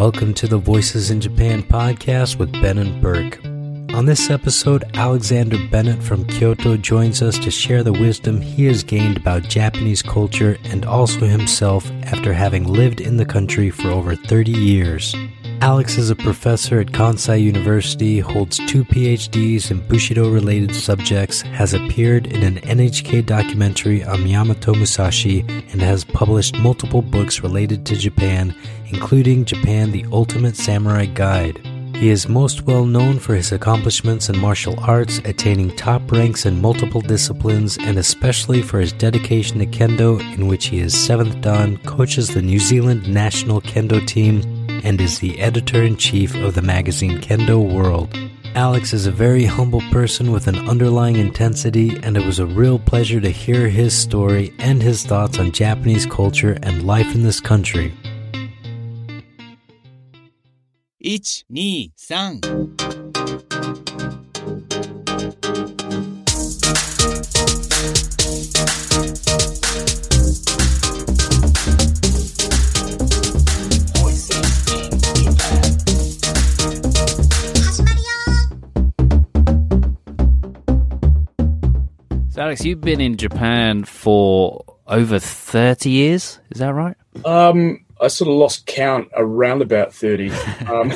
Welcome 0.00 0.32
to 0.36 0.46
the 0.46 0.56
Voices 0.56 1.10
in 1.10 1.20
Japan 1.20 1.62
podcast 1.62 2.38
with 2.38 2.50
Ben 2.52 2.78
and 2.78 3.02
Burke. 3.02 3.38
On 3.94 4.06
this 4.06 4.30
episode, 4.30 4.82
Alexander 4.94 5.58
Bennett 5.70 6.02
from 6.02 6.24
Kyoto 6.24 6.78
joins 6.78 7.20
us 7.20 7.38
to 7.40 7.50
share 7.50 7.82
the 7.82 7.92
wisdom 7.92 8.40
he 8.40 8.64
has 8.64 8.82
gained 8.82 9.18
about 9.18 9.42
Japanese 9.42 10.00
culture 10.00 10.56
and 10.64 10.86
also 10.86 11.26
himself 11.26 11.90
after 12.04 12.32
having 12.32 12.64
lived 12.64 13.02
in 13.02 13.18
the 13.18 13.26
country 13.26 13.68
for 13.68 13.88
over 13.88 14.16
30 14.16 14.52
years. 14.52 15.14
Alex 15.60 15.98
is 15.98 16.08
a 16.08 16.16
professor 16.16 16.80
at 16.80 16.86
Kansai 16.86 17.42
University, 17.42 18.18
holds 18.18 18.56
two 18.66 18.82
PhDs 18.82 19.70
in 19.70 19.86
Bushido 19.86 20.30
related 20.30 20.74
subjects, 20.74 21.42
has 21.42 21.74
appeared 21.74 22.26
in 22.26 22.42
an 22.42 22.56
NHK 22.62 23.26
documentary 23.26 24.02
on 24.02 24.20
Miyamoto 24.20 24.74
Musashi, 24.74 25.40
and 25.40 25.82
has 25.82 26.02
published 26.02 26.56
multiple 26.56 27.02
books 27.02 27.42
related 27.42 27.84
to 27.84 27.96
Japan, 27.96 28.56
including 28.92 29.44
Japan 29.44 29.90
the 29.90 30.04
Ultimate 30.12 30.56
Samurai 30.56 31.06
Guide. 31.06 31.60
He 31.96 32.08
is 32.08 32.28
most 32.28 32.62
well 32.62 32.86
known 32.86 33.18
for 33.18 33.34
his 33.34 33.52
accomplishments 33.52 34.30
in 34.30 34.38
martial 34.38 34.78
arts, 34.80 35.18
attaining 35.26 35.76
top 35.76 36.10
ranks 36.10 36.46
in 36.46 36.62
multiple 36.62 37.02
disciplines, 37.02 37.76
and 37.76 37.98
especially 37.98 38.62
for 38.62 38.80
his 38.80 38.92
dedication 38.92 39.58
to 39.58 39.66
kendo, 39.66 40.18
in 40.34 40.46
which 40.46 40.68
he 40.68 40.78
is 40.78 40.94
7th 40.94 41.42
Dan, 41.42 41.76
coaches 41.78 42.28
the 42.28 42.40
New 42.40 42.58
Zealand 42.58 43.06
national 43.06 43.60
kendo 43.60 44.06
team, 44.06 44.40
and 44.82 44.98
is 44.98 45.18
the 45.18 45.38
editor 45.40 45.82
in 45.82 45.96
chief 45.96 46.34
of 46.36 46.54
the 46.54 46.62
magazine 46.62 47.18
Kendo 47.18 47.70
World. 47.70 48.16
Alex 48.54 48.92
is 48.92 49.06
a 49.06 49.12
very 49.12 49.44
humble 49.44 49.82
person 49.92 50.32
with 50.32 50.48
an 50.48 50.56
underlying 50.68 51.16
intensity, 51.16 51.96
and 52.02 52.16
it 52.16 52.24
was 52.24 52.38
a 52.38 52.46
real 52.46 52.78
pleasure 52.78 53.20
to 53.20 53.30
hear 53.30 53.68
his 53.68 53.96
story 53.96 54.52
and 54.58 54.82
his 54.82 55.04
thoughts 55.04 55.38
on 55.38 55.52
Japanese 55.52 56.06
culture 56.06 56.58
and 56.62 56.86
life 56.86 57.14
in 57.14 57.22
this 57.22 57.40
country. 57.40 57.92
123So, 61.02 63.16
Alex, 82.36 82.64
you've 82.64 82.80
been 82.80 83.00
in 83.00 83.16
Japan 83.16 83.84
for 83.84 84.64
over 84.86 85.18
30 85.18 85.90
years. 85.90 86.40
Is 86.50 86.58
that 86.58 86.74
right? 86.74 86.96
Um, 87.24 87.84
I 88.00 88.08
sort 88.08 88.28
of 88.28 88.34
lost 88.34 88.66
count 88.66 89.08
around 89.14 89.62
about 89.62 89.94
30, 89.94 90.30
um, 90.66 90.92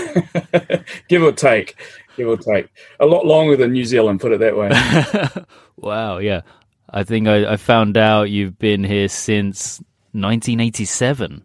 give 1.08 1.22
or 1.22 1.33
take, 1.33 1.77
give 2.16 2.28
or 2.28 2.36
take. 2.36 2.69
A 3.00 3.06
lot 3.06 3.27
longer 3.27 3.56
than 3.56 3.72
New 3.72 3.84
Zealand, 3.84 4.20
put 4.20 4.33
it 4.33 4.41
that 4.41 4.56
way. 4.56 5.44
wow, 5.77 6.19
yeah. 6.19 6.42
I 6.91 7.05
think 7.05 7.28
I, 7.28 7.52
I 7.52 7.56
found 7.56 7.96
out 7.96 8.30
you've 8.30 8.58
been 8.58 8.84
here 8.84 9.08
since 9.08 9.78
1987. 10.12 11.44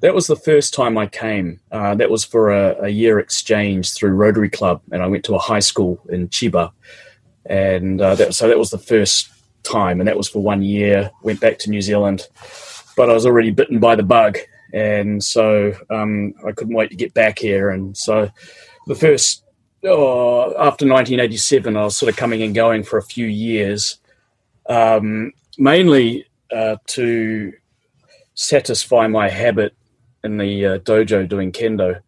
That 0.00 0.14
was 0.14 0.26
the 0.26 0.36
first 0.36 0.74
time 0.74 0.98
I 0.98 1.06
came. 1.06 1.60
Uh, 1.70 1.94
that 1.94 2.10
was 2.10 2.24
for 2.24 2.50
a, 2.50 2.84
a 2.84 2.88
year 2.88 3.18
exchange 3.18 3.94
through 3.94 4.10
Rotary 4.10 4.50
Club, 4.50 4.82
and 4.90 5.02
I 5.02 5.06
went 5.06 5.24
to 5.24 5.34
a 5.34 5.38
high 5.38 5.60
school 5.60 6.00
in 6.08 6.28
Chiba. 6.28 6.72
And 7.46 8.00
uh, 8.00 8.14
that, 8.16 8.34
so 8.34 8.48
that 8.48 8.58
was 8.58 8.70
the 8.70 8.78
first 8.78 9.30
time, 9.62 10.00
and 10.00 10.08
that 10.08 10.16
was 10.16 10.28
for 10.28 10.42
one 10.42 10.62
year. 10.62 11.10
Went 11.22 11.40
back 11.40 11.58
to 11.60 11.70
New 11.70 11.80
Zealand, 11.80 12.28
but 12.96 13.08
I 13.08 13.14
was 13.14 13.26
already 13.26 13.50
bitten 13.50 13.78
by 13.78 13.96
the 13.96 14.02
bug, 14.02 14.38
and 14.72 15.22
so 15.22 15.74
um, 15.90 16.34
I 16.46 16.52
couldn't 16.52 16.74
wait 16.74 16.90
to 16.90 16.96
get 16.96 17.14
back 17.14 17.38
here. 17.38 17.70
And 17.70 17.96
so 17.96 18.30
the 18.86 18.94
first, 18.94 19.44
oh, 19.84 20.50
after 20.52 20.86
1987, 20.86 21.76
I 21.76 21.84
was 21.84 21.96
sort 21.96 22.10
of 22.10 22.16
coming 22.16 22.42
and 22.42 22.54
going 22.54 22.82
for 22.82 22.98
a 22.98 23.02
few 23.02 23.26
years, 23.26 23.98
um, 24.68 25.32
mainly 25.58 26.26
uh, 26.54 26.76
to 26.88 27.52
satisfy 28.34 29.06
my 29.06 29.28
habit 29.28 29.74
in 30.24 30.38
the 30.38 30.66
uh, 30.66 30.78
dojo 30.78 31.28
doing 31.28 31.52
kendo. 31.52 32.00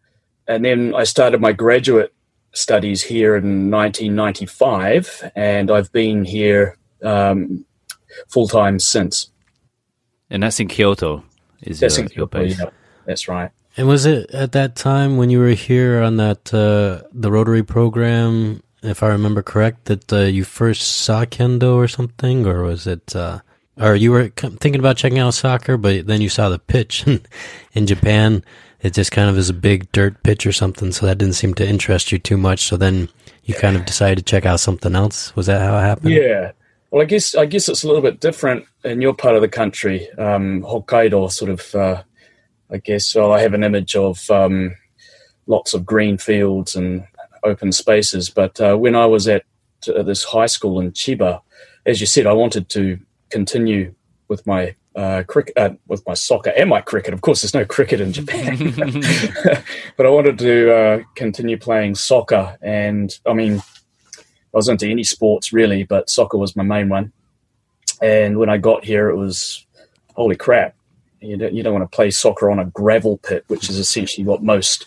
And 0.47 0.63
then 0.63 0.93
I 0.95 1.03
started 1.03 1.41
my 1.41 1.51
graduate 1.51 2.13
studies 2.53 3.03
here 3.03 3.35
in 3.35 3.69
1995, 3.69 5.31
and 5.35 5.69
I've 5.69 5.91
been 5.91 6.23
here 6.25 6.77
um, 7.03 7.65
full 8.29 8.47
time 8.47 8.79
since. 8.79 9.31
And 10.29 10.43
that's 10.43 10.59
in 10.59 10.67
Kyoto, 10.67 11.23
is 11.67 11.79
That's 11.79 11.97
your, 11.97 12.05
in 12.05 12.11
your 12.13 12.27
base. 12.27 12.59
yeah. 12.59 12.69
That's 13.05 13.27
right. 13.27 13.51
And 13.77 13.87
was 13.87 14.05
it 14.05 14.31
at 14.31 14.53
that 14.53 14.75
time 14.75 15.17
when 15.17 15.29
you 15.29 15.39
were 15.39 15.49
here 15.49 16.01
on 16.01 16.17
that 16.17 16.53
uh, 16.53 17.07
the 17.11 17.31
Rotary 17.31 17.63
program, 17.63 18.63
if 18.81 19.03
I 19.03 19.07
remember 19.07 19.41
correct, 19.41 19.85
that 19.85 20.13
uh, 20.13 20.21
you 20.21 20.43
first 20.43 20.81
saw 20.81 21.25
kendo 21.25 21.75
or 21.75 21.87
something, 21.87 22.45
or 22.45 22.63
was 22.63 22.87
it, 22.87 23.15
uh, 23.15 23.39
or 23.79 23.95
you 23.95 24.11
were 24.11 24.29
thinking 24.29 24.77
about 24.79 24.95
checking 24.97 25.19
out 25.19 25.33
soccer, 25.33 25.75
but 25.75 26.07
then 26.07 26.21
you 26.21 26.29
saw 26.29 26.49
the 26.49 26.59
pitch 26.59 27.05
in 27.73 27.85
Japan. 27.85 28.43
It 28.81 28.93
just 28.93 29.11
kind 29.11 29.29
of 29.29 29.37
is 29.37 29.49
a 29.49 29.53
big 29.53 29.91
dirt 29.91 30.21
pitch 30.23 30.45
or 30.45 30.51
something, 30.53 30.91
so 30.91 31.05
that 31.05 31.17
didn't 31.17 31.35
seem 31.35 31.53
to 31.55 31.67
interest 31.67 32.11
you 32.11 32.19
too 32.19 32.37
much. 32.37 32.61
So 32.61 32.77
then 32.77 33.09
you 33.43 33.55
kind 33.55 33.75
of 33.75 33.85
decided 33.85 34.17
to 34.17 34.23
check 34.23 34.45
out 34.45 34.59
something 34.59 34.95
else. 34.95 35.35
Was 35.35 35.47
that 35.47 35.61
how 35.61 35.77
it 35.77 35.81
happened? 35.81 36.11
Yeah. 36.13 36.51
Well, 36.95 37.01
I 37.01 37.07
guess 37.07 37.35
I 37.35 37.45
guess 37.45 37.67
it's 37.67 37.83
a 37.83 37.87
little 37.87 38.01
bit 38.01 38.21
different 38.21 38.67
in 38.85 39.01
your 39.01 39.13
part 39.13 39.35
of 39.35 39.41
the 39.41 39.49
country, 39.49 40.09
um, 40.11 40.61
Hokkaido. 40.61 41.29
Sort 41.29 41.51
of, 41.51 41.75
uh, 41.75 42.03
I 42.71 42.77
guess. 42.77 43.13
Well, 43.13 43.33
I 43.33 43.41
have 43.41 43.53
an 43.53 43.65
image 43.65 43.97
of 43.97 44.31
um, 44.31 44.73
lots 45.45 45.73
of 45.73 45.85
green 45.85 46.17
fields 46.17 46.73
and 46.73 47.05
open 47.43 47.73
spaces. 47.73 48.29
But 48.29 48.61
uh, 48.61 48.77
when 48.77 48.95
I 48.95 49.07
was 49.07 49.27
at 49.27 49.43
uh, 49.93 50.03
this 50.03 50.23
high 50.23 50.45
school 50.45 50.79
in 50.79 50.93
Chiba, 50.93 51.41
as 51.85 51.99
you 51.99 52.07
said, 52.07 52.27
I 52.27 52.31
wanted 52.31 52.69
to 52.69 52.97
continue 53.29 53.93
with 54.29 54.47
my 54.47 54.73
uh, 54.95 55.23
cricket, 55.27 55.57
uh, 55.57 55.71
with 55.87 56.01
my 56.07 56.13
soccer 56.13 56.53
and 56.55 56.69
my 56.69 56.79
cricket. 56.79 57.13
Of 57.13 57.19
course, 57.19 57.41
there's 57.41 57.53
no 57.53 57.65
cricket 57.65 57.99
in 57.99 58.13
Japan, 58.13 58.57
but 59.97 60.05
I 60.05 60.09
wanted 60.09 60.39
to 60.39 60.73
uh, 60.73 61.03
continue 61.15 61.57
playing 61.57 61.95
soccer. 61.95 62.57
And 62.61 63.13
I 63.25 63.33
mean, 63.33 63.61
I 64.55 64.57
was 64.57 64.69
into 64.69 64.87
any 64.87 65.03
sports 65.03 65.51
really, 65.51 65.83
but 65.83 66.09
soccer 66.09 66.37
was 66.37 66.55
my 66.55 66.63
main 66.63 66.87
one. 66.87 67.11
And 68.01 68.39
when 68.39 68.49
I 68.49 68.57
got 68.57 68.85
here, 68.85 69.09
it 69.09 69.17
was 69.17 69.65
holy 70.15 70.37
crap. 70.37 70.75
You 71.19 71.37
don't, 71.37 71.53
you 71.53 71.61
don't 71.61 71.73
want 71.73 71.89
to 71.89 71.95
play 71.95 72.09
soccer 72.09 72.49
on 72.49 72.59
a 72.59 72.65
gravel 72.65 73.17
pit, 73.17 73.43
which 73.47 73.69
is 73.69 73.77
essentially 73.77 74.25
what 74.25 74.43
most 74.43 74.85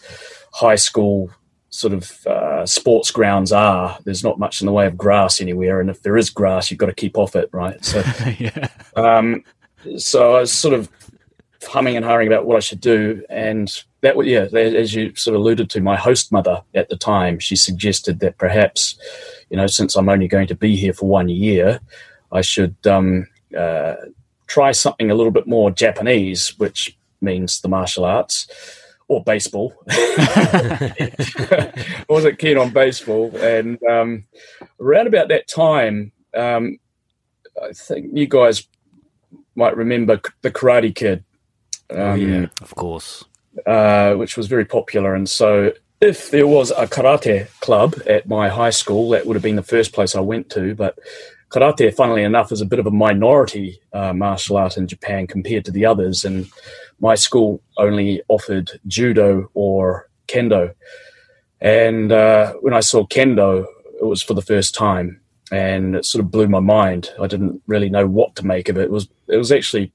high 0.53 0.77
school 0.77 1.31
sort 1.71 1.93
of 1.93 2.27
uh, 2.27 2.65
sports 2.65 3.11
grounds 3.11 3.53
are. 3.53 3.99
There's 4.05 4.25
not 4.25 4.39
much 4.39 4.61
in 4.61 4.67
the 4.67 4.73
way 4.73 4.87
of 4.87 4.97
grass 4.97 5.41
anywhere, 5.41 5.81
and 5.81 5.91
if 5.91 6.03
there 6.03 6.17
is 6.17 6.31
grass, 6.31 6.71
you've 6.71 6.79
got 6.79 6.87
to 6.87 6.95
keep 6.95 7.19
off 7.19 7.37
it, 7.37 7.51
right? 7.53 7.83
So, 7.85 8.03
yeah. 8.39 8.69
um, 8.97 9.45
so 9.99 10.37
I 10.37 10.41
was 10.41 10.53
sort 10.53 10.75
of 10.75 10.89
humming 11.63 11.97
and 11.97 12.05
hawing 12.05 12.27
about 12.27 12.47
what 12.47 12.57
I 12.57 12.61
should 12.61 12.81
do, 12.81 13.25
and 13.29 13.71
that 14.01 14.17
was 14.17 14.27
yeah, 14.27 14.47
as 14.53 14.95
you 14.95 15.15
sort 15.15 15.35
of 15.35 15.41
alluded 15.41 15.71
to, 15.71 15.81
my 15.81 15.97
host 15.97 16.33
mother 16.33 16.63
at 16.75 16.89
the 16.89 16.97
time, 16.97 17.39
she 17.39 17.57
suggested 17.57 18.21
that 18.21 18.39
perhaps, 18.39 18.99
you 19.51 19.57
know, 19.57 19.67
since 19.67 19.97
I'm 19.97 20.09
only 20.09 20.29
going 20.29 20.47
to 20.49 20.55
be 20.55 20.77
here 20.77 20.93
for 20.93 21.09
one 21.09 21.29
year, 21.29 21.81
I 22.33 22.41
should 22.43 22.77
um, 22.87 23.27
uh, 23.57 23.95
try 24.47 24.73
something 24.73 25.11
a 25.11 25.15
little 25.15 25.33
bit 25.33 25.47
more 25.47 25.71
Japanese, 25.71 26.59
which 26.59 26.99
means 27.21 27.61
the 27.61 27.69
martial 27.69 28.05
arts 28.05 28.47
or 29.09 29.23
baseball. 29.25 29.75
I 29.89 31.73
wasn't 32.09 32.39
keen 32.39 32.59
on 32.59 32.71
baseball, 32.71 33.35
and 33.37 33.83
um, 33.85 34.25
around 34.81 35.07
about 35.07 35.29
that 35.29 35.49
time, 35.49 36.13
um, 36.35 36.79
I 37.63 37.73
think 37.73 38.11
you 38.13 38.27
guys 38.27 38.69
might 39.55 39.77
remember 39.77 40.21
the 40.43 40.51
Karate 40.51 40.95
Kid. 40.95 41.25
Um, 41.91 42.21
yeah, 42.21 42.47
of 42.61 42.75
course. 42.75 43.25
uh, 43.67 44.15
which 44.15 44.37
was 44.37 44.47
very 44.47 44.65
popular. 44.65 45.15
And 45.15 45.29
so, 45.29 45.73
if 46.01 46.31
there 46.31 46.47
was 46.47 46.71
a 46.71 46.87
karate 46.87 47.49
club 47.61 47.97
at 48.07 48.29
my 48.29 48.49
high 48.49 48.71
school, 48.71 49.11
that 49.11 49.27
would 49.27 49.35
have 49.35 49.43
been 49.43 49.57
the 49.57 49.63
first 49.63 49.93
place 49.93 50.15
I 50.15 50.21
went 50.21 50.51
to. 50.51 50.75
But 50.75 50.99
karate, 51.51 51.93
funnily 51.95 52.23
enough, 52.23 52.53
is 52.53 52.61
a 52.61 52.67
bit 52.67 52.79
of 52.79 52.87
a 52.87 52.93
minority 52.93 53.81
uh, 53.93 54.13
martial 54.13 54.57
art 54.57 54.77
in 54.77 54.87
Japan 54.87 55.27
compared 55.27 55.65
to 55.65 55.73
the 55.73 55.87
others. 55.87 56.25
And 56.25 56.49
my 57.01 57.15
school 57.15 57.63
only 57.77 58.23
offered 58.29 58.81
judo 58.87 59.51
or 59.55 60.09
kendo. 60.29 60.75
And 61.61 62.13
uh, 62.13 62.55
when 62.55 62.75
I 62.75 62.81
saw 62.81 63.07
kendo, 63.07 63.67
it 64.01 64.07
was 64.07 64.23
for 64.23 64.35
the 64.35 64.43
first 64.43 64.75
time, 64.75 65.21
and 65.51 65.97
it 65.97 66.05
sort 66.05 66.25
of 66.25 66.31
blew 66.31 66.47
my 66.47 66.61
mind. 66.61 67.11
I 67.21 67.27
didn't 67.27 67.61
really 67.67 67.91
know 67.91 68.07
what 68.07 68.37
to 68.37 68.47
make 68.47 68.69
of 68.69 68.77
it. 68.77 68.85
It 68.85 68.91
was 68.91 69.09
it 69.27 69.37
was 69.37 69.51
actually 69.51 69.93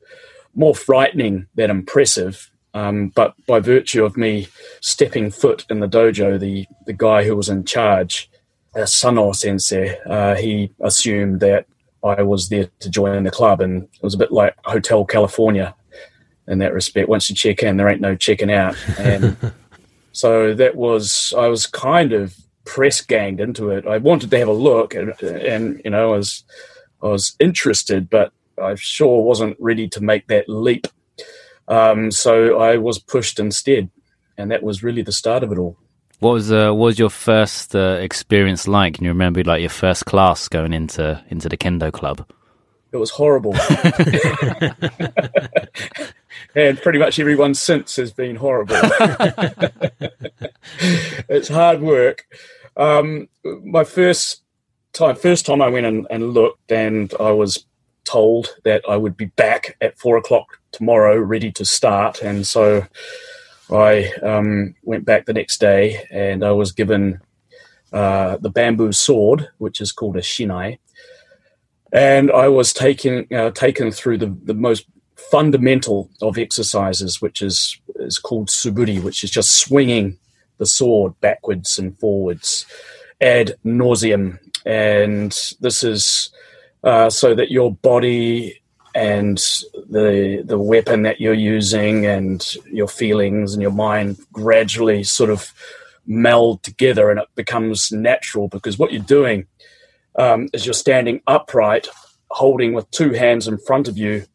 more 0.56 0.76
frightening 0.76 1.48
than 1.56 1.72
impressive. 1.72 2.52
Um, 2.74 3.10
but 3.10 3.36
by 3.46 3.60
virtue 3.60 4.04
of 4.04 4.18
me 4.18 4.48
stepping 4.82 5.30
foot 5.30 5.66
in 5.70 5.80
the 5.80 5.88
dojo, 5.88 6.40
the, 6.40 6.66
the 6.86 6.94
guy 6.94 7.24
who 7.24 7.36
was 7.36 7.50
in 7.50 7.66
charge, 7.66 8.30
uh, 8.76 8.86
Sano 8.86 9.32
Sensei, 9.32 9.98
uh, 10.08 10.36
he 10.36 10.72
assumed 10.82 11.40
that 11.42 11.68
I 12.04 12.24
was 12.24 12.50
there 12.50 12.70
to 12.80 12.90
join 12.90 13.24
the 13.24 13.32
club, 13.32 13.62
and 13.62 13.84
it 13.84 14.04
was 14.04 14.16
a 14.16 14.18
bit 14.18 14.32
like 14.32 14.56
Hotel 14.66 15.06
California 15.06 15.76
in 16.48 16.58
that 16.60 16.74
respect. 16.74 17.08
Once 17.08 17.30
you 17.30 17.36
check 17.36 17.64
in, 17.64 17.78
there 17.78 17.88
ain't 17.88 18.02
no 18.02 18.16
checking 18.16 18.52
out. 18.52 18.76
And 18.98 19.38
So 20.14 20.54
that 20.54 20.76
was 20.76 21.34
I 21.38 21.48
was 21.48 21.66
kind 21.66 22.14
of 22.14 22.36
press 22.66 23.02
ganged 23.02 23.42
into 23.42 23.72
it. 23.72 23.86
I 23.86 23.98
wanted 23.98 24.30
to 24.30 24.38
have 24.38 24.48
a 24.48 24.54
look, 24.54 24.94
and, 24.94 25.12
and 25.22 25.82
you 25.84 25.92
know, 25.92 26.14
I 26.14 26.18
was 26.18 26.44
I 27.02 27.08
was 27.08 27.36
interested, 27.40 28.10
but 28.10 28.32
I 28.62 28.76
sure 28.76 29.24
wasn't 29.24 29.58
ready 29.60 29.90
to 29.90 30.02
make 30.02 30.28
that 30.28 30.48
leap. 30.48 30.88
Um, 31.68 32.12
so 32.12 32.60
I 32.60 32.78
was 32.78 33.00
pushed 33.00 33.40
instead, 33.40 33.90
and 34.38 34.52
that 34.52 34.64
was 34.64 34.84
really 34.84 35.02
the 35.02 35.12
start 35.12 35.44
of 35.44 35.52
it 35.52 35.58
all. 35.58 35.78
What 36.20 36.34
was 36.34 36.52
uh, 36.52 36.72
what 36.72 36.86
was 36.86 37.00
your 37.00 37.10
first 37.10 37.76
uh, 37.76 37.98
experience 38.00 38.68
like? 38.68 38.96
Can 38.96 39.04
you 39.04 39.12
remember 39.12 39.44
like 39.44 39.62
your 39.62 39.70
first 39.70 40.06
class 40.06 40.48
going 40.48 40.74
into 40.74 41.24
into 41.30 41.50
the 41.50 41.58
kendo 41.58 41.92
club? 41.92 42.26
It 42.94 42.98
was 42.98 43.10
horrible. 43.10 43.56
and 46.56 46.80
pretty 46.80 47.00
much 47.00 47.20
everyone 47.20 47.56
since 47.56 47.96
has 47.96 48.14
been 48.14 48.36
horrible. 48.36 48.76
it's 51.28 51.48
hard 51.48 51.82
work. 51.82 52.26
Um, 52.78 53.30
my 53.64 53.84
first 53.84 54.44
time, 54.94 55.16
first 55.16 55.48
time 55.48 55.62
I 55.62 55.70
went 55.70 55.88
and, 55.88 56.06
and 56.10 56.34
looked, 56.34 56.72
and 56.72 57.12
I 57.20 57.32
was 57.32 57.66
told 58.06 58.56
that 58.64 58.84
I 58.88 58.98
would 58.98 59.18
be 59.18 59.26
back 59.26 59.78
at 59.82 59.98
four 59.98 60.18
o'clock 60.18 60.60
tomorrow, 60.72 61.18
ready 61.18 61.52
to 61.54 61.66
start. 61.66 62.22
And 62.22 62.46
so 62.46 62.86
I 63.72 64.12
um, 64.22 64.76
went 64.84 65.06
back 65.06 65.26
the 65.26 65.34
next 65.34 65.60
day, 65.60 66.06
and 66.12 66.44
I 66.44 66.52
was 66.52 66.72
given 66.72 67.22
uh, 67.92 68.38
the 68.38 68.50
bamboo 68.50 68.92
sword, 68.92 69.48
which 69.58 69.80
is 69.80 69.92
called 69.92 70.18
a 70.18 70.22
shinai, 70.22 70.80
and 71.92 72.32
I 72.32 72.48
was 72.48 72.74
taken 72.74 73.28
uh, 73.32 73.52
taken 73.52 73.92
through 73.92 74.18
the, 74.18 74.36
the 74.44 74.54
most 74.54 74.86
fundamental 75.16 76.10
of 76.22 76.38
exercises, 76.38 77.22
which 77.22 77.42
is 77.42 77.80
is 77.96 78.18
called 78.18 78.50
suburi, 78.50 79.02
which 79.02 79.24
is 79.24 79.32
just 79.32 79.58
swinging 79.58 80.18
the 80.58 80.66
sword 80.66 81.14
backwards 81.22 81.80
and 81.80 81.98
forwards 82.00 82.66
ad 83.22 83.56
nauseum, 83.64 84.40
and 84.66 85.54
this 85.62 85.84
is 85.84 86.32
uh, 86.84 87.10
so 87.10 87.34
that 87.36 87.52
your 87.52 87.74
body 87.74 88.60
and 88.96 89.38
the 89.90 90.44
the 90.46 90.60
weapon 90.60 91.02
that 91.04 91.20
you're 91.20 91.34
using 91.34 92.06
and 92.06 92.56
your 92.72 92.88
feelings 92.88 93.54
and 93.54 93.62
your 93.62 93.72
mind 93.72 94.18
gradually 94.32 95.04
sort 95.04 95.30
of 95.30 95.52
meld 96.06 96.62
together, 96.64 97.10
and 97.10 97.20
it 97.20 97.28
becomes 97.36 97.92
natural 97.92 98.48
because 98.48 98.78
what 98.78 98.92
you're 98.92 99.02
doing 99.02 99.48
um, 100.18 100.48
is 100.54 100.66
you're 100.66 100.74
standing 100.74 101.22
upright, 101.28 101.88
holding 102.30 102.74
with 102.74 102.90
two 102.92 103.12
hands 103.12 103.48
in 103.48 103.58
front 103.58 103.88
of 103.88 103.98
you 103.98 104.26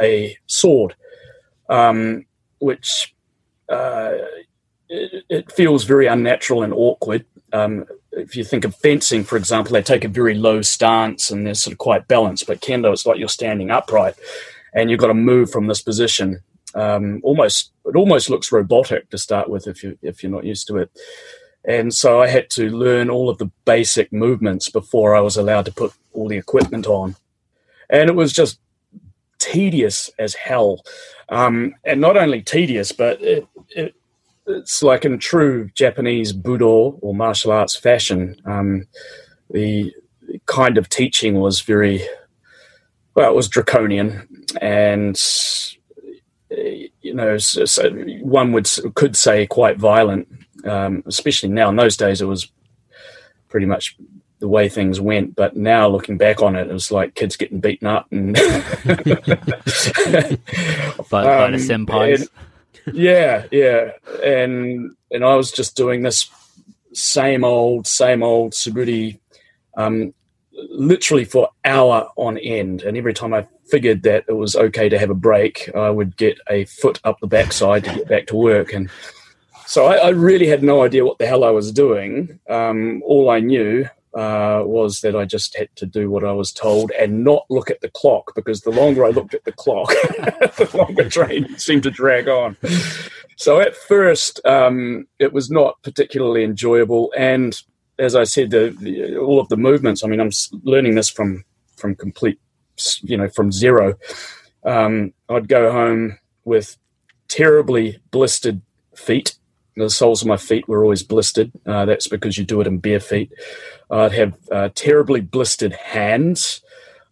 a 0.00 0.36
sword, 0.46 0.94
um, 1.68 2.24
which 2.58 3.14
uh, 3.68 4.12
it, 4.88 5.24
it, 5.28 5.52
feels 5.52 5.84
very 5.84 6.06
unnatural 6.06 6.62
and 6.62 6.72
awkward. 6.72 7.24
Um, 7.52 7.84
if 8.12 8.36
you 8.36 8.44
think 8.44 8.64
of 8.64 8.74
fencing, 8.76 9.24
for 9.24 9.36
example, 9.36 9.72
they 9.72 9.82
take 9.82 10.04
a 10.04 10.08
very 10.08 10.34
low 10.34 10.62
stance 10.62 11.30
and 11.30 11.46
they're 11.46 11.54
sort 11.54 11.72
of 11.72 11.78
quite 11.78 12.08
balanced. 12.08 12.46
But 12.46 12.60
kendo, 12.60 12.92
it's 12.92 13.06
like 13.06 13.18
you're 13.18 13.28
standing 13.28 13.70
upright, 13.70 14.14
and 14.74 14.90
you've 14.90 15.00
got 15.00 15.08
to 15.08 15.14
move 15.14 15.50
from 15.50 15.66
this 15.66 15.82
position. 15.82 16.40
Um, 16.74 17.20
almost, 17.24 17.72
it 17.84 17.96
almost 17.96 18.30
looks 18.30 18.52
robotic 18.52 19.10
to 19.10 19.18
start 19.18 19.48
with 19.48 19.66
if 19.66 19.82
you 19.82 19.98
if 20.02 20.22
you're 20.22 20.32
not 20.32 20.44
used 20.44 20.66
to 20.68 20.78
it. 20.78 20.90
And 21.64 21.92
so 21.92 22.22
I 22.22 22.28
had 22.28 22.48
to 22.50 22.70
learn 22.70 23.10
all 23.10 23.28
of 23.28 23.38
the 23.38 23.50
basic 23.64 24.12
movements 24.12 24.70
before 24.70 25.14
I 25.14 25.20
was 25.20 25.36
allowed 25.36 25.66
to 25.66 25.72
put 25.72 25.92
all 26.12 26.28
the 26.28 26.38
equipment 26.38 26.86
on. 26.86 27.16
And 27.90 28.08
it 28.08 28.16
was 28.16 28.32
just 28.32 28.58
tedious 29.38 30.10
as 30.18 30.34
hell. 30.34 30.82
Um, 31.28 31.74
and 31.84 32.00
not 32.00 32.16
only 32.16 32.40
tedious, 32.40 32.92
but 32.92 33.20
it, 33.20 33.46
it, 33.70 33.94
it's 34.50 34.82
like 34.82 35.04
in 35.04 35.18
true 35.18 35.70
Japanese 35.74 36.32
Budo 36.32 36.98
or 37.00 37.14
martial 37.14 37.52
arts 37.52 37.76
fashion. 37.76 38.36
Um, 38.44 38.86
the 39.50 39.92
kind 40.46 40.78
of 40.78 40.88
teaching 40.88 41.34
was 41.40 41.60
very, 41.60 42.02
well, 43.14 43.30
it 43.30 43.34
was 43.36 43.48
draconian. 43.48 44.26
And 44.60 45.20
you 47.02 47.14
know, 47.14 47.38
so, 47.38 47.64
so 47.64 47.90
one 48.22 48.52
would 48.52 48.68
could 48.94 49.16
say 49.16 49.46
quite 49.46 49.78
violent 49.78 50.28
um, 50.64 51.02
especially 51.06 51.48
now. 51.48 51.68
In 51.70 51.76
those 51.76 51.96
days, 51.96 52.20
it 52.20 52.26
was 52.26 52.50
pretty 53.48 53.66
much 53.66 53.96
the 54.40 54.48
way 54.48 54.68
things 54.68 55.00
went. 55.00 55.36
But 55.36 55.56
now, 55.56 55.88
looking 55.88 56.16
back 56.18 56.42
on 56.42 56.56
it, 56.56 56.68
it 56.68 56.72
was 56.72 56.90
like 56.90 57.14
kids 57.14 57.36
getting 57.36 57.60
beaten 57.60 57.86
up 57.86 58.06
and 58.10 58.34
by, 58.84 58.92
by 61.24 61.50
the 61.50 61.54
Um, 61.54 61.54
senpais. 61.54 62.20
and- 62.20 62.28
yeah, 62.92 63.46
yeah, 63.50 63.92
and 64.24 64.94
and 65.10 65.24
I 65.24 65.34
was 65.34 65.50
just 65.50 65.76
doing 65.76 66.02
this 66.02 66.30
same 66.92 67.44
old, 67.44 67.86
same 67.86 68.22
old 68.22 68.52
suburi, 68.52 69.18
um, 69.76 70.12
literally 70.52 71.24
for 71.24 71.50
hour 71.64 72.08
on 72.16 72.38
end. 72.38 72.82
And 72.82 72.96
every 72.96 73.14
time 73.14 73.34
I 73.34 73.46
figured 73.68 74.02
that 74.02 74.24
it 74.28 74.32
was 74.32 74.56
okay 74.56 74.88
to 74.88 74.98
have 74.98 75.10
a 75.10 75.14
break, 75.14 75.70
I 75.74 75.90
would 75.90 76.16
get 76.16 76.38
a 76.48 76.64
foot 76.64 77.00
up 77.04 77.18
the 77.20 77.26
backside 77.26 77.84
to 77.84 77.94
get 77.94 78.08
back 78.08 78.26
to 78.28 78.36
work. 78.36 78.72
And 78.72 78.90
so 79.66 79.86
I, 79.86 79.96
I 79.96 80.08
really 80.10 80.46
had 80.46 80.62
no 80.62 80.82
idea 80.82 81.04
what 81.04 81.18
the 81.18 81.26
hell 81.26 81.44
I 81.44 81.50
was 81.50 81.72
doing. 81.72 82.40
Um, 82.48 83.02
all 83.06 83.30
I 83.30 83.40
knew 83.40 83.88
uh, 84.14 84.62
was 84.64 85.00
that 85.00 85.14
I 85.14 85.24
just 85.24 85.56
had 85.56 85.68
to 85.76 85.86
do 85.86 86.10
what 86.10 86.24
I 86.24 86.32
was 86.32 86.52
told 86.52 86.90
and 86.92 87.22
not 87.22 87.46
look 87.48 87.70
at 87.70 87.80
the 87.80 87.90
clock 87.90 88.34
because 88.34 88.62
the 88.62 88.70
longer 88.70 89.04
I 89.04 89.10
looked 89.10 89.34
at 89.34 89.44
the 89.44 89.52
clock, 89.52 89.88
the 89.88 90.70
longer 90.74 91.08
train 91.08 91.56
seemed 91.58 91.84
to 91.84 91.90
drag 91.90 92.28
on. 92.28 92.56
So 93.36 93.60
at 93.60 93.76
first, 93.76 94.40
um, 94.44 95.06
it 95.18 95.32
was 95.32 95.50
not 95.50 95.80
particularly 95.82 96.42
enjoyable. 96.44 97.12
And 97.16 97.60
as 97.98 98.16
I 98.16 98.24
said, 98.24 98.50
the, 98.50 98.76
the, 98.80 99.16
all 99.16 99.40
of 99.40 99.48
the 99.48 99.56
movements, 99.56 100.02
I 100.02 100.08
mean, 100.08 100.20
I'm 100.20 100.30
learning 100.64 100.96
this 100.96 101.08
from, 101.08 101.44
from 101.76 101.94
complete, 101.94 102.40
you 103.02 103.16
know, 103.16 103.28
from 103.28 103.52
zero. 103.52 103.94
Um, 104.64 105.14
I'd 105.28 105.48
go 105.48 105.70
home 105.70 106.18
with 106.44 106.76
terribly 107.28 108.00
blistered 108.10 108.60
feet 108.94 109.36
the 109.76 109.90
soles 109.90 110.22
of 110.22 110.28
my 110.28 110.36
feet 110.36 110.68
were 110.68 110.82
always 110.82 111.02
blistered. 111.02 111.50
Uh, 111.66 111.84
that's 111.84 112.08
because 112.08 112.36
you 112.36 112.44
do 112.44 112.60
it 112.60 112.66
in 112.66 112.78
bare 112.78 113.00
feet. 113.00 113.32
I'd 113.90 114.12
have 114.12 114.34
uh, 114.50 114.68
terribly 114.74 115.20
blistered 115.20 115.72
hands, 115.72 116.62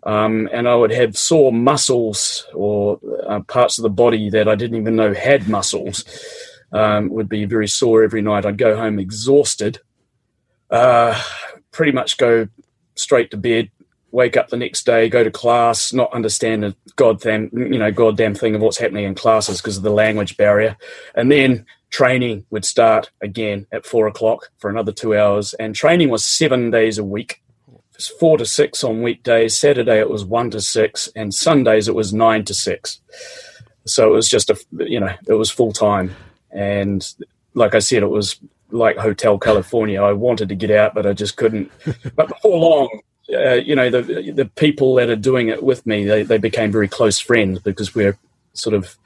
um, 0.02 0.48
and 0.52 0.68
I 0.68 0.74
would 0.74 0.90
have 0.90 1.16
sore 1.16 1.52
muscles 1.52 2.46
or 2.54 3.00
uh, 3.26 3.40
parts 3.40 3.78
of 3.78 3.82
the 3.82 3.90
body 3.90 4.30
that 4.30 4.48
I 4.48 4.54
didn't 4.54 4.80
even 4.80 4.96
know 4.96 5.14
had 5.14 5.48
muscles. 5.48 6.04
Um, 6.70 7.08
would 7.08 7.30
be 7.30 7.46
very 7.46 7.66
sore 7.66 8.02
every 8.02 8.20
night. 8.20 8.44
I'd 8.44 8.58
go 8.58 8.76
home 8.76 8.98
exhausted, 8.98 9.78
uh, 10.70 11.18
pretty 11.70 11.92
much 11.92 12.18
go 12.18 12.48
straight 12.94 13.30
to 13.30 13.38
bed, 13.38 13.70
wake 14.10 14.36
up 14.36 14.48
the 14.48 14.56
next 14.56 14.86
day, 14.86 15.08
go 15.08 15.22
to 15.22 15.30
class, 15.30 15.92
not 15.92 16.12
understand 16.12 16.64
a 16.64 16.74
goddamn 16.96 17.50
you 17.52 17.78
know 17.78 17.90
goddamn 17.90 18.34
thing 18.34 18.54
of 18.54 18.60
what's 18.60 18.78
happening 18.78 19.04
in 19.04 19.14
classes 19.14 19.60
because 19.60 19.76
of 19.76 19.82
the 19.82 19.90
language 19.90 20.36
barrier, 20.36 20.76
and 21.14 21.30
then 21.30 21.66
training 21.90 22.44
would 22.50 22.64
start 22.64 23.10
again 23.22 23.66
at 23.72 23.86
four 23.86 24.06
o'clock 24.06 24.50
for 24.58 24.70
another 24.70 24.92
two 24.92 25.16
hours. 25.16 25.54
And 25.54 25.74
training 25.74 26.10
was 26.10 26.24
seven 26.24 26.70
days 26.70 26.98
a 26.98 27.04
week. 27.04 27.42
It 27.68 27.96
was 27.96 28.08
four 28.08 28.38
to 28.38 28.46
six 28.46 28.84
on 28.84 29.02
weekdays. 29.02 29.58
Saturday 29.58 29.98
it 29.98 30.10
was 30.10 30.24
one 30.24 30.50
to 30.50 30.60
six, 30.60 31.08
and 31.14 31.32
Sundays 31.32 31.88
it 31.88 31.94
was 31.94 32.12
nine 32.12 32.44
to 32.44 32.54
six. 32.54 33.00
So 33.84 34.08
it 34.08 34.12
was 34.12 34.28
just 34.28 34.50
a 34.50 34.58
you 34.72 35.00
know 35.00 35.14
it 35.26 35.34
was 35.34 35.50
full 35.50 35.72
time, 35.72 36.14
and 36.50 37.06
like 37.54 37.74
I 37.74 37.80
said, 37.80 38.02
it 38.02 38.08
was 38.08 38.38
like 38.70 38.96
Hotel 38.96 39.38
California. 39.38 40.02
I 40.02 40.12
wanted 40.12 40.48
to 40.50 40.54
get 40.54 40.70
out, 40.70 40.94
but 40.94 41.06
I 41.06 41.12
just 41.12 41.36
couldn't. 41.36 41.70
but 42.16 42.28
before 42.28 42.58
long, 42.58 43.00
uh, 43.32 43.54
you 43.54 43.74
know, 43.74 43.90
the 43.90 44.32
the 44.32 44.46
people 44.56 44.94
that 44.94 45.10
are 45.10 45.16
doing 45.16 45.48
it 45.48 45.62
with 45.62 45.86
me, 45.86 46.04
they, 46.04 46.22
they 46.22 46.38
became 46.38 46.72
very 46.72 46.88
close 46.88 47.18
friends 47.18 47.58
because 47.60 47.94
we're 47.94 48.18
sort 48.54 48.74
of 48.74 48.96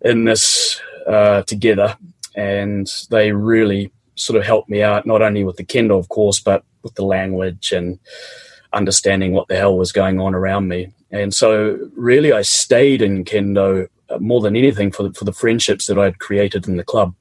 in 0.00 0.24
this 0.24 0.80
uh, 1.06 1.42
together, 1.42 1.96
and 2.34 2.90
they 3.10 3.32
really 3.32 3.92
sort 4.16 4.38
of 4.38 4.44
helped 4.44 4.68
me 4.68 4.82
out, 4.82 5.06
not 5.06 5.22
only 5.22 5.44
with 5.44 5.56
the 5.56 5.64
kendo, 5.64 5.98
of 5.98 6.08
course, 6.08 6.40
but 6.40 6.64
with 6.82 6.94
the 6.94 7.04
language 7.04 7.72
and 7.72 7.98
understanding 8.72 9.32
what 9.32 9.48
the 9.48 9.56
hell 9.56 9.76
was 9.76 9.92
going 9.92 10.20
on 10.20 10.34
around 10.34 10.68
me. 10.68 10.92
And 11.10 11.32
so, 11.32 11.78
really, 11.96 12.32
I 12.32 12.42
stayed 12.42 13.02
in 13.02 13.24
kendo 13.24 13.88
uh, 14.08 14.18
more 14.18 14.40
than 14.40 14.56
anything 14.56 14.90
for 14.90 15.04
the, 15.04 15.14
for 15.14 15.24
the 15.24 15.32
friendships 15.32 15.86
that 15.86 15.98
I 15.98 16.04
had 16.04 16.18
created 16.18 16.66
in 16.66 16.76
the 16.76 16.84
club. 16.84 17.14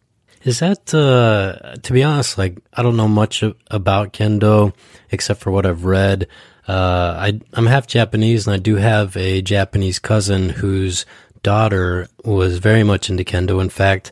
Is 0.43 0.59
that, 0.59 0.93
uh, 0.93 1.75
to 1.75 1.93
be 1.93 2.03
honest, 2.03 2.38
like, 2.38 2.57
I 2.73 2.83
don't 2.83 2.97
know 2.97 3.07
much 3.07 3.43
about 3.71 4.12
kendo 4.12 4.73
except 5.09 5.39
for 5.39 5.51
what 5.51 5.65
I've 5.65 5.85
read. 5.85 6.27
Uh, 6.67 7.15
I, 7.17 7.39
I'm 7.53 7.65
half 7.65 7.88
Japanese 7.88 8.45
and 8.45 8.53
I 8.53 8.57
do 8.57 8.75
have 8.75 9.15
a 9.15 9.41
Japanese 9.41 10.00
cousin 10.00 10.50
whose 10.50 11.05
daughter 11.43 12.07
was 12.25 12.57
very 12.57 12.83
much 12.83 13.09
into 13.09 13.23
kendo. 13.23 13.62
In 13.62 13.69
fact, 13.69 14.12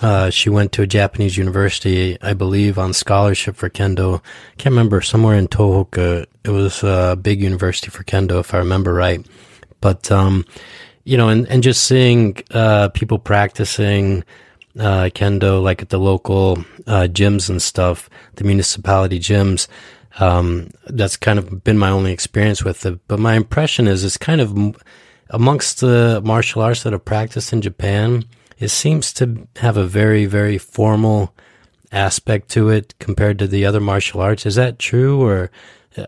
uh, 0.00 0.30
she 0.30 0.48
went 0.48 0.72
to 0.72 0.82
a 0.82 0.86
Japanese 0.86 1.36
university, 1.36 2.16
I 2.22 2.32
believe, 2.32 2.78
on 2.78 2.94
scholarship 2.94 3.56
for 3.56 3.68
kendo. 3.68 4.22
Can't 4.56 4.72
remember, 4.72 5.02
somewhere 5.02 5.36
in 5.36 5.46
Tohoku. 5.46 6.24
It 6.42 6.50
was 6.50 6.82
a 6.82 7.18
big 7.20 7.42
university 7.42 7.90
for 7.90 8.02
kendo, 8.04 8.40
if 8.40 8.54
I 8.54 8.58
remember 8.58 8.94
right. 8.94 9.26
But, 9.82 10.10
um, 10.10 10.46
you 11.04 11.18
know, 11.18 11.28
and, 11.28 11.46
and 11.48 11.62
just 11.62 11.84
seeing, 11.84 12.38
uh, 12.50 12.88
people 12.90 13.18
practicing, 13.18 14.24
uh, 14.78 15.10
kendo, 15.14 15.62
like 15.62 15.82
at 15.82 15.88
the 15.88 15.98
local 15.98 16.58
uh, 16.86 17.08
gyms 17.10 17.48
and 17.48 17.60
stuff, 17.60 18.08
the 18.36 18.44
municipality 18.44 19.18
gyms. 19.18 19.66
Um, 20.18 20.70
that's 20.86 21.16
kind 21.16 21.38
of 21.38 21.62
been 21.62 21.78
my 21.78 21.90
only 21.90 22.12
experience 22.12 22.64
with 22.64 22.84
it. 22.84 22.98
But 23.06 23.20
my 23.20 23.34
impression 23.34 23.86
is 23.86 24.04
it's 24.04 24.16
kind 24.16 24.40
of 24.40 24.76
amongst 25.30 25.80
the 25.80 26.20
martial 26.24 26.62
arts 26.62 26.82
that 26.82 26.92
are 26.94 26.98
practiced 26.98 27.52
in 27.52 27.62
Japan, 27.62 28.24
it 28.58 28.68
seems 28.68 29.12
to 29.14 29.48
have 29.56 29.76
a 29.76 29.86
very, 29.86 30.26
very 30.26 30.58
formal 30.58 31.34
aspect 31.92 32.50
to 32.50 32.68
it 32.68 32.94
compared 32.98 33.38
to 33.38 33.46
the 33.46 33.64
other 33.64 33.80
martial 33.80 34.20
arts. 34.20 34.44
Is 34.44 34.56
that 34.56 34.78
true? 34.78 35.22
Or, 35.22 35.50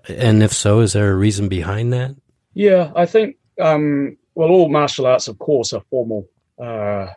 and 0.09 0.43
if 0.43 0.53
so, 0.53 0.81
is 0.81 0.93
there 0.93 1.11
a 1.11 1.17
reason 1.17 1.49
behind 1.49 1.93
that? 1.93 2.15
Yeah, 2.55 2.93
I 2.95 3.07
think, 3.07 3.37
um, 3.61 4.19
well, 4.35 4.51
all 4.51 4.69
martial 4.69 5.07
arts, 5.07 5.29
of 5.29 5.39
course, 5.39 5.73
are 5.73 5.83
formal 5.89 6.29
uh, 6.61 7.09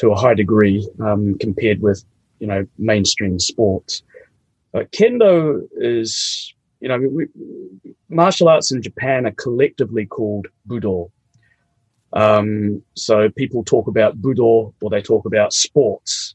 to 0.00 0.10
a 0.10 0.16
high 0.16 0.32
degree 0.32 0.88
um, 1.00 1.36
compared 1.38 1.82
with, 1.82 2.02
you 2.38 2.46
know, 2.46 2.66
mainstream 2.78 3.38
sports. 3.38 4.02
But 4.72 4.90
kendo 4.92 5.68
is, 5.76 6.54
you 6.80 6.88
know, 6.88 6.98
we, 6.98 7.26
martial 8.08 8.48
arts 8.48 8.72
in 8.72 8.80
Japan 8.80 9.26
are 9.26 9.32
collectively 9.32 10.06
called 10.06 10.46
budo. 10.66 11.10
Um, 12.14 12.82
so 12.94 13.28
people 13.28 13.62
talk 13.62 13.88
about 13.88 14.22
budo 14.22 14.72
or 14.80 14.90
they 14.90 15.02
talk 15.02 15.26
about 15.26 15.52
sports. 15.52 16.34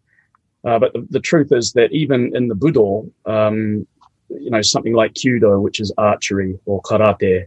Uh, 0.63 0.77
but 0.77 0.93
the, 0.93 1.07
the, 1.09 1.19
truth 1.19 1.51
is 1.51 1.73
that 1.73 1.91
even 1.91 2.35
in 2.35 2.47
the 2.47 2.55
budo, 2.55 3.09
um, 3.25 3.87
you 4.29 4.51
know, 4.51 4.61
something 4.61 4.93
like 4.93 5.13
kyudo, 5.13 5.59
which 5.59 5.79
is 5.79 5.91
archery 5.97 6.57
or 6.65 6.81
karate 6.83 7.45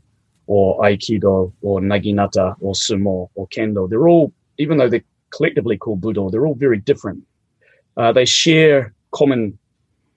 or 0.48 0.80
aikido 0.80 1.52
or 1.62 1.80
naginata 1.80 2.56
or 2.60 2.74
sumo 2.74 3.30
or 3.36 3.46
kendo, 3.48 3.88
they're 3.88 4.08
all, 4.08 4.32
even 4.58 4.78
though 4.78 4.88
they're 4.88 5.04
collectively 5.30 5.76
called 5.76 6.00
budo, 6.00 6.30
they're 6.30 6.46
all 6.46 6.54
very 6.54 6.78
different. 6.78 7.24
Uh, 7.96 8.12
they 8.12 8.24
share 8.24 8.92
common 9.12 9.58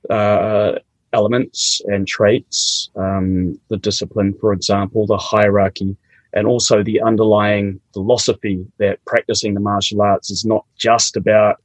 uh, 0.10 0.74
elements 1.14 1.82
and 1.86 2.08
traits, 2.08 2.90
um, 2.96 3.60
the 3.70 3.78
discipline, 3.78 4.34
for 4.40 4.54
example, 4.54 5.06
the 5.06 5.18
hierarchy, 5.18 5.96
and 6.34 6.48
also 6.48 6.84
the 6.84 7.02
underlying 7.02 7.80
philosophy 7.94 8.66
that 8.78 9.04
practicing 9.06 9.54
the 9.54 9.60
martial 9.60 10.02
arts 10.02 10.32
is 10.32 10.46
not 10.46 10.66
just 10.78 11.18
about 11.18 11.62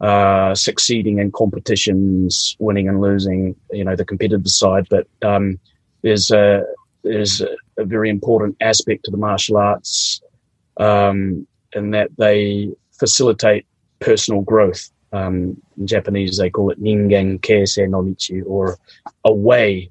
uh, 0.00 0.54
succeeding 0.54 1.18
in 1.18 1.32
competitions, 1.32 2.56
winning 2.58 2.88
and 2.88 3.00
losing, 3.00 3.56
you 3.70 3.84
know, 3.84 3.96
the 3.96 4.04
competitive 4.04 4.46
side, 4.46 4.86
but 4.90 5.06
um, 5.22 5.58
there's 6.02 6.30
a 6.30 6.64
there's 7.02 7.40
a, 7.40 7.84
very 7.84 8.08
important 8.08 8.56
aspect 8.60 9.04
to 9.04 9.10
the 9.10 9.16
martial 9.16 9.56
arts 9.56 10.22
um, 10.78 11.46
in 11.74 11.90
that 11.90 12.08
they 12.16 12.70
facilitate 13.04 13.66
personal 14.00 14.40
growth. 14.40 14.90
Um, 15.12 15.60
in 15.78 15.86
Japanese, 15.86 16.38
they 16.38 16.48
call 16.48 16.70
it 16.70 16.82
ningen 16.82 17.38
keisei 17.40 17.86
no 17.88 18.02
michi, 18.02 18.42
or 18.46 18.78
a 19.24 19.32
way 19.32 19.90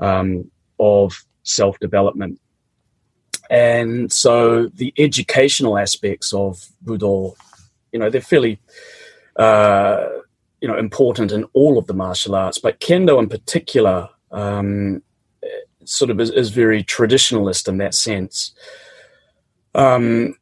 um, 0.00 0.50
of 0.78 1.24
self 1.42 1.78
development. 1.80 2.40
And 3.50 4.10
so 4.10 4.68
the 4.68 4.94
educational 4.96 5.76
aspects 5.76 6.32
of 6.32 6.64
Budo, 6.82 7.34
you 7.92 7.98
know, 7.98 8.08
they're 8.08 8.20
fairly, 8.32 8.58
uh, 9.36 10.06
you 10.62 10.68
know, 10.68 10.78
important 10.78 11.32
in 11.32 11.44
all 11.52 11.76
of 11.76 11.86
the 11.86 11.94
martial 11.94 12.34
arts, 12.34 12.58
but 12.58 12.80
Kendo 12.80 13.18
in 13.18 13.28
particular, 13.28 14.08
um, 14.30 15.02
sort 15.84 16.10
of 16.10 16.20
is, 16.20 16.30
is, 16.30 16.50
very 16.50 16.84
traditionalist 16.84 17.68
in 17.68 17.78
that 17.78 17.94
sense. 17.94 18.54
Um, 19.74 20.36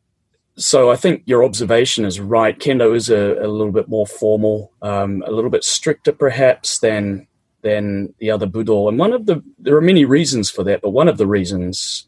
so 0.58 0.90
I 0.90 0.96
think 0.96 1.22
your 1.24 1.44
observation 1.44 2.04
is 2.04 2.20
right. 2.20 2.58
Kendo 2.58 2.94
is 2.94 3.08
a, 3.08 3.34
a 3.34 3.48
little 3.48 3.72
bit 3.72 3.88
more 3.88 4.06
formal, 4.06 4.72
um, 4.82 5.22
a 5.26 5.30
little 5.30 5.50
bit 5.50 5.64
stricter 5.64 6.12
perhaps 6.12 6.80
than 6.80 7.26
than 7.62 8.14
the 8.18 8.30
other 8.30 8.46
Budo. 8.46 8.88
And 8.88 8.98
one 8.98 9.12
of 9.12 9.26
the 9.26 9.42
there 9.58 9.76
are 9.76 9.80
many 9.80 10.04
reasons 10.04 10.50
for 10.50 10.64
that, 10.64 10.82
but 10.82 10.90
one 10.90 11.08
of 11.08 11.16
the 11.16 11.26
reasons 11.26 12.06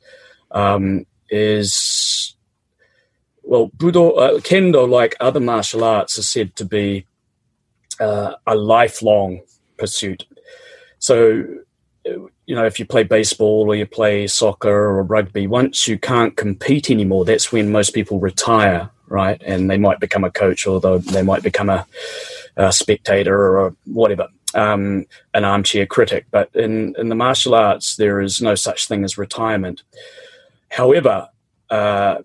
um, 0.50 1.06
is 1.28 2.34
well, 3.50 3.68
Budo, 3.76 4.16
uh, 4.16 4.38
Kendo, 4.40 4.88
like 4.88 5.16
other 5.18 5.40
martial 5.40 5.82
arts, 5.82 6.18
is 6.18 6.28
said 6.28 6.54
to 6.56 6.64
be 6.64 7.06
uh, 7.98 8.34
a 8.46 8.54
lifelong 8.54 9.40
pursuit. 9.76 10.24
So, 10.98 11.44
you 12.50 12.56
know, 12.56 12.66
if 12.66 12.80
you 12.80 12.84
play 12.84 13.04
baseball 13.04 13.68
or 13.68 13.76
you 13.76 13.86
play 13.86 14.26
soccer 14.26 14.68
or 14.68 15.04
rugby, 15.04 15.46
once 15.46 15.86
you 15.86 15.96
can't 15.96 16.36
compete 16.36 16.90
anymore, 16.90 17.24
that's 17.24 17.52
when 17.52 17.70
most 17.70 17.90
people 17.94 18.18
retire, 18.18 18.90
right? 19.06 19.40
And 19.46 19.70
they 19.70 19.78
might 19.78 20.00
become 20.00 20.24
a 20.24 20.32
coach, 20.32 20.66
or 20.66 20.80
they 20.98 21.22
might 21.22 21.44
become 21.44 21.70
a, 21.70 21.86
a 22.56 22.72
spectator 22.72 23.56
or 23.56 23.76
whatever. 23.84 24.26
Um, 24.52 25.06
an 25.32 25.44
armchair 25.44 25.86
critic, 25.86 26.26
but 26.32 26.50
in, 26.56 26.96
in 26.98 27.08
the 27.08 27.14
martial 27.14 27.54
arts, 27.54 27.94
there 27.94 28.20
is 28.20 28.42
no 28.42 28.56
such 28.56 28.88
thing 28.88 29.04
as 29.04 29.16
retirement. 29.16 29.84
However, 30.70 31.28
uh, 31.70 32.22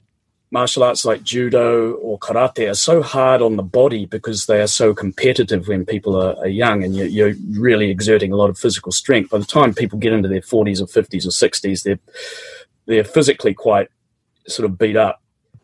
martial 0.55 0.83
arts 0.83 1.03
like 1.03 1.21
judo 1.21 1.95
or 1.95 2.17
karate 2.17 2.71
are 2.71 2.81
so 2.89 3.01
hard 3.01 3.41
on 3.41 3.57
the 3.57 3.61
body 3.81 4.05
because 4.05 4.45
they 4.45 4.61
are 4.61 4.67
so 4.67 4.93
competitive 4.93 5.67
when 5.67 5.85
people 5.85 6.15
are, 6.15 6.33
are 6.37 6.47
young 6.47 6.81
and 6.81 6.95
you're, 6.95 7.07
you're, 7.07 7.33
really 7.59 7.89
exerting 7.89 8.31
a 8.31 8.37
lot 8.37 8.49
of 8.49 8.57
physical 8.57 8.93
strength. 8.93 9.31
By 9.31 9.39
the 9.39 9.45
time 9.45 9.73
people 9.73 9.99
get 9.99 10.13
into 10.13 10.29
their 10.29 10.39
40s 10.39 10.79
or 10.79 10.85
50s 10.85 11.25
or 11.25 11.35
60s, 11.49 11.83
they're, 11.83 11.99
they're 12.85 13.03
physically 13.03 13.53
quite 13.53 13.89
sort 14.47 14.65
of 14.65 14.77
beat 14.77 14.95
up. 14.95 15.21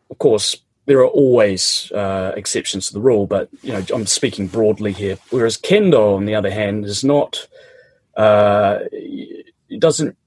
Of 0.09 0.17
course, 0.17 0.57
there 0.87 0.99
are 0.99 1.07
always 1.07 1.89
uh, 1.93 2.33
exceptions 2.35 2.87
to 2.87 2.93
the 2.93 2.99
rule, 2.99 3.27
but 3.27 3.47
you 3.61 3.71
know 3.71 3.81
I'm 3.93 4.05
speaking 4.05 4.47
broadly 4.47 4.91
here. 4.91 5.17
Whereas 5.29 5.57
kendo, 5.57 6.17
on 6.17 6.25
the 6.25 6.35
other 6.35 6.51
hand, 6.51 6.83
is 6.83 7.01
not. 7.01 7.47
Uh, 8.17 8.79
it 8.91 9.79
doesn't 9.79 10.17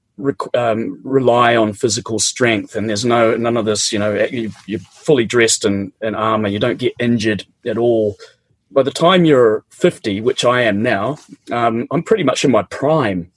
um, 0.53 0.99
rely 1.03 1.55
on 1.55 1.73
physical 1.73 2.19
strength, 2.19 2.75
and 2.75 2.89
there's 2.89 3.05
no 3.05 3.35
none 3.35 3.57
of 3.57 3.65
this. 3.65 3.91
You 3.91 3.99
know, 3.99 4.13
you, 4.13 4.51
are 4.75 4.79
fully 4.79 5.25
dressed 5.25 5.65
in, 5.65 5.91
in 6.01 6.15
armor. 6.15 6.47
You 6.47 6.59
don't 6.59 6.79
get 6.79 6.93
injured 6.99 7.45
at 7.65 7.77
all. 7.77 8.17
By 8.71 8.83
the 8.83 8.91
time 8.91 9.25
you're 9.25 9.63
50, 9.69 10.21
which 10.21 10.43
I 10.43 10.61
am 10.61 10.81
now, 10.81 11.17
um, 11.51 11.87
I'm 11.91 12.03
pretty 12.03 12.23
much 12.23 12.43
in 12.43 12.51
my 12.51 12.63
prime, 12.63 13.31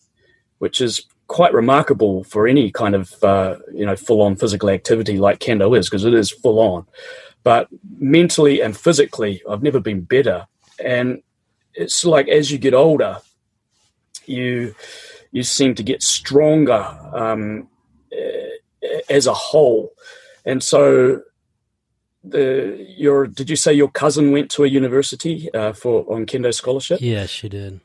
which 0.59 0.81
is 0.81 1.05
quite 1.27 1.53
remarkable 1.53 2.25
for 2.25 2.49
any 2.49 2.71
kind 2.71 2.95
of 2.95 3.13
uh, 3.23 3.57
you 3.73 3.85
know 3.85 3.97
full 3.97 4.23
on 4.23 4.37
physical 4.37 4.71
activity 4.71 5.19
like 5.19 5.41
kendo 5.41 5.79
is, 5.79 5.89
because 5.89 6.05
it 6.05 6.15
is 6.15 6.31
full 6.31 6.59
on. 6.59 6.87
But 7.43 7.69
mentally 7.99 8.61
and 8.61 8.77
physically, 8.77 9.43
I've 9.49 9.63
never 9.63 9.81
been 9.81 10.03
better. 10.03 10.47
And 10.85 11.23
it's 11.75 12.05
like 12.05 12.29
as 12.29 12.51
you 12.51 12.59
get 12.59 12.75
older, 12.75 13.19
you 14.27 14.75
you 15.33 15.43
seem 15.43 15.75
to 15.75 15.83
get 15.83 16.03
stronger 16.03 16.85
um, 17.13 17.69
as 19.11 19.27
a 19.27 19.35
whole. 19.35 19.93
And 20.45 20.63
so, 20.63 21.23
the 22.25 22.85
your 22.97 23.27
did 23.27 23.49
you 23.49 23.57
say 23.57 23.73
your 23.73 23.89
cousin 23.89 24.33
went 24.33 24.51
to 24.53 24.65
a 24.65 24.69
university 24.69 25.53
uh, 25.55 25.73
for 25.73 26.05
on 26.13 26.27
kendo 26.27 26.53
scholarship? 26.53 27.01
Yeah, 27.01 27.27
she 27.27 27.49
did. 27.49 27.81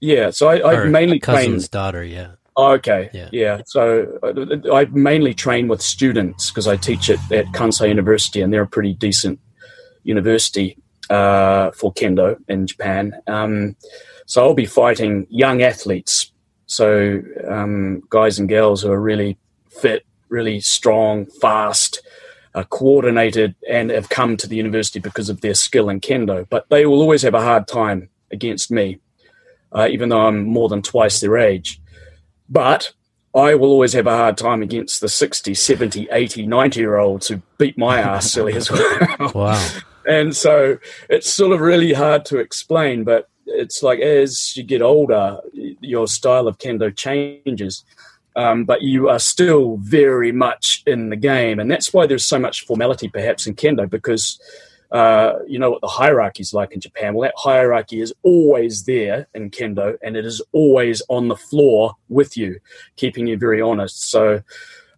Yeah, 0.00 0.30
so 0.30 0.48
I, 0.48 0.84
I 0.84 0.84
mainly 0.88 1.18
cousin's 1.18 1.68
trained, 1.68 1.70
daughter. 1.70 2.04
Yeah. 2.04 2.32
Oh, 2.56 2.72
okay. 2.72 3.10
Yeah. 3.12 3.28
yeah. 3.32 3.60
So 3.66 4.18
uh, 4.22 4.74
I 4.74 4.86
mainly 4.86 5.34
train 5.34 5.68
with 5.68 5.82
students 5.82 6.50
because 6.50 6.66
I 6.66 6.76
teach 6.76 7.10
it 7.10 7.20
at 7.30 7.46
Kansai 7.46 7.88
University, 7.88 8.40
and 8.40 8.52
they're 8.52 8.62
a 8.62 8.66
pretty 8.66 8.94
decent 8.94 9.38
university 10.04 10.78
uh, 11.10 11.70
for 11.72 11.92
kendo 11.92 12.36
in 12.48 12.66
Japan. 12.66 13.14
Um, 13.26 13.76
so 14.26 14.42
I'll 14.42 14.54
be 14.54 14.66
fighting 14.66 15.26
young 15.28 15.62
athletes 15.62 16.32
so 16.66 17.22
um, 17.48 18.02
guys 18.10 18.38
and 18.38 18.48
girls 18.48 18.82
who 18.82 18.90
are 18.90 19.00
really 19.00 19.38
fit, 19.68 20.04
really 20.28 20.60
strong, 20.60 21.26
fast, 21.26 22.02
uh, 22.54 22.64
coordinated, 22.64 23.54
and 23.68 23.90
have 23.90 24.08
come 24.08 24.36
to 24.36 24.48
the 24.48 24.56
university 24.56 24.98
because 24.98 25.28
of 25.28 25.40
their 25.40 25.54
skill 25.54 25.88
in 25.88 26.00
kendo. 26.00 26.48
But 26.48 26.68
they 26.68 26.86
will 26.86 27.00
always 27.00 27.22
have 27.22 27.34
a 27.34 27.40
hard 27.40 27.68
time 27.68 28.08
against 28.30 28.70
me, 28.70 28.98
uh, 29.72 29.88
even 29.90 30.08
though 30.08 30.26
I'm 30.26 30.44
more 30.44 30.68
than 30.68 30.82
twice 30.82 31.20
their 31.20 31.38
age. 31.38 31.80
But 32.48 32.92
I 33.34 33.54
will 33.54 33.70
always 33.70 33.92
have 33.92 34.06
a 34.06 34.16
hard 34.16 34.38
time 34.38 34.62
against 34.62 35.02
the 35.02 35.08
60, 35.08 35.52
70, 35.52 36.08
80, 36.10 36.46
90 36.46 36.80
year 36.80 36.96
olds 36.96 37.28
who 37.28 37.42
beat 37.58 37.76
my 37.76 38.00
ass 38.00 38.32
silly 38.32 38.54
as 38.54 38.70
well. 38.70 39.32
Wow. 39.34 39.68
and 40.08 40.34
so 40.34 40.78
it's 41.10 41.30
sort 41.30 41.52
of 41.52 41.60
really 41.60 41.92
hard 41.92 42.24
to 42.26 42.38
explain, 42.38 43.04
but 43.04 43.28
it's 43.46 43.82
like 43.82 44.00
as 44.00 44.56
you 44.56 44.62
get 44.62 44.82
older, 44.82 45.40
your 45.52 46.06
style 46.06 46.48
of 46.48 46.58
kendo 46.58 46.94
changes, 46.94 47.84
um, 48.34 48.64
but 48.64 48.82
you 48.82 49.08
are 49.08 49.18
still 49.18 49.78
very 49.78 50.32
much 50.32 50.82
in 50.86 51.10
the 51.10 51.16
game, 51.16 51.58
and 51.58 51.70
that's 51.70 51.92
why 51.92 52.06
there's 52.06 52.24
so 52.24 52.38
much 52.38 52.66
formality, 52.66 53.08
perhaps, 53.08 53.46
in 53.46 53.54
kendo 53.54 53.88
because. 53.88 54.40
Uh, 54.92 55.40
you 55.48 55.58
know 55.58 55.68
what 55.68 55.80
the 55.80 55.88
hierarchy 55.88 56.40
is 56.40 56.54
like 56.54 56.70
in 56.70 56.80
Japan. 56.80 57.12
Well, 57.12 57.26
that 57.26 57.34
hierarchy 57.36 58.00
is 58.00 58.14
always 58.22 58.84
there 58.84 59.26
in 59.34 59.50
kendo, 59.50 59.98
and 60.00 60.16
it 60.16 60.24
is 60.24 60.40
always 60.52 61.02
on 61.08 61.26
the 61.26 61.34
floor 61.34 61.94
with 62.08 62.36
you, 62.36 62.60
keeping 62.94 63.26
you 63.26 63.36
very 63.36 63.60
honest. 63.60 64.08
So, 64.08 64.44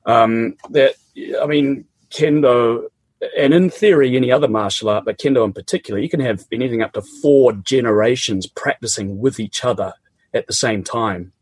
um, 0.05 0.57
that 0.69 0.97
I 1.43 1.47
mean, 1.47 1.87
kendo 2.11 2.91
and 3.37 3.53
in 3.53 3.71
theory, 3.71 4.17
any 4.17 4.31
other 4.31 4.49
martial 4.49 4.89
art, 4.89 5.05
but 5.05 5.19
kendo 5.19 5.45
in 5.45 5.53
particular, 5.53 5.99
you 5.99 6.09
can 6.09 6.21
have 6.21 6.45
anything 6.53 6.83
up 6.83 6.93
to 6.93 7.03
four 7.03 7.53
generations 7.53 8.47
practicing 8.47 9.19
with 9.19 9.41
each 9.41 9.65
other 9.65 9.93
at 10.35 10.47
the 10.47 10.53
same 10.53 10.85
time. 10.85 11.33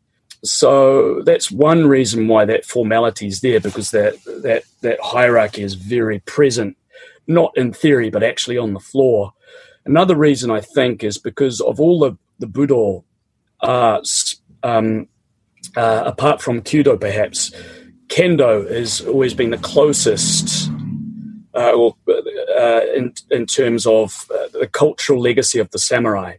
So 0.44 1.22
that's 1.22 1.50
one 1.50 1.86
reason 1.86 2.28
why 2.28 2.44
that 2.44 2.64
formality 2.64 3.26
is 3.26 3.40
there, 3.40 3.60
because 3.60 3.90
that 3.90 4.14
that 4.42 4.64
that 4.82 4.98
hierarchy 5.02 5.62
is 5.62 5.74
very 5.74 6.20
present, 6.20 6.76
not 7.26 7.56
in 7.56 7.72
theory, 7.72 8.10
but 8.10 8.22
actually 8.22 8.58
on 8.58 8.72
the 8.72 8.80
floor. 8.80 9.32
Another 9.84 10.14
reason 10.16 10.50
I 10.50 10.60
think 10.60 11.02
is 11.04 11.18
because 11.18 11.60
of 11.60 11.80
all 11.80 11.98
the 11.98 12.16
the 12.38 12.46
Budo 12.46 13.04
arts, 13.60 14.40
um, 14.62 15.08
uh, 15.76 16.02
apart 16.06 16.40
from 16.40 16.62
Kyudo, 16.62 17.00
perhaps 17.00 17.50
Kendo 18.08 18.70
has 18.70 19.00
always 19.00 19.34
been 19.34 19.50
the 19.50 19.58
closest 19.58 20.70
uh, 21.56 21.72
or, 21.72 21.96
uh, 22.08 22.80
in, 22.94 23.14
in 23.30 23.46
terms 23.46 23.86
of 23.86 24.30
uh, 24.30 24.48
the 24.52 24.68
cultural 24.70 25.20
legacy 25.20 25.58
of 25.58 25.70
the 25.70 25.78
samurai. 25.78 26.36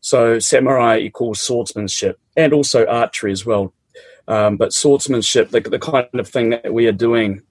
So, 0.00 0.38
samurai 0.38 0.98
equals 0.98 1.40
swordsmanship 1.40 2.20
and 2.36 2.52
also 2.52 2.86
archery 2.86 3.32
as 3.32 3.44
well. 3.46 3.72
Um, 4.28 4.56
but 4.56 4.72
swordsmanship, 4.72 5.50
the, 5.50 5.60
the 5.60 5.78
kind 5.78 6.08
of 6.14 6.28
thing 6.28 6.50
that 6.50 6.72
we 6.72 6.86
are 6.86 6.92
doing 6.92 7.42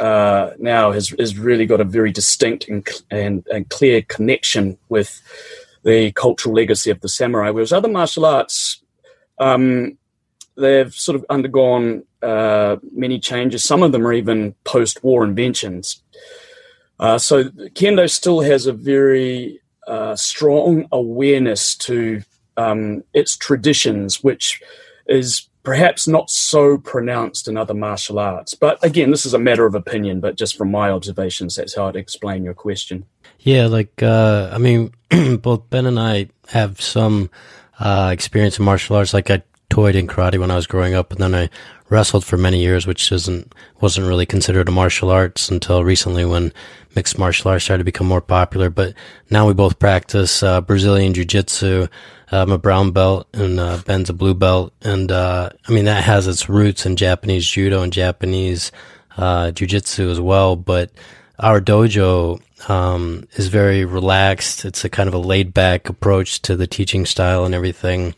uh, 0.00 0.50
now, 0.58 0.92
has, 0.92 1.10
has 1.18 1.38
really 1.38 1.66
got 1.66 1.80
a 1.80 1.84
very 1.84 2.12
distinct 2.12 2.68
and, 2.68 2.86
and, 3.10 3.46
and 3.52 3.68
clear 3.70 4.02
connection 4.02 4.76
with 4.88 5.22
the 5.84 6.12
cultural 6.12 6.54
legacy 6.54 6.90
of 6.90 7.00
the 7.00 7.08
samurai. 7.08 7.50
Whereas 7.50 7.72
other 7.72 7.88
martial 7.88 8.24
arts, 8.24 8.82
um, 9.38 9.96
they've 10.56 10.94
sort 10.94 11.16
of 11.16 11.24
undergone 11.28 12.04
uh, 12.22 12.76
many 12.92 13.18
changes. 13.18 13.64
Some 13.64 13.82
of 13.82 13.92
them 13.92 14.06
are 14.06 14.12
even 14.12 14.54
post-war 14.64 15.24
inventions. 15.24 16.02
Uh, 16.98 17.18
so 17.18 17.44
kendo 17.44 18.08
still 18.08 18.40
has 18.40 18.66
a 18.66 18.72
very 18.72 19.60
uh, 19.86 20.16
strong 20.16 20.86
awareness 20.92 21.74
to 21.76 22.22
um, 22.56 23.02
its 23.12 23.36
traditions, 23.36 24.22
which 24.22 24.62
is 25.06 25.48
perhaps 25.64 26.06
not 26.06 26.30
so 26.30 26.78
pronounced 26.78 27.48
in 27.48 27.56
other 27.56 27.74
martial 27.74 28.18
arts. 28.18 28.54
But 28.54 28.82
again, 28.84 29.10
this 29.10 29.26
is 29.26 29.34
a 29.34 29.38
matter 29.38 29.66
of 29.66 29.74
opinion. 29.74 30.20
But 30.20 30.36
just 30.36 30.56
from 30.56 30.70
my 30.70 30.90
observations, 30.90 31.56
that's 31.56 31.74
how 31.74 31.88
I'd 31.88 31.96
explain 31.96 32.44
your 32.44 32.54
question. 32.54 33.04
Yeah, 33.40 33.66
like 33.66 34.02
uh, 34.02 34.50
I 34.52 34.58
mean, 34.58 34.92
both 35.38 35.68
Ben 35.70 35.86
and 35.86 35.98
I 35.98 36.28
have 36.48 36.80
some 36.80 37.30
uh, 37.78 38.10
experience 38.12 38.58
in 38.58 38.64
martial 38.64 38.96
arts. 38.96 39.12
Like 39.12 39.30
I 39.30 39.42
toyed 39.74 39.96
in 39.96 40.06
karate 40.06 40.38
when 40.38 40.52
I 40.52 40.54
was 40.54 40.68
growing 40.68 40.94
up, 40.94 41.10
and 41.10 41.20
then 41.20 41.34
I 41.34 41.50
wrestled 41.88 42.24
for 42.24 42.36
many 42.36 42.60
years, 42.60 42.86
which 42.86 43.10
isn't 43.10 43.52
wasn't 43.80 44.06
really 44.06 44.24
considered 44.24 44.68
a 44.68 44.72
martial 44.72 45.10
arts 45.10 45.48
until 45.48 45.82
recently 45.82 46.24
when 46.24 46.52
mixed 46.94 47.18
martial 47.18 47.50
arts 47.50 47.64
started 47.64 47.80
to 47.80 47.84
become 47.84 48.06
more 48.06 48.20
popular. 48.20 48.70
But 48.70 48.94
now 49.30 49.48
we 49.48 49.52
both 49.52 49.80
practice 49.80 50.44
uh, 50.44 50.60
Brazilian 50.60 51.12
jiu 51.12 51.24
jitsu. 51.24 51.88
I'm 52.30 52.52
a 52.52 52.58
brown 52.58 52.92
belt 52.92 53.26
and 53.32 53.58
uh, 53.58 53.78
Ben's 53.84 54.10
a 54.10 54.12
blue 54.12 54.34
belt, 54.34 54.72
and 54.82 55.10
uh, 55.10 55.50
I 55.66 55.72
mean 55.72 55.86
that 55.86 56.04
has 56.04 56.28
its 56.28 56.48
roots 56.48 56.86
in 56.86 56.94
Japanese 56.94 57.44
judo 57.44 57.82
and 57.82 57.92
Japanese 57.92 58.70
uh, 59.16 59.50
jiu 59.50 59.66
jitsu 59.66 60.08
as 60.08 60.20
well. 60.20 60.54
But 60.54 60.92
our 61.40 61.60
dojo 61.60 62.40
um, 62.70 63.26
is 63.32 63.48
very 63.48 63.84
relaxed. 63.84 64.64
It's 64.64 64.84
a 64.84 64.88
kind 64.88 65.08
of 65.08 65.14
a 65.14 65.18
laid 65.18 65.52
back 65.52 65.88
approach 65.88 66.42
to 66.42 66.54
the 66.54 66.68
teaching 66.68 67.06
style 67.06 67.44
and 67.44 67.56
everything. 67.56 68.14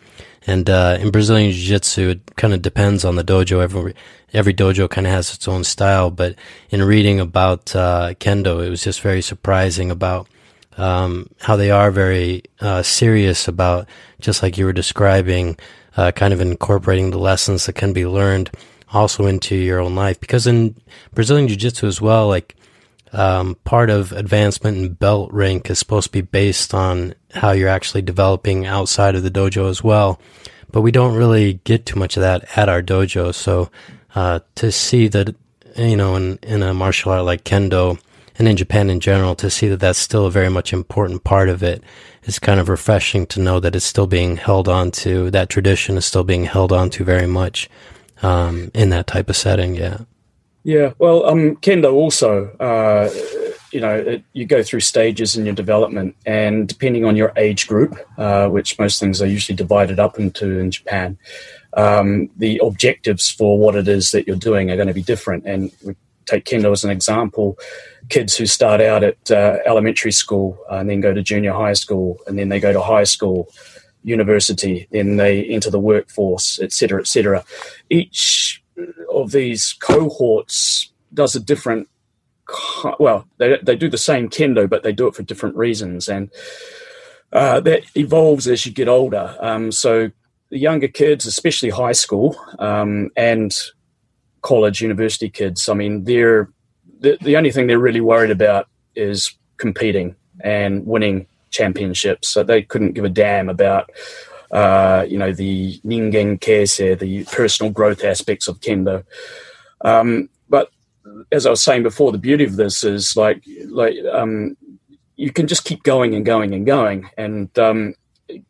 And 0.46 0.70
uh, 0.70 0.98
in 1.00 1.10
Brazilian 1.10 1.50
Jiu 1.50 1.66
Jitsu, 1.66 2.08
it 2.10 2.36
kind 2.36 2.54
of 2.54 2.62
depends 2.62 3.04
on 3.04 3.16
the 3.16 3.24
dojo. 3.24 3.62
Every 3.62 3.94
every 4.32 4.54
dojo 4.54 4.88
kind 4.88 5.06
of 5.06 5.12
has 5.12 5.34
its 5.34 5.48
own 5.48 5.64
style. 5.64 6.10
But 6.10 6.36
in 6.70 6.82
reading 6.82 7.18
about 7.20 7.74
uh, 7.74 8.14
kendo, 8.20 8.64
it 8.64 8.70
was 8.70 8.82
just 8.82 9.00
very 9.00 9.22
surprising 9.22 9.90
about 9.90 10.28
um, 10.76 11.28
how 11.40 11.56
they 11.56 11.70
are 11.70 11.90
very 11.90 12.44
uh, 12.60 12.82
serious 12.82 13.48
about, 13.48 13.88
just 14.20 14.42
like 14.42 14.58
you 14.58 14.66
were 14.66 14.72
describing, 14.72 15.58
uh, 15.96 16.12
kind 16.12 16.32
of 16.32 16.40
incorporating 16.40 17.10
the 17.10 17.18
lessons 17.18 17.66
that 17.66 17.74
can 17.74 17.92
be 17.92 18.06
learned 18.06 18.50
also 18.92 19.26
into 19.26 19.56
your 19.56 19.80
own 19.80 19.94
life. 19.94 20.20
Because 20.20 20.46
in 20.46 20.76
Brazilian 21.14 21.48
Jiu 21.48 21.56
Jitsu 21.56 21.86
as 21.86 22.00
well, 22.00 22.28
like 22.28 22.54
um, 23.12 23.56
part 23.64 23.90
of 23.90 24.12
advancement 24.12 24.76
in 24.78 24.92
belt 24.92 25.32
rank 25.32 25.70
is 25.70 25.78
supposed 25.78 26.08
to 26.08 26.12
be 26.12 26.20
based 26.20 26.74
on 26.74 27.14
how 27.32 27.52
you're 27.52 27.68
actually 27.68 28.02
developing 28.02 28.66
outside 28.66 29.14
of 29.14 29.22
the 29.22 29.30
dojo 29.30 29.68
as 29.68 29.82
well. 29.82 30.20
But 30.70 30.82
we 30.82 30.90
don't 30.90 31.16
really 31.16 31.54
get 31.64 31.86
too 31.86 31.98
much 31.98 32.16
of 32.16 32.22
that 32.22 32.56
at 32.56 32.68
our 32.68 32.82
dojo. 32.82 33.34
So 33.34 33.70
uh, 34.14 34.40
to 34.56 34.72
see 34.72 35.08
that, 35.08 35.34
you 35.76 35.96
know, 35.96 36.16
in, 36.16 36.38
in 36.42 36.62
a 36.62 36.74
martial 36.74 37.12
art 37.12 37.24
like 37.24 37.44
kendo 37.44 37.98
and 38.38 38.48
in 38.48 38.56
Japan 38.56 38.90
in 38.90 39.00
general, 39.00 39.34
to 39.36 39.48
see 39.48 39.68
that 39.68 39.80
that's 39.80 39.98
still 39.98 40.26
a 40.26 40.30
very 40.30 40.50
much 40.50 40.72
important 40.72 41.24
part 41.24 41.48
of 41.48 41.62
it 41.62 41.82
is 42.24 42.38
kind 42.38 42.60
of 42.60 42.68
refreshing 42.68 43.26
to 43.26 43.40
know 43.40 43.60
that 43.60 43.74
it's 43.74 43.84
still 43.84 44.06
being 44.06 44.36
held 44.36 44.68
on 44.68 44.90
to. 44.90 45.30
That 45.30 45.48
tradition 45.48 45.96
is 45.96 46.04
still 46.04 46.24
being 46.24 46.44
held 46.44 46.72
on 46.72 46.90
to 46.90 47.04
very 47.04 47.26
much 47.26 47.70
um, 48.22 48.70
in 48.74 48.90
that 48.90 49.06
type 49.06 49.30
of 49.30 49.36
setting. 49.36 49.74
Yeah. 49.74 50.00
Yeah, 50.66 50.94
well, 50.98 51.26
um, 51.26 51.54
kendo 51.58 51.92
also, 51.92 52.48
uh, 52.58 53.08
you 53.70 53.80
know, 53.80 53.94
it, 53.94 54.24
you 54.32 54.46
go 54.46 54.64
through 54.64 54.80
stages 54.80 55.36
in 55.36 55.46
your 55.46 55.54
development, 55.54 56.16
and 56.26 56.66
depending 56.66 57.04
on 57.04 57.14
your 57.14 57.32
age 57.36 57.68
group, 57.68 57.96
uh, 58.18 58.48
which 58.48 58.76
most 58.76 58.98
things 58.98 59.22
are 59.22 59.28
usually 59.28 59.54
divided 59.54 60.00
up 60.00 60.18
into 60.18 60.58
in 60.58 60.72
Japan, 60.72 61.18
um, 61.76 62.30
the 62.36 62.60
objectives 62.64 63.30
for 63.30 63.60
what 63.60 63.76
it 63.76 63.86
is 63.86 64.10
that 64.10 64.26
you're 64.26 64.34
doing 64.34 64.68
are 64.72 64.74
going 64.74 64.88
to 64.88 64.92
be 64.92 65.04
different. 65.04 65.46
And 65.46 65.70
we 65.84 65.94
take 66.24 66.44
kendo 66.44 66.72
as 66.72 66.82
an 66.82 66.90
example. 66.90 67.56
Kids 68.08 68.36
who 68.36 68.44
start 68.44 68.80
out 68.80 69.04
at 69.04 69.30
uh, 69.30 69.58
elementary 69.66 70.10
school 70.10 70.58
and 70.68 70.90
then 70.90 71.00
go 71.00 71.14
to 71.14 71.22
junior 71.22 71.52
high 71.52 71.74
school, 71.74 72.18
and 72.26 72.36
then 72.36 72.48
they 72.48 72.58
go 72.58 72.72
to 72.72 72.82
high 72.82 73.04
school, 73.04 73.48
university, 74.02 74.88
then 74.90 75.16
they 75.16 75.44
enter 75.44 75.70
the 75.70 75.78
workforce, 75.78 76.58
etc., 76.58 77.02
etc. 77.02 77.44
Each 77.88 78.60
of 79.12 79.30
these 79.32 79.72
cohorts 79.74 80.90
does 81.14 81.34
a 81.34 81.40
different 81.40 81.88
well 83.00 83.26
they, 83.38 83.58
they 83.62 83.74
do 83.74 83.88
the 83.88 83.98
same 83.98 84.28
kendo 84.28 84.68
but 84.68 84.82
they 84.82 84.92
do 84.92 85.06
it 85.06 85.14
for 85.14 85.22
different 85.22 85.56
reasons. 85.56 86.08
And 86.08 86.30
uh, 87.32 87.60
that 87.60 87.82
evolves 87.96 88.46
as 88.46 88.64
you 88.64 88.72
get 88.72 88.88
older. 88.88 89.36
Um, 89.40 89.72
so 89.72 90.10
the 90.50 90.58
younger 90.58 90.88
kids 90.88 91.26
especially 91.26 91.70
high 91.70 91.92
school 91.92 92.36
um, 92.58 93.10
and 93.16 93.54
college 94.42 94.80
university 94.80 95.28
kids 95.28 95.68
i 95.68 95.74
mean 95.74 96.04
they're 96.04 96.48
the, 97.00 97.18
the 97.20 97.36
only 97.36 97.50
thing 97.50 97.66
they're 97.66 97.78
really 97.78 98.00
worried 98.00 98.30
about 98.30 98.68
is 98.94 99.32
competing 99.56 100.14
and 100.40 100.86
winning 100.86 101.26
championships. 101.50 102.28
So 102.28 102.42
they 102.42 102.62
couldn't 102.62 102.92
give 102.92 103.04
a 103.04 103.10
damn 103.10 103.48
about 103.48 103.90
uh, 104.50 105.04
you 105.08 105.18
know, 105.18 105.32
the 105.32 105.80
ningen 105.80 106.38
keisei, 106.38 106.98
the 106.98 107.24
personal 107.24 107.72
growth 107.72 108.04
aspects 108.04 108.48
of 108.48 108.60
kendo. 108.60 109.04
Um, 109.84 110.28
but 110.48 110.70
as 111.32 111.46
I 111.46 111.50
was 111.50 111.62
saying 111.62 111.82
before, 111.82 112.12
the 112.12 112.18
beauty 112.18 112.44
of 112.44 112.56
this 112.56 112.84
is 112.84 113.16
like, 113.16 113.42
like 113.68 113.94
um, 114.12 114.56
you 115.16 115.32
can 115.32 115.46
just 115.46 115.64
keep 115.64 115.82
going 115.82 116.14
and 116.14 116.24
going 116.24 116.54
and 116.54 116.66
going, 116.66 117.08
and 117.16 117.56
um, 117.58 117.94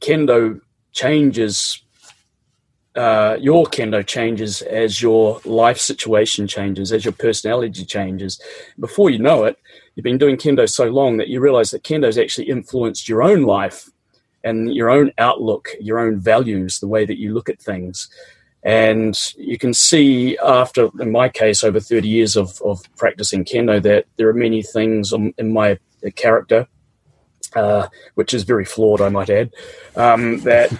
kendo 0.00 0.60
changes. 0.92 1.82
Uh, 2.94 3.36
your 3.38 3.66
kendo 3.66 4.06
changes 4.06 4.62
as 4.62 5.02
your 5.02 5.38
life 5.44 5.76
situation 5.78 6.46
changes, 6.46 6.92
as 6.92 7.04
your 7.04 7.12
personality 7.12 7.84
changes. 7.84 8.40
Before 8.80 9.10
you 9.10 9.18
know 9.18 9.44
it, 9.44 9.58
you've 9.94 10.04
been 10.04 10.16
doing 10.16 10.38
kendo 10.38 10.66
so 10.66 10.86
long 10.86 11.18
that 11.18 11.28
you 11.28 11.38
realize 11.40 11.72
that 11.72 11.82
kendo's 11.82 12.16
actually 12.16 12.48
influenced 12.48 13.06
your 13.06 13.22
own 13.22 13.42
life 13.42 13.90
and 14.46 14.72
your 14.72 14.88
own 14.88 15.12
outlook, 15.18 15.70
your 15.80 15.98
own 15.98 16.20
values, 16.20 16.78
the 16.78 16.86
way 16.86 17.04
that 17.04 17.18
you 17.18 17.34
look 17.34 17.48
at 17.48 17.60
things. 17.60 18.08
And 18.62 19.16
you 19.36 19.58
can 19.58 19.74
see 19.74 20.38
after, 20.38 20.88
in 21.00 21.10
my 21.10 21.28
case, 21.28 21.64
over 21.64 21.80
30 21.80 22.08
years 22.08 22.36
of, 22.36 22.60
of 22.62 22.82
practicing 22.96 23.44
kendo, 23.44 23.82
that 23.82 24.06
there 24.16 24.28
are 24.28 24.34
many 24.34 24.62
things 24.62 25.12
in 25.12 25.52
my 25.52 25.78
character, 26.14 26.68
uh, 27.54 27.88
which 28.14 28.32
is 28.32 28.44
very 28.44 28.64
flawed, 28.64 29.00
I 29.00 29.08
might 29.08 29.30
add, 29.30 29.52
um, 29.96 30.40
that 30.40 30.70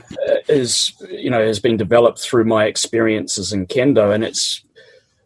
is, 0.48 0.92
you 1.10 1.30
know, 1.30 1.44
has 1.44 1.58
been 1.58 1.76
developed 1.76 2.20
through 2.20 2.44
my 2.44 2.66
experiences 2.66 3.52
in 3.52 3.66
kendo. 3.66 4.14
And 4.14 4.22
it's, 4.22 4.64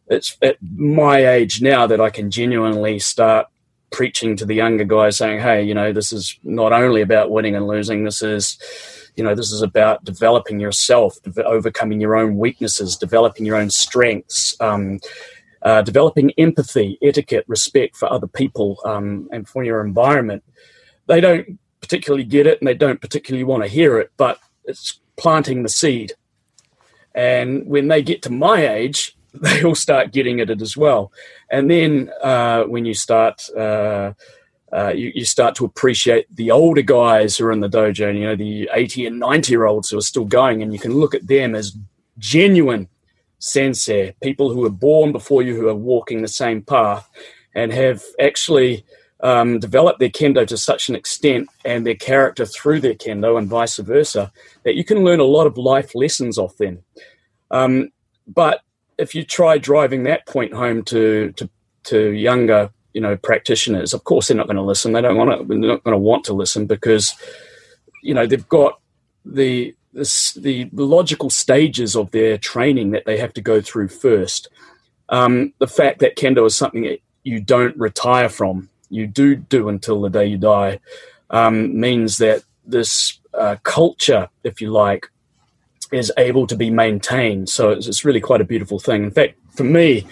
it's 0.08 0.36
at 0.40 0.56
my 0.62 1.26
age 1.26 1.60
now 1.60 1.86
that 1.86 2.00
I 2.00 2.08
can 2.08 2.30
genuinely 2.30 2.98
start 2.98 3.46
preaching 3.90 4.36
to 4.36 4.44
the 4.44 4.54
younger 4.54 4.84
guys 4.84 5.16
saying, 5.16 5.40
hey, 5.40 5.62
you 5.62 5.74
know, 5.74 5.92
this 5.92 6.12
is 6.12 6.38
not 6.42 6.72
only 6.72 7.00
about 7.00 7.30
winning 7.30 7.56
and 7.56 7.66
losing, 7.66 8.04
this 8.04 8.22
is, 8.22 8.58
you 9.16 9.24
know, 9.24 9.34
this 9.34 9.50
is 9.50 9.62
about 9.62 10.04
developing 10.04 10.60
yourself, 10.60 11.16
overcoming 11.44 12.00
your 12.00 12.16
own 12.16 12.36
weaknesses, 12.36 12.96
developing 12.96 13.44
your 13.44 13.56
own 13.56 13.70
strengths, 13.70 14.58
um, 14.60 15.00
uh, 15.62 15.82
developing 15.82 16.30
empathy, 16.38 16.98
etiquette, 17.02 17.44
respect 17.48 17.96
for 17.96 18.10
other 18.10 18.26
people 18.26 18.78
um, 18.84 19.28
and 19.32 19.48
for 19.48 19.64
your 19.64 19.84
environment. 19.84 20.42
They 21.06 21.20
don't 21.20 21.58
particularly 21.80 22.24
get 22.24 22.46
it 22.46 22.60
and 22.60 22.68
they 22.68 22.74
don't 22.74 23.00
particularly 23.00 23.44
want 23.44 23.62
to 23.64 23.68
hear 23.68 23.98
it, 23.98 24.10
but 24.16 24.38
it's 24.64 25.00
planting 25.16 25.62
the 25.62 25.68
seed. 25.68 26.12
And 27.14 27.66
when 27.66 27.88
they 27.88 28.02
get 28.02 28.22
to 28.22 28.30
my 28.30 28.68
age, 28.68 29.16
they 29.34 29.62
all 29.62 29.74
start 29.74 30.12
getting 30.12 30.40
at 30.40 30.50
it 30.50 30.62
as 30.62 30.76
well. 30.76 31.12
And 31.50 31.70
then 31.70 32.10
uh, 32.22 32.64
when 32.64 32.84
you 32.84 32.94
start, 32.94 33.48
uh, 33.56 34.12
uh, 34.72 34.92
you, 34.94 35.12
you 35.14 35.24
start 35.24 35.54
to 35.56 35.64
appreciate 35.64 36.26
the 36.34 36.50
older 36.50 36.82
guys 36.82 37.36
who 37.36 37.46
are 37.46 37.52
in 37.52 37.60
the 37.60 37.68
dojo, 37.68 38.14
you 38.14 38.24
know, 38.24 38.36
the 38.36 38.70
80 38.72 39.06
and 39.06 39.18
90 39.18 39.52
year 39.52 39.66
olds 39.66 39.90
who 39.90 39.98
are 39.98 40.02
still 40.02 40.24
going, 40.24 40.62
and 40.62 40.72
you 40.72 40.78
can 40.78 40.94
look 40.94 41.14
at 41.14 41.26
them 41.26 41.54
as 41.54 41.76
genuine 42.18 42.88
sensei, 43.38 44.14
people 44.22 44.50
who 44.50 44.60
were 44.60 44.70
born 44.70 45.12
before 45.12 45.42
you 45.42 45.56
who 45.56 45.68
are 45.68 45.74
walking 45.74 46.22
the 46.22 46.28
same 46.28 46.62
path 46.62 47.08
and 47.54 47.72
have 47.72 48.02
actually 48.20 48.84
um, 49.22 49.58
developed 49.58 49.98
their 49.98 50.08
kendo 50.08 50.46
to 50.46 50.56
such 50.56 50.88
an 50.88 50.94
extent 50.94 51.48
and 51.64 51.86
their 51.86 51.94
character 51.94 52.46
through 52.46 52.80
their 52.80 52.94
kendo 52.94 53.38
and 53.38 53.48
vice 53.48 53.76
versa 53.78 54.32
that 54.62 54.76
you 54.76 54.84
can 54.84 55.04
learn 55.04 55.20
a 55.20 55.24
lot 55.24 55.46
of 55.46 55.58
life 55.58 55.94
lessons 55.94 56.38
off 56.38 56.56
them. 56.56 56.82
Um, 57.50 57.90
but 58.26 58.60
if 59.00 59.14
you 59.14 59.24
try 59.24 59.58
driving 59.58 60.04
that 60.04 60.26
point 60.26 60.52
home 60.52 60.82
to 60.84 61.32
to, 61.32 61.48
to 61.84 62.10
younger 62.10 62.70
you 62.92 63.00
know 63.00 63.16
practitioners, 63.16 63.94
of 63.94 64.04
course 64.04 64.28
they're 64.28 64.36
not 64.36 64.46
going 64.46 64.56
to 64.56 64.62
listen. 64.62 64.92
They 64.92 65.00
don't 65.00 65.16
want 65.16 65.30
to. 65.30 65.44
They're 65.46 65.58
not 65.58 65.84
going 65.84 65.94
to 65.94 65.98
want 65.98 66.24
to 66.24 66.32
listen 66.32 66.66
because 66.66 67.14
you 68.02 68.14
know 68.14 68.26
they've 68.26 68.48
got 68.48 68.80
the 69.24 69.74
this, 69.92 70.32
the 70.34 70.68
logical 70.72 71.30
stages 71.30 71.96
of 71.96 72.10
their 72.10 72.38
training 72.38 72.92
that 72.92 73.06
they 73.06 73.18
have 73.18 73.32
to 73.34 73.40
go 73.40 73.60
through 73.60 73.88
first. 73.88 74.48
Um, 75.08 75.52
the 75.58 75.66
fact 75.66 75.98
that 76.00 76.16
kendo 76.16 76.46
is 76.46 76.54
something 76.54 76.82
that 76.82 77.00
you 77.24 77.40
don't 77.40 77.76
retire 77.76 78.28
from, 78.28 78.68
you 78.88 79.06
do 79.06 79.34
do 79.34 79.68
until 79.68 80.00
the 80.00 80.10
day 80.10 80.26
you 80.26 80.38
die, 80.38 80.78
um, 81.30 81.78
means 81.78 82.18
that 82.18 82.44
this 82.64 83.18
uh, 83.34 83.56
culture, 83.62 84.28
if 84.44 84.60
you 84.60 84.70
like, 84.70 85.10
is 85.92 86.12
able 86.16 86.46
to 86.46 86.56
be 86.56 86.70
maintained. 86.70 87.48
So 87.48 87.70
it's, 87.70 87.86
it's 87.86 88.04
really 88.04 88.20
quite 88.20 88.40
a 88.40 88.44
beautiful 88.44 88.78
thing. 88.78 89.04
In 89.04 89.10
fact, 89.10 89.34
for 89.56 89.64
me, 89.64 90.06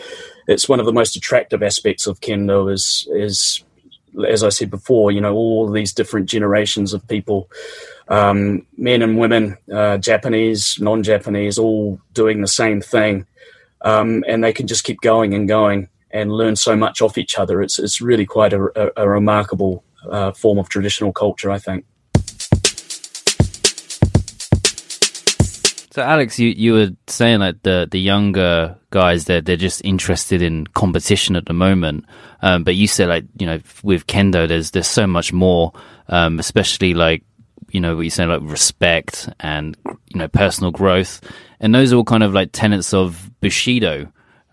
it's 0.46 0.68
one 0.68 0.80
of 0.80 0.86
the 0.86 0.92
most 0.92 1.16
attractive 1.16 1.62
aspects 1.62 2.06
of 2.06 2.20
kendo 2.20 2.72
is 2.72 3.08
is 3.12 3.62
as 4.26 4.42
I 4.42 4.48
said 4.48 4.70
before, 4.70 5.12
you 5.12 5.20
know, 5.20 5.34
all 5.34 5.70
these 5.70 5.92
different 5.92 6.28
generations 6.28 6.92
of 6.92 7.06
people, 7.06 7.48
um, 8.08 8.66
men 8.76 9.02
and 9.02 9.18
women, 9.18 9.56
uh, 9.72 9.98
Japanese, 9.98 10.80
non-Japanese, 10.80 11.58
all 11.58 12.00
doing 12.14 12.40
the 12.40 12.48
same 12.48 12.80
thing, 12.80 13.26
um, 13.82 14.24
and 14.26 14.42
they 14.42 14.52
can 14.52 14.66
just 14.66 14.84
keep 14.84 15.00
going 15.00 15.34
and 15.34 15.46
going 15.46 15.88
and 16.10 16.32
learn 16.32 16.56
so 16.56 16.74
much 16.74 17.02
off 17.02 17.18
each 17.18 17.38
other. 17.38 17.62
It's 17.62 17.78
it's 17.78 18.00
really 18.00 18.26
quite 18.26 18.52
a, 18.52 18.62
a, 18.74 19.04
a 19.04 19.08
remarkable 19.08 19.84
uh, 20.10 20.32
form 20.32 20.58
of 20.58 20.68
traditional 20.68 21.12
culture, 21.12 21.50
I 21.50 21.58
think. 21.58 21.84
So, 25.98 26.04
Alex, 26.04 26.38
you, 26.38 26.50
you 26.50 26.74
were 26.74 26.90
saying 27.08 27.40
that 27.40 27.64
the 27.64 27.88
the 27.90 27.98
younger 27.98 28.78
guys 28.90 29.24
they're 29.24 29.40
they're 29.40 29.56
just 29.56 29.84
interested 29.84 30.42
in 30.42 30.64
competition 30.68 31.34
at 31.34 31.46
the 31.46 31.52
moment, 31.52 32.04
um, 32.40 32.62
but 32.62 32.76
you 32.76 32.86
said 32.86 33.08
like 33.08 33.24
you 33.36 33.46
know 33.46 33.58
with 33.82 34.06
kendo 34.06 34.46
there's 34.46 34.70
there's 34.70 34.86
so 34.86 35.08
much 35.08 35.32
more, 35.32 35.72
um, 36.06 36.38
especially 36.38 36.94
like 36.94 37.24
you 37.70 37.80
know 37.80 37.96
what 37.96 38.02
you 38.02 38.10
saying 38.10 38.28
like 38.28 38.42
respect 38.44 39.28
and 39.40 39.76
you 40.14 40.20
know 40.20 40.28
personal 40.28 40.70
growth, 40.70 41.20
and 41.58 41.74
those 41.74 41.92
are 41.92 41.96
all 41.96 42.04
kind 42.04 42.22
of 42.22 42.32
like 42.32 42.50
tenets 42.52 42.94
of 42.94 43.28
bushido, 43.40 44.06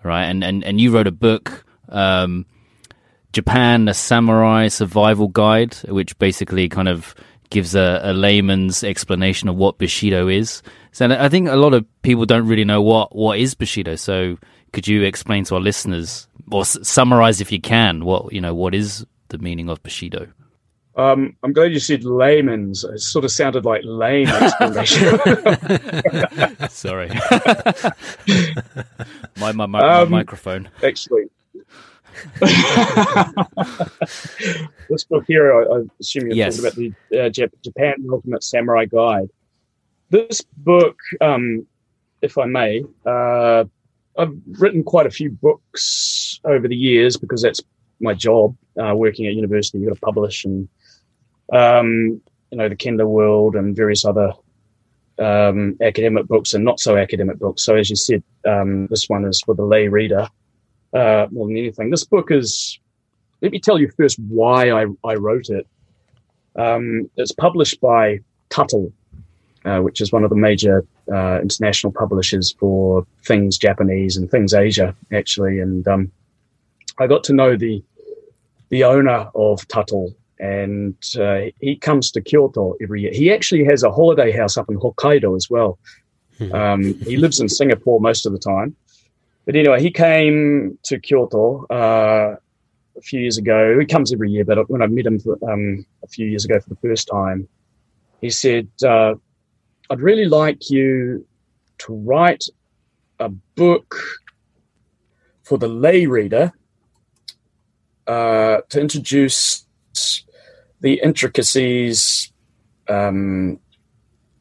right? 0.03 0.25
And 0.25 0.43
and 0.43 0.63
and 0.63 0.81
you 0.81 0.89
wrote 0.89 1.05
a 1.05 1.11
book. 1.11 1.63
Um, 1.89 2.47
Japan, 3.33 3.87
a 3.87 3.93
samurai 3.93 4.69
survival 4.69 5.27
guide, 5.27 5.75
which 5.89 6.17
basically 6.17 6.69
kind 6.69 6.87
of 6.87 7.13
gives 7.49 7.75
a, 7.75 7.99
a 8.03 8.13
layman's 8.13 8.83
explanation 8.83 9.47
of 9.49 9.55
what 9.55 9.77
Bushido 9.77 10.27
is. 10.27 10.61
So 10.91 11.07
I 11.09 11.29
think 11.29 11.47
a 11.49 11.55
lot 11.55 11.73
of 11.73 11.85
people 12.01 12.25
don't 12.25 12.47
really 12.47 12.63
know 12.65 12.81
what, 12.81 13.15
what 13.15 13.37
is 13.39 13.53
Bushido. 13.55 13.95
So 13.95 14.37
could 14.73 14.87
you 14.87 15.03
explain 15.03 15.43
to 15.45 15.55
our 15.55 15.61
listeners, 15.61 16.27
or 16.51 16.61
s- 16.61 16.77
summarize 16.83 17.41
if 17.41 17.51
you 17.51 17.59
can, 17.61 18.03
what 18.05 18.31
you 18.33 18.41
know 18.41 18.53
what 18.53 18.73
is 18.75 19.05
the 19.29 19.37
meaning 19.37 19.69
of 19.69 19.81
Bushido? 19.83 20.27
Um, 20.97 21.35
I'm 21.43 21.51
glad 21.51 21.73
you 21.73 21.79
said 21.79 22.05
layman's. 22.05 22.85
It 22.85 22.99
sort 22.99 23.25
of 23.25 23.31
sounded 23.31 23.65
like 23.65 23.81
lame 23.83 24.29
explanation. 24.29 25.19
Sorry, 26.69 27.09
my 29.37 29.51
my, 29.51 29.65
my, 29.65 29.65
my 29.65 30.01
Um, 30.01 30.09
microphone. 30.11 30.69
actually. 30.83 31.25
this 34.89 35.03
book 35.05 35.23
here, 35.27 35.53
I, 35.53 35.63
I 35.75 35.81
assume 35.99 36.27
you're 36.27 36.35
Yes. 36.35 36.57
talking 36.57 36.65
about 36.65 36.75
the 37.09 37.19
uh, 37.19 37.29
Jap- 37.29 37.61
Japan 37.63 37.95
Ultimate 38.11 38.43
Samurai 38.43 38.85
Guide. 38.85 39.29
This 40.09 40.41
book, 40.57 40.97
um, 41.21 41.65
if 42.21 42.37
I 42.37 42.45
may, 42.45 42.83
uh, 43.05 43.65
I've 44.17 44.33
written 44.59 44.83
quite 44.83 45.05
a 45.07 45.11
few 45.11 45.29
books 45.31 46.39
over 46.45 46.67
the 46.67 46.75
years 46.75 47.17
because 47.17 47.41
that's 47.41 47.61
my 47.99 48.13
job. 48.13 48.55
Uh, 48.79 48.93
working 48.95 49.25
at 49.27 49.33
university, 49.33 49.79
you've 49.79 49.89
got 49.89 49.95
to 49.95 50.01
publish 50.01 50.45
and 50.45 50.67
um, 51.51 52.21
you 52.51 52.57
know 52.57 52.69
the 52.69 52.75
Kendo 52.75 53.07
World 53.07 53.55
and 53.55 53.75
various 53.75 54.05
other 54.05 54.31
um, 55.19 55.77
academic 55.81 56.27
books 56.27 56.53
and 56.53 56.63
not 56.63 56.79
so 56.79 56.97
academic 56.97 57.39
books. 57.39 57.63
So 57.63 57.75
as 57.75 57.89
you 57.89 57.95
said, 57.95 58.23
um, 58.45 58.87
this 58.87 59.07
one 59.09 59.25
is 59.25 59.41
for 59.45 59.55
the 59.55 59.65
lay 59.65 59.87
reader 59.87 60.27
uh, 60.95 61.27
more 61.31 61.47
than 61.47 61.57
anything. 61.57 61.89
This 61.89 62.05
book 62.05 62.31
is. 62.31 62.79
Let 63.41 63.51
me 63.51 63.59
tell 63.59 63.79
you 63.79 63.91
first 63.97 64.17
why 64.29 64.71
I, 64.71 64.85
I 65.03 65.15
wrote 65.15 65.49
it. 65.49 65.67
Um, 66.55 67.11
it's 67.17 67.33
published 67.33 67.81
by 67.81 68.21
Tuttle, 68.49 68.91
uh, 69.65 69.79
which 69.79 69.99
is 69.99 70.11
one 70.11 70.23
of 70.23 70.29
the 70.29 70.37
major 70.37 70.85
uh, 71.11 71.41
international 71.41 71.91
publishers 71.91 72.55
for 72.57 73.05
things 73.25 73.57
Japanese 73.57 74.15
and 74.15 74.31
things 74.31 74.53
Asia, 74.53 74.95
actually. 75.11 75.59
And 75.59 75.85
um, 75.87 76.11
I 76.97 77.07
got 77.07 77.23
to 77.25 77.33
know 77.33 77.57
the 77.57 77.83
the 78.69 78.85
owner 78.85 79.29
of 79.35 79.67
Tuttle, 79.67 80.15
and 80.39 80.95
uh, 81.19 81.41
he 81.59 81.75
comes 81.75 82.11
to 82.11 82.21
Kyoto 82.21 82.75
every 82.81 83.01
year. 83.01 83.11
He 83.13 83.31
actually 83.31 83.65
has 83.65 83.83
a 83.83 83.91
holiday 83.91 84.31
house 84.31 84.57
up 84.57 84.69
in 84.69 84.79
Hokkaido 84.79 85.35
as 85.35 85.49
well. 85.49 85.77
Um, 86.51 86.95
he 86.95 87.15
lives 87.15 87.39
in 87.39 87.47
Singapore 87.47 88.01
most 88.01 88.25
of 88.25 88.33
the 88.33 88.39
time. 88.39 88.75
But 89.45 89.55
anyway, 89.55 89.81
he 89.81 89.91
came 89.91 90.77
to 90.83 90.99
Kyoto 90.99 91.65
uh, 91.69 92.35
a 92.97 93.01
few 93.01 93.19
years 93.19 93.37
ago. 93.37 93.79
He 93.79 93.85
comes 93.85 94.11
every 94.11 94.31
year, 94.31 94.43
but 94.43 94.69
when 94.69 94.81
I 94.81 94.87
met 94.87 95.05
him 95.05 95.19
for, 95.19 95.37
um, 95.51 95.85
a 96.03 96.07
few 96.07 96.27
years 96.27 96.45
ago 96.45 96.59
for 96.59 96.69
the 96.69 96.75
first 96.77 97.07
time, 97.07 97.47
he 98.21 98.29
said, 98.29 98.67
uh, 98.83 99.13
I'd 99.89 100.01
really 100.01 100.25
like 100.25 100.69
you 100.71 101.27
to 101.79 101.93
write 101.93 102.45
a 103.19 103.29
book 103.29 103.95
for 105.43 105.57
the 105.59 105.67
lay 105.67 106.07
reader 106.07 106.51
uh, 108.07 108.61
to 108.69 108.81
introduce 108.81 109.65
the 110.81 110.99
intricacies, 111.03 112.31
um, 112.87 113.59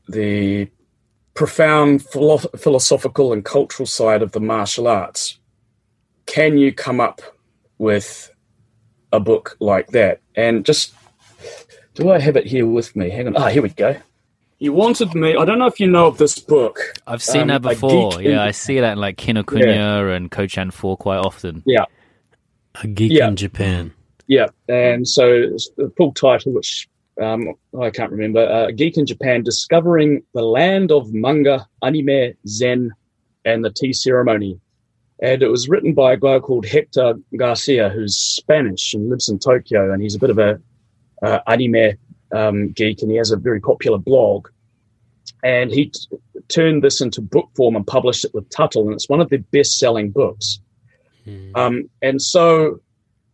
the 0.09 0.69
profound 1.35 2.05
philo- 2.05 2.39
philosophical 2.39 3.33
and 3.33 3.45
cultural 3.45 3.87
side 3.87 4.23
of 4.23 4.33
the 4.33 4.41
martial 4.41 4.87
arts. 4.89 5.39
Can 6.27 6.57
you 6.59 6.73
come 6.73 7.01
up 7.01 7.21
with 7.79 8.31
a 9.13 9.21
book 9.21 9.57
like 9.61 9.89
that? 9.89 10.21
And 10.37 10.65
just, 10.65 10.95
do 11.95 12.11
I 12.11 12.19
have 12.19 12.37
it 12.37 12.47
here 12.47 12.67
with 12.67 12.95
me? 12.97 13.11
Hang 13.11 13.27
on. 13.29 13.37
Ah, 13.37 13.49
here 13.49 13.63
we 13.63 13.69
go. 13.71 13.97
You 14.59 14.73
wanted 14.73 15.15
me, 15.15 15.37
I 15.37 15.45
don't 15.45 15.59
know 15.59 15.67
if 15.67 15.81
you 15.81 15.87
know 15.89 16.07
of 16.07 16.19
this 16.19 16.39
book. 16.39 16.79
I've 17.07 17.23
seen 17.23 17.43
um, 17.43 17.49
that 17.49 17.63
before. 17.63 18.23
Yeah, 18.23 18.31
in- 18.31 18.39
I 18.39 18.51
see 18.53 18.81
that 18.81 18.93
in 18.93 18.99
like 18.99 19.17
Kinokuniya 19.17 20.17
and 20.17 20.31
Kochan 20.31 20.73
4 20.73 20.97
quite 20.97 21.19
often. 21.19 21.63
Yeah. 21.67 21.85
A 22.83 22.87
geek 22.87 23.13
Yeah. 23.13 23.29
in 23.29 23.37
Japan. 23.37 23.93
Yeah, 24.27 24.47
and 24.69 25.07
so 25.07 25.31
it's 25.31 25.69
the 25.77 25.93
full 25.99 26.13
title, 26.13 26.53
which 26.53 26.89
um, 27.21 27.55
I 27.81 27.91
can't 27.91 28.11
remember, 28.11 28.41
uh, 28.41 28.71
Geek 28.71 28.97
in 28.97 29.07
Japan, 29.07 29.43
Discovering 29.43 30.23
the 30.35 30.43
Land 30.43 30.91
of 30.91 31.13
Manga, 31.13 31.67
Anime, 31.83 32.35
Zen, 32.47 32.93
and 33.45 33.65
the 33.65 33.71
Tea 33.71 33.93
Ceremony. 33.93 34.59
And 35.23 35.43
it 35.43 35.49
was 35.49 35.69
written 35.69 35.95
by 35.95 36.13
a 36.13 36.17
guy 36.17 36.41
called 36.41 36.67
Hector 36.67 37.15
Garcia, 37.37 37.89
who's 37.89 38.17
Spanish 38.17 38.95
and 38.95 39.09
lives 39.09 39.29
in 39.29 39.39
Tokyo, 39.39 39.93
and 39.93 40.03
he's 40.03 40.15
a 40.15 40.19
bit 40.19 40.31
of 40.31 40.39
a 40.39 40.61
uh, 41.23 41.39
anime 41.47 41.97
um, 42.35 42.73
geek, 42.73 43.01
and 43.01 43.11
he 43.11 43.17
has 43.17 43.31
a 43.31 43.37
very 43.37 43.61
popular 43.61 43.99
blog. 43.99 44.49
And 45.43 45.71
he 45.71 45.87
t- 45.87 46.01
turned 46.49 46.83
this 46.83 47.01
into 47.01 47.21
book 47.21 47.49
form 47.57 47.77
and 47.77 47.87
published 47.87 48.25
it 48.25 48.35
with 48.35 48.49
Tuttle, 48.51 48.85
and 48.85 48.93
it's 48.93 49.09
one 49.09 49.21
of 49.21 49.31
their 49.31 49.39
best-selling 49.39 50.11
books. 50.11 50.59
Um, 51.55 51.89
and 52.03 52.21
so 52.21 52.81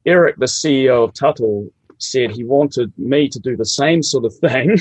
Eric, 0.06 0.36
the 0.36 0.46
CEO 0.46 1.04
of 1.04 1.14
Tuttle, 1.14 1.70
said 2.02 2.30
he 2.30 2.44
wanted 2.44 2.92
me 2.98 3.28
to 3.28 3.38
do 3.38 3.56
the 3.56 3.64
same 3.64 4.02
sort 4.02 4.24
of 4.24 4.34
thing. 4.36 4.78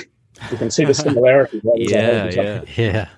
you 0.52 0.58
can 0.58 0.72
see 0.72 0.86
the 0.86 0.94
similarity. 1.06 1.62
right? 1.64 1.76
There's 1.78 1.92
a 1.92 2.06
whole 2.06 2.16
Yeah, 2.16 2.64
yeah. 2.76 2.76
Yeah. 2.76 3.10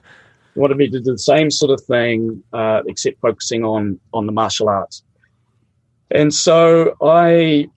He 0.54 0.60
wanted 0.60 0.78
me 0.78 0.90
to 0.90 1.00
do 1.00 1.12
the 1.12 1.18
same 1.18 1.50
sort 1.50 1.72
of 1.72 1.82
thing, 1.86 2.44
uh, 2.52 2.82
except 2.88 3.22
focusing 3.22 3.64
on 3.64 4.00
on 4.14 4.26
the 4.26 4.32
martial 4.32 4.68
arts. 4.68 5.04
And 6.10 6.34
so 6.34 6.96
I 7.02 7.70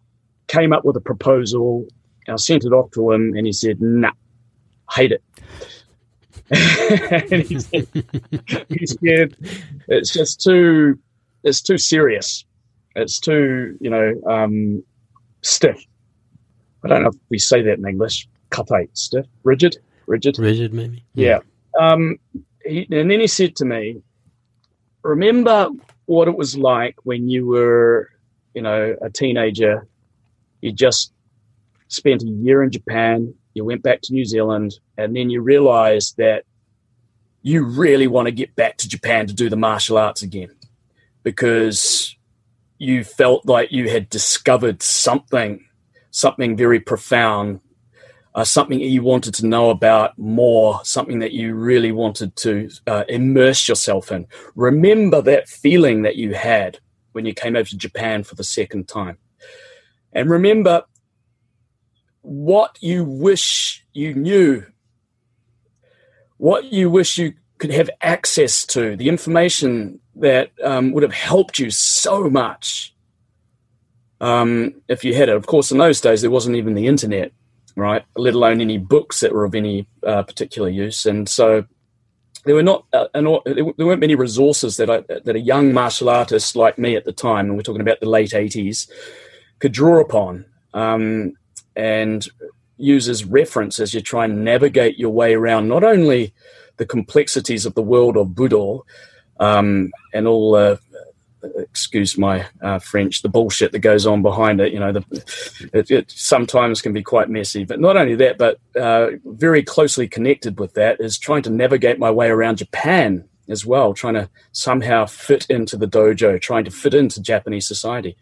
came 0.49 0.73
up 0.73 0.85
with 0.85 0.97
a 0.97 1.01
proposal. 1.01 1.87
I 2.29 2.37
sent 2.37 2.65
it 2.65 2.73
off 2.73 2.91
to 2.93 3.13
him, 3.13 3.35
and 3.37 3.47
he 3.47 3.53
said, 3.53 3.81
"Nah, 3.81 4.11
hate 4.91 5.13
it." 5.13 5.23
and 7.31 7.43
he 7.43 7.59
said, 7.61 7.87
he 8.69 8.87
said, 8.87 9.37
"It's 9.89 10.13
just 10.13 10.41
too 10.41 10.99
it's 11.45 11.63
too 11.63 11.79
serious. 11.79 12.45
It's 12.97 13.21
too 13.21 13.77
you 13.81 13.91
know 13.91 14.21
um, 14.29 14.83
stiff. 15.43 15.81
I 16.85 16.89
don't 16.89 17.03
know 17.03 17.09
if 17.09 17.17
we 17.31 17.39
say 17.39 17.63
that 17.63 17.79
in 17.79 17.87
English. 17.87 18.29
Katai, 18.51 18.89
stiff, 18.93 19.27
rigid, 19.43 19.79
rigid. 20.07 20.39
Rigid, 20.39 20.73
maybe. 20.73 21.05
Yeah. 21.15 21.41
Um, 21.81 22.19
he, 22.65 22.87
and 22.91 23.11
then 23.11 23.21
he 23.21 23.27
said 23.27 23.57
to 23.57 23.65
me, 23.65 24.03
"Remember 25.03 25.71
what 26.07 26.29
it 26.29 26.37
was 26.37 26.57
like 26.57 26.97
when 27.05 27.29
you 27.29 27.47
were, 27.47 28.11
you 28.55 28.63
know, 28.63 28.97
a 29.03 29.11
teenager. 29.11 29.87
You 30.61 30.73
just 30.73 31.13
spent 31.89 32.23
a 32.23 32.27
year 32.27 32.63
in 32.63 32.71
Japan. 32.71 33.35
You 33.55 33.65
went 33.65 33.83
back 33.83 34.01
to 34.03 34.13
New 34.13 34.25
Zealand, 34.25 34.75
and 34.99 35.15
then 35.17 35.31
you 35.31 35.41
realized 35.41 36.17
that 36.19 36.45
you 37.43 37.65
really 37.65 38.07
want 38.07 38.27
to 38.27 38.33
get 38.33 38.57
back 38.57 38.79
to 38.79 38.89
Japan 38.89 39.27
to 39.27 39.35
do 39.35 39.49
the 39.49 39.57
martial 39.57 39.99
arts 39.99 40.23
again 40.23 40.51
because 41.23 42.17
you 42.79 43.05
felt 43.05 43.47
like 43.47 43.71
you 43.71 43.89
had 43.89 44.09
discovered 44.09 44.83
something, 44.83 45.65
something 46.15 46.57
very 46.57 46.79
profound 46.79 47.61
uh, 48.35 48.45
something 48.45 48.81
you 48.81 49.03
wanted 49.03 49.33
to 49.35 49.47
know 49.47 49.71
about 49.71 50.19
more, 50.19 50.81
something 50.85 51.21
that 51.21 51.33
you 51.33 51.55
really 51.55 51.93
wanted 51.93 52.35
to 52.35 52.69
uh, 52.87 53.05
immerse 53.09 53.69
yourself 53.69 54.11
in. 54.11 54.27
Remember 54.57 55.23
that 55.23 55.49
feeling 55.49 56.03
that 56.03 56.17
you 56.17 56.35
had 56.35 56.81
when 57.13 57.25
you 57.25 57.33
came 57.33 57.55
over 57.55 57.69
to 57.69 57.77
Japan 57.77 58.25
for 58.25 58.35
the 58.35 58.43
second 58.43 58.89
time. 58.89 59.19
And 60.13 60.29
remember 60.29 60.83
what 62.23 62.77
you 62.81 63.05
wish 63.05 63.85
you 63.93 64.15
knew, 64.15 64.67
what 66.37 66.65
you 66.65 66.91
wish 66.91 67.19
you 67.19 67.35
could 67.59 67.71
have 67.71 67.91
access 68.01 68.67
to, 68.67 68.97
the 68.97 69.09
information 69.09 70.01
that 70.17 70.51
um, 70.63 70.91
would 70.91 71.05
have 71.05 71.15
helped 71.15 71.61
you 71.61 71.71
so 71.71 72.29
much 72.29 72.94
um, 74.21 74.75
if 74.89 75.05
you 75.05 75.15
had 75.15 75.29
it. 75.29 75.37
Of 75.37 75.47
course, 75.47 75.71
in 75.71 75.79
those 75.79 76.01
days, 76.01 76.21
there 76.21 76.31
wasn't 76.31 76.57
even 76.57 76.75
the 76.75 76.87
internet 76.87 77.33
right? 77.77 78.05
Let 78.17 78.35
alone 78.35 78.61
any 78.61 78.79
books 78.79 79.21
that 79.21 79.33
were 79.33 79.45
of 79.45 79.55
any 79.55 79.87
uh, 80.07 80.23
particular 80.23 80.69
use. 80.69 81.07
And 81.07 81.29
so 81.29 81.65
there 82.45 82.55
were 82.55 82.63
not 82.63 82.87
uh, 82.93 83.09
an, 83.15 83.25
there 83.25 83.87
weren't 83.87 84.01
many 84.01 84.15
resources 84.15 84.77
that 84.77 84.91
I, 84.91 85.01
that 85.09 85.37
a 85.37 85.41
young 85.41 85.73
martial 85.73 86.09
artist 86.09 86.57
like 86.57 86.79
me 86.79 86.97
at 86.97 87.05
the 87.05 87.13
time, 87.13 87.47
and 87.47 87.57
we're 87.57 87.63
talking 87.63 87.81
about 87.81 88.01
the 88.01 88.09
late 88.09 88.31
'80s, 88.31 88.89
could 89.59 89.73
draw 89.73 90.01
upon 90.01 90.45
um, 90.73 91.33
and 91.75 92.27
use 92.77 93.09
as 93.09 93.25
reference 93.25 93.79
as 93.79 93.95
you 93.95 94.01
try 94.01 94.25
and 94.25 94.45
navigate 94.45 94.99
your 94.99 95.11
way 95.11 95.35
around 95.35 95.69
not 95.69 95.85
only 95.85 96.35
the 96.77 96.87
complexities 96.87 97.65
of 97.65 97.75
the 97.75 97.83
world 97.83 98.17
of 98.17 98.29
Budo 98.29 98.83
um, 99.39 99.93
and 100.13 100.27
all 100.27 100.53
the 100.53 100.81
excuse 101.57 102.17
my 102.17 102.47
uh, 102.63 102.79
French, 102.79 103.23
the 103.23 103.29
bullshit 103.29 103.73
that 103.73 103.81
goes 103.81 104.07
on 104.07 104.23
behind 104.23 104.61
it. 104.61 104.73
You 104.73 104.81
know, 104.81 104.93
the, 104.93 105.71
it, 105.73 105.91
it, 105.91 106.11
sometimes 106.11 106.83
can 106.83 106.93
be 106.93 107.03
quite 107.03 107.29
messy. 107.29 107.65
But 107.65 107.81
not 107.81 107.97
only 107.97 108.15
that, 108.17 108.39
but 108.39 108.59
uh, 108.81 109.11
very 109.25 109.63
closely 109.63 110.09
connected 110.09 110.59
with 110.59 110.75
that 110.75 111.01
is 111.01 111.19
trying 111.19 111.43
to 111.43 111.51
navigate 111.51 111.99
my 111.99 112.11
way 112.11 112.29
around 112.29 112.59
Japan 112.59 113.29
as 113.49 113.67
well, 113.67 113.95
trying 113.95 114.15
to 114.15 114.29
somehow 114.53 115.07
fit 115.07 115.47
into 115.51 115.77
the 115.77 115.87
dojo, 115.87 116.41
trying 116.41 116.65
to 116.65 116.71
fit 116.71 116.95
into 116.95 117.21
Japanese 117.21 117.69
society. 117.69 118.17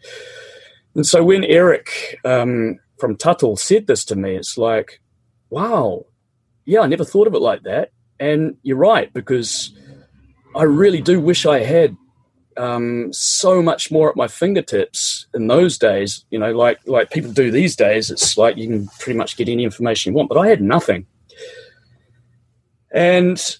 And 0.95 1.05
so 1.05 1.23
when 1.23 1.43
Eric 1.43 2.19
um, 2.25 2.79
from 2.99 3.15
Tuttle 3.15 3.57
said 3.57 3.87
this 3.87 4.05
to 4.05 4.15
me, 4.15 4.35
it's 4.35 4.57
like, 4.57 5.01
wow, 5.49 6.05
yeah, 6.65 6.81
I 6.81 6.87
never 6.87 7.05
thought 7.05 7.27
of 7.27 7.33
it 7.33 7.41
like 7.41 7.63
that. 7.63 7.91
And 8.19 8.57
you're 8.63 8.77
right, 8.77 9.11
because 9.13 9.75
I 10.55 10.63
really 10.63 11.01
do 11.01 11.19
wish 11.19 11.45
I 11.45 11.59
had 11.59 11.97
um, 12.57 13.11
so 13.13 13.61
much 13.61 13.91
more 13.91 14.09
at 14.09 14.15
my 14.15 14.27
fingertips 14.27 15.27
in 15.33 15.47
those 15.47 15.77
days. 15.77 16.25
You 16.29 16.39
know, 16.39 16.51
like 16.51 16.79
like 16.85 17.11
people 17.11 17.31
do 17.31 17.51
these 17.51 17.75
days. 17.75 18.11
It's 18.11 18.37
like 18.37 18.57
you 18.57 18.67
can 18.67 18.87
pretty 18.99 19.17
much 19.17 19.37
get 19.37 19.49
any 19.49 19.63
information 19.63 20.11
you 20.11 20.17
want. 20.17 20.29
But 20.29 20.39
I 20.39 20.47
had 20.47 20.61
nothing. 20.61 21.05
And 22.91 23.57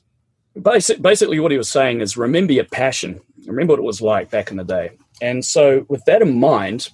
basic, 0.61 1.01
basically, 1.01 1.39
what 1.39 1.51
he 1.51 1.57
was 1.57 1.69
saying 1.69 2.01
is 2.01 2.17
remember 2.17 2.53
your 2.53 2.65
passion. 2.65 3.21
Remember 3.45 3.73
what 3.73 3.79
it 3.79 3.83
was 3.83 4.01
like 4.01 4.29
back 4.29 4.51
in 4.51 4.57
the 4.57 4.63
day. 4.63 4.91
And 5.21 5.43
so, 5.43 5.85
with 5.89 6.03
that 6.05 6.21
in 6.21 6.39
mind, 6.39 6.89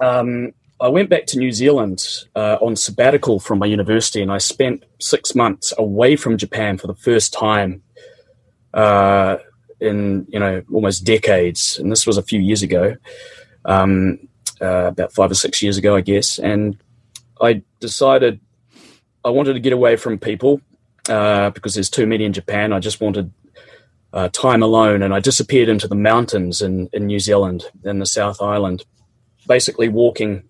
um, 0.00 0.52
I 0.80 0.88
went 0.88 1.10
back 1.10 1.26
to 1.26 1.38
New 1.38 1.50
Zealand 1.50 2.04
uh, 2.36 2.58
on 2.60 2.76
sabbatical 2.76 3.40
from 3.40 3.58
my 3.58 3.66
university, 3.66 4.22
and 4.22 4.30
I 4.30 4.38
spent 4.38 4.84
six 5.00 5.34
months 5.34 5.72
away 5.76 6.14
from 6.14 6.36
Japan 6.36 6.78
for 6.78 6.86
the 6.86 6.94
first 6.94 7.32
time. 7.32 7.82
Uh, 8.72 9.38
in 9.80 10.26
you 10.28 10.38
know 10.38 10.62
almost 10.72 11.04
decades, 11.04 11.78
and 11.78 11.90
this 11.90 12.06
was 12.06 12.16
a 12.16 12.22
few 12.22 12.40
years 12.40 12.62
ago, 12.62 12.96
um, 13.64 14.18
uh, 14.60 14.86
about 14.86 15.12
five 15.12 15.30
or 15.30 15.34
six 15.34 15.62
years 15.62 15.76
ago, 15.76 15.96
I 15.96 16.00
guess. 16.00 16.38
And 16.38 16.76
I 17.40 17.62
decided 17.80 18.40
I 19.24 19.30
wanted 19.30 19.54
to 19.54 19.60
get 19.60 19.72
away 19.72 19.96
from 19.96 20.18
people 20.18 20.60
uh, 21.08 21.50
because 21.50 21.74
there's 21.74 21.90
too 21.90 22.06
many 22.06 22.24
in 22.24 22.32
Japan. 22.32 22.72
I 22.72 22.78
just 22.78 23.00
wanted 23.00 23.32
uh, 24.12 24.28
time 24.32 24.62
alone, 24.62 25.02
and 25.02 25.14
I 25.14 25.20
disappeared 25.20 25.68
into 25.68 25.88
the 25.88 25.94
mountains 25.94 26.62
in, 26.62 26.88
in 26.92 27.06
New 27.06 27.18
Zealand, 27.18 27.64
in 27.84 27.98
the 27.98 28.06
South 28.06 28.40
Island, 28.40 28.84
basically 29.46 29.88
walking 29.88 30.44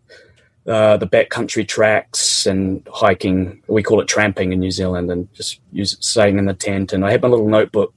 uh, 0.67 0.97
the 0.97 1.07
backcountry 1.07 1.67
tracks 1.67 2.47
and 2.47 2.87
hiking. 2.93 3.63
We 3.67 3.83
call 3.83 4.01
it 4.01 4.09
tramping 4.09 4.53
in 4.53 4.61
New 4.61 4.71
Zealand, 4.71 5.11
and 5.11 5.33
just 5.35 5.61
use, 5.73 5.97
staying 6.01 6.39
in 6.39 6.47
the 6.47 6.55
tent. 6.55 6.93
And 6.93 7.05
I 7.05 7.11
had 7.11 7.23
my 7.23 7.29
little 7.29 7.49
notebook 7.49 7.95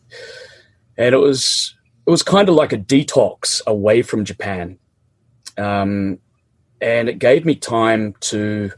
and 1.02 1.16
it 1.16 1.18
was 1.18 1.76
it 2.06 2.12
was 2.12 2.22
kind 2.22 2.48
of 2.48 2.56
like 2.56 2.74
a 2.74 2.78
detox 2.78 3.62
away 3.66 4.04
from 4.04 4.24
Japan, 4.24 4.78
um, 5.58 6.20
and 6.80 7.10
it 7.10 7.18
gave 7.18 7.44
me 7.44 7.56
time 7.56 8.14
to 8.22 8.72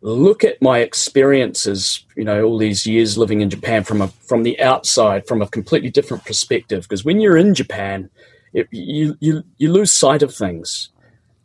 look 0.00 0.42
at 0.42 0.60
my 0.60 0.78
experiences. 0.78 2.04
You 2.16 2.24
know, 2.24 2.42
all 2.42 2.58
these 2.58 2.84
years 2.84 3.16
living 3.16 3.42
in 3.42 3.50
Japan 3.50 3.84
from 3.84 4.02
a 4.02 4.08
from 4.08 4.42
the 4.42 4.60
outside, 4.60 5.28
from 5.28 5.40
a 5.40 5.46
completely 5.46 5.90
different 5.90 6.24
perspective. 6.24 6.82
Because 6.82 7.04
when 7.04 7.20
you're 7.20 7.36
in 7.36 7.54
Japan, 7.54 8.10
it, 8.52 8.66
you 8.72 9.16
you 9.20 9.44
you 9.58 9.70
lose 9.72 9.92
sight 9.92 10.22
of 10.22 10.34
things. 10.34 10.88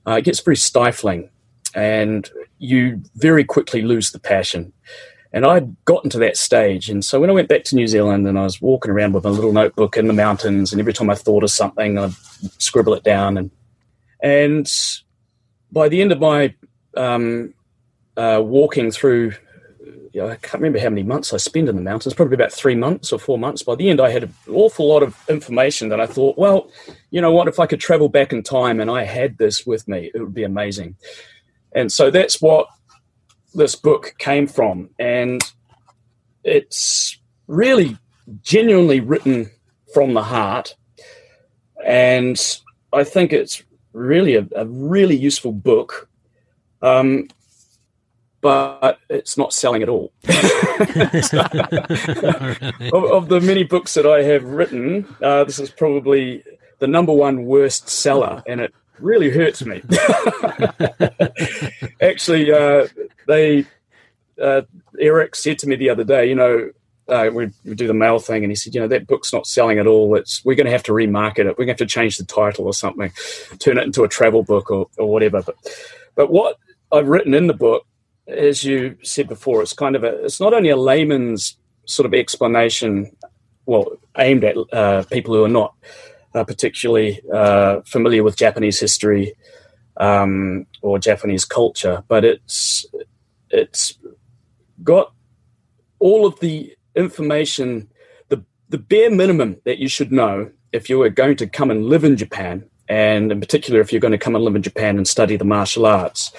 Uh, 0.08 0.14
it 0.14 0.26
gets 0.26 0.40
very 0.40 0.58
stifling, 0.58 1.30
and 1.76 2.30
you 2.58 3.04
very 3.16 3.44
quickly 3.44 3.84
lose 3.84 4.12
the 4.12 4.20
passion. 4.20 4.74
And 5.34 5.46
I'd 5.46 5.76
gotten 5.86 6.12
to 6.12 6.20
that 6.20 6.38
stage. 6.38 6.90
And 6.90 7.04
so 7.04 7.20
when 7.20 7.32
I 7.32 7.34
went 7.34 7.50
back 7.50 7.64
to 7.66 7.76
New 7.76 7.88
Zealand 7.88 8.28
and 8.28 8.38
I 8.38 8.44
was 8.44 8.62
walking 8.62 8.92
around 8.92 9.14
with 9.14 9.26
a 9.26 9.32
little 9.32 9.52
notebook 9.52 9.98
in 9.98 10.06
the 10.06 10.14
mountains, 10.14 10.72
and 10.72 10.80
every 10.80 10.94
time 10.94 11.10
I 11.10 11.16
thought 11.16 11.44
of 11.44 11.50
something, 11.50 11.98
I'd 11.98 12.14
scribble 12.60 12.94
it 12.94 13.04
down. 13.04 13.38
And, 13.38 13.52
and 14.22 14.72
by 15.72 15.90
the 15.90 16.02
end 16.02 16.12
of 16.12 16.20
my 16.20 16.54
um, 16.96 17.56
uh, 18.16 18.42
walking 18.44 18.92
through, 18.92 19.34
you 20.14 20.22
know, 20.22 20.30
I 20.30 20.36
can't 20.36 20.62
remember 20.62 20.80
how 20.80 20.90
many 20.90 21.02
months 21.02 21.34
I 21.34 21.38
spent 21.38 21.68
in 21.68 21.76
the 21.76 21.82
mountains, 21.82 22.14
probably 22.14 22.36
about 22.36 22.52
three 22.52 22.76
months 22.76 23.12
or 23.12 23.18
four 23.18 23.40
months. 23.40 23.64
By 23.64 23.74
the 23.74 23.90
end, 23.90 24.00
I 24.00 24.12
had 24.12 24.24
an 24.24 24.34
awful 24.48 24.88
lot 24.88 25.02
of 25.02 25.18
information 25.28 25.90
that 25.90 26.00
I 26.00 26.06
thought, 26.06 26.38
well, 26.38 26.70
you 27.10 27.20
know 27.20 27.32
what, 27.32 27.48
if 27.48 27.60
I 27.60 27.66
could 27.66 27.80
travel 27.80 28.10
back 28.10 28.32
in 28.32 28.44
time 28.44 28.80
and 28.80 28.92
I 28.92 29.04
had 29.04 29.40
this 29.40 29.66
with 29.66 29.88
me, 29.88 30.12
it 30.14 30.20
would 30.20 30.36
be 30.36 30.44
amazing. 30.44 30.96
And 31.72 31.92
so 31.92 32.12
that's 32.12 32.40
what 32.40 32.68
this 33.54 33.76
book 33.76 34.16
came 34.18 34.48
from, 34.48 34.90
and 35.00 35.42
it's 36.44 37.20
really 37.48 37.98
genuinely 38.42 39.00
written 39.00 39.50
from 39.94 40.14
the 40.14 40.24
heart, 40.24 40.76
and 41.86 42.40
I 42.92 43.04
think 43.04 43.34
it's 43.34 43.64
really 43.94 44.36
a, 44.36 44.48
a 44.56 44.66
really 44.66 45.16
useful 45.16 45.52
book. 45.52 46.10
Um, 46.82 47.28
but 48.42 49.00
it's 49.10 49.38
not 49.38 49.54
selling 49.54 49.82
at 49.84 49.90
all. 49.90 50.12
of, 50.28 50.36
of, 52.92 53.30
the 53.30 53.40
many 53.42 53.64
books 53.64 53.94
that 53.94 54.06
I 54.06 54.22
have 54.24 54.44
written, 54.44 55.08
uh, 55.22 55.46
this 55.46 55.60
is 55.60 55.70
probably 55.70 56.44
the 56.80 56.88
number 56.88 57.14
one 57.14 57.46
worst 57.46 57.88
seller, 57.88 58.44
and 58.46 58.60
it 58.60 58.74
really 59.00 59.30
hurts 59.30 59.66
me. 59.66 59.82
Actually, 62.02 62.52
uh, 62.52 62.88
they 63.28 63.66
uh, 64.42 64.62
Eric 65.00 65.36
said 65.36 65.60
to 65.60 65.68
me 65.68 65.76
the 65.76 65.90
other 65.90 66.04
day, 66.04 66.28
you 66.28 66.36
know, 66.36 66.72
uh, 67.08 67.30
we 67.34 67.48
do 67.76 67.88
the 67.88 67.94
mail 67.94 68.18
thing, 68.20 68.44
and 68.44 68.52
he 68.52 68.56
said, 68.56 68.74
you 68.74 68.80
know, 68.80 68.88
that 68.88 69.08
book's 69.08 69.34
not 69.34 69.46
selling 69.46 69.78
at 69.78 69.88
all. 69.88 70.16
It's 70.16 70.44
we're 70.46 70.56
going 70.56 70.68
to 70.68 70.72
have 70.72 70.84
to 70.84 70.94
remarket 70.94 71.40
it. 71.40 71.58
We're 71.58 71.66
going 71.66 71.76
to 71.76 71.84
have 71.84 71.90
to 71.90 71.94
change 71.94 72.18
the 72.18 72.26
title 72.26 72.66
or 72.66 72.74
something, 72.74 73.12
turn 73.60 73.78
it 73.78 73.84
into 73.84 74.04
a 74.04 74.08
travel 74.08 74.44
book 74.44 74.72
or, 74.72 74.88
or 74.98 75.12
whatever. 75.12 75.42
But 75.42 75.56
but 76.16 76.32
what 76.32 76.58
I've 76.92 77.10
written 77.10 77.34
in 77.34 77.48
the 77.48 77.54
book, 77.54 77.86
as 78.28 78.64
you 78.64 78.98
said 79.04 79.28
before, 79.28 79.62
it's 79.62 79.74
kind 79.74 79.98
of 79.98 80.04
a 80.06 80.24
it's 80.24 80.40
not 80.40 80.54
only 80.54 80.70
a 80.70 80.78
layman's 80.78 81.58
sort 81.86 82.06
of 82.06 82.14
explanation, 82.14 83.14
well, 83.66 83.98
aimed 84.18 84.46
at 84.46 84.56
uh, 84.72 85.04
people 85.12 85.34
who 85.34 85.44
are 85.44 85.50
not 85.50 85.76
uh, 86.34 86.44
particularly 86.44 87.22
uh, 87.32 87.82
familiar 87.82 88.24
with 88.24 88.36
Japanese 88.36 88.80
history 88.80 89.34
um, 89.98 90.66
or 90.82 91.00
Japanese 91.00 91.46
culture, 91.46 92.04
but 92.08 92.26
it's 92.26 92.86
it's 93.50 93.98
got 94.84 95.14
all 96.00 96.26
of 96.26 96.40
the 96.40 96.76
information, 96.96 97.90
the 98.30 98.44
the 98.70 98.78
bare 98.78 99.12
minimum 99.12 99.58
that 99.66 99.78
you 99.78 99.88
should 99.88 100.12
know 100.12 100.52
if 100.72 100.90
you 100.90 100.98
were 100.98 101.10
going 101.10 101.36
to 101.38 101.48
come 101.48 101.70
and 101.70 101.86
live 101.86 102.04
in 102.04 102.18
Japan, 102.18 102.68
and 102.88 103.32
in 103.32 103.40
particular 103.40 103.80
if 103.80 103.92
you're 103.92 104.02
going 104.02 104.12
to 104.12 104.18
come 104.18 104.36
and 104.36 104.44
live 104.44 104.56
in 104.56 104.64
Japan 104.64 104.98
and 104.98 105.08
study 105.08 105.38
the 105.38 105.46
martial 105.46 105.86
arts. 105.86 106.32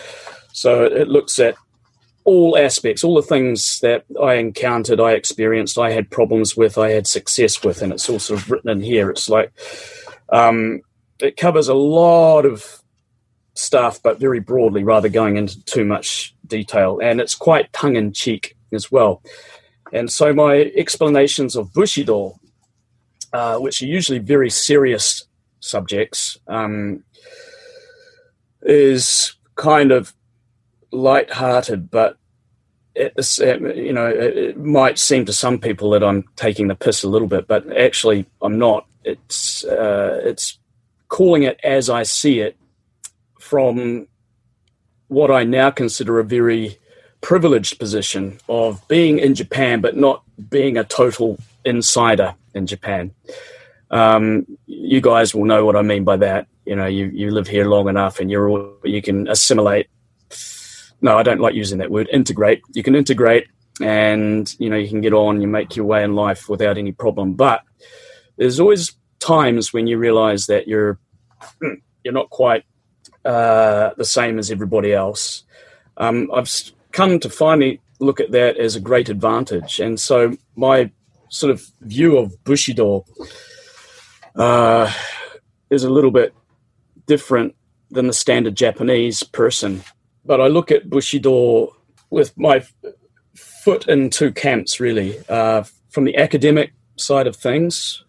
So 0.52 0.85
it 0.85 1.09
looks 1.09 1.38
at 1.38 1.57
all 2.25 2.57
aspects, 2.57 3.05
all 3.05 3.15
the 3.15 3.23
things 3.23 3.81
that 3.81 4.05
I 4.21 4.35
encountered, 4.35 5.01
I 5.01 5.13
experienced, 5.13 5.79
I 5.79 5.91
had 5.91 6.11
problems 6.11 6.57
with, 6.57 6.79
I 6.79 6.91
had 6.91 7.07
success 7.07 7.63
with, 7.63 7.83
and 7.83 7.93
it's 7.93 8.09
all 8.09 8.19
sort 8.19 8.41
of 8.41 8.51
written 8.51 8.71
in 8.71 8.81
here. 8.81 9.11
It's 9.11 9.29
like 9.29 9.53
um, 10.31 10.81
it 11.21 11.37
covers 11.37 11.69
a 11.69 11.75
lot 11.75 12.47
of 12.47 12.83
stuff, 13.55 14.03
but 14.03 14.19
very 14.19 14.41
broadly, 14.41 14.85
rather 14.85 15.09
going 15.09 15.37
into 15.37 15.63
too 15.65 15.85
much 15.85 16.35
detail, 16.47 16.99
and 17.03 17.21
it's 17.21 17.35
quite 17.35 17.73
tongue 17.73 17.97
in 17.97 18.13
cheek 18.13 18.57
as 18.73 18.91
well. 18.91 19.23
And 19.93 20.11
so 20.11 20.33
my 20.33 20.73
explanations 20.75 21.57
of 21.57 21.73
Bushido, 21.73 22.35
uh, 23.33 23.59
which 23.59 23.83
are 23.83 23.87
usually 23.87 24.19
very 24.19 24.51
serious 24.51 25.25
subjects, 25.61 26.39
um, 26.49 27.05
is 28.63 29.37
kind 29.57 29.93
of 29.93 30.15
light-hearted, 30.94 31.90
but 31.90 32.16
it's, 32.94 33.38
you 33.38 33.92
know, 33.92 34.07
it 34.07 34.57
might 34.57 34.98
seem 34.98 35.24
to 35.24 35.33
some 35.33 35.59
people 35.59 35.90
that 35.90 36.04
I'm 36.04 36.24
taking 36.37 36.68
the 36.68 36.74
piss 36.74 37.02
a 37.02 37.09
little 37.09 37.28
bit, 37.28 37.48
but 37.48 37.76
actually 37.76 38.26
I'm 38.40 38.59
not. 38.59 38.87
It's 39.04 39.64
uh, 39.64 40.20
it's 40.24 40.59
calling 41.09 41.42
it 41.42 41.59
as 41.62 41.90
I 41.90 42.04
see 42.04 42.40
it 42.40 42.57
from 43.38 44.07
what 45.09 45.30
I 45.30 45.44
now 45.44 45.70
consider 45.70 46.18
a 46.18 46.24
very 46.24 46.78
privileged 47.20 47.78
position 47.78 48.38
of 48.48 48.87
being 48.88 49.18
in 49.18 49.35
Japan, 49.35 49.80
but 49.80 49.96
not 49.96 50.22
being 50.50 50.76
a 50.76 50.85
total 50.85 51.38
insider 51.64 52.35
in 52.54 52.66
Japan. 52.66 53.12
Um, 53.90 54.46
you 54.66 55.00
guys 55.00 55.35
will 55.35 55.44
know 55.44 55.64
what 55.64 55.76
I 55.76 55.83
mean 55.83 56.04
by 56.04 56.16
that. 56.18 56.46
You 56.64 56.76
know, 56.76 56.87
you, 56.87 57.07
you 57.07 57.30
live 57.30 57.46
here 57.46 57.66
long 57.66 57.88
enough 57.88 58.20
and 58.20 58.30
you're 58.30 58.48
all, 58.48 58.74
you 58.85 59.02
can 59.02 59.28
assimilate 59.28 59.88
no, 61.05 61.19
I 61.19 61.23
don't 61.23 61.40
like 61.40 61.55
using 61.55 61.79
that 61.79 61.90
word, 61.90 62.09
integrate. 62.11 62.62
You 62.73 62.83
can 62.83 62.95
integrate 62.95 63.47
and, 63.79 64.51
you 64.59 64.71
know, 64.71 64.77
you 64.77 64.88
can 64.88 65.03
get 65.03 65.12
on, 65.12 65.43
you 65.43 65.47
make 65.47 65.77
your 65.77 65.85
way 65.85 66.03
in 66.03 66.14
life 66.14 66.49
without 66.49 66.79
any 66.79 66.93
problem. 66.93 67.35
But 67.35 67.61
there's 68.38 68.59
always 68.59 68.97
times 69.19 69.71
when 69.71 69.87
you 69.87 69.99
realize 69.99 70.47
that 70.47 70.67
you're, 70.67 70.99
you're 72.05 72.14
not 72.14 72.31
quite 72.31 72.64
uh, 73.23 73.90
the 73.99 74.05
same 74.07 74.38
as 74.38 74.51
everybody 74.51 74.95
else. 74.95 75.43
Um, 75.99 76.31
I've 76.33 76.51
come 76.93 77.21
to 77.21 77.29
finally 77.29 77.83
look 78.01 78.19
at 78.19 78.33
that 78.33 78.57
as 78.57 78.75
a 78.75 78.81
great 78.81 79.11
advantage. 79.11 79.81
And 79.81 80.01
so 80.01 80.35
my 80.57 80.90
sort 81.29 81.51
of 81.51 81.62
view 81.83 82.17
of 82.17 82.43
Bushido 82.45 83.05
uh, 84.37 84.90
is 85.69 85.85
a 85.85 85.90
little 85.90 86.11
bit 86.11 86.33
different 87.05 87.57
than 87.90 88.07
the 88.07 88.14
standard 88.14 88.57
Japanese 88.57 89.23
person 89.23 89.85
but 90.25 90.41
I 90.41 90.47
look 90.49 90.71
at 90.71 90.89
Bushido 90.89 91.75
with 92.11 92.37
my 92.39 92.65
foot 93.35 93.89
in 93.89 94.11
two 94.11 94.33
camps, 94.33 94.81
really, 94.81 95.19
uh, 95.29 95.65
from 95.91 96.05
the 96.05 96.17
academic 96.17 96.73
side 96.97 97.27
of 97.27 97.37
things, 97.37 98.05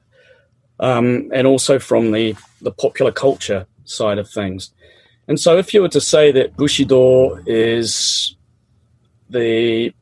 um, 0.80 1.30
and 1.34 1.48
also 1.48 1.80
from 1.80 2.12
the 2.12 2.36
the 2.62 2.72
popular 2.72 3.12
culture 3.12 3.66
side 3.86 4.18
of 4.18 4.30
things. 4.30 4.72
And 5.28 5.40
so, 5.40 5.58
if 5.58 5.74
you 5.74 5.82
were 5.82 5.90
to 5.90 6.02
say 6.02 6.32
that 6.32 6.56
Bushido 6.56 7.40
is 7.46 8.36
the 9.30 9.94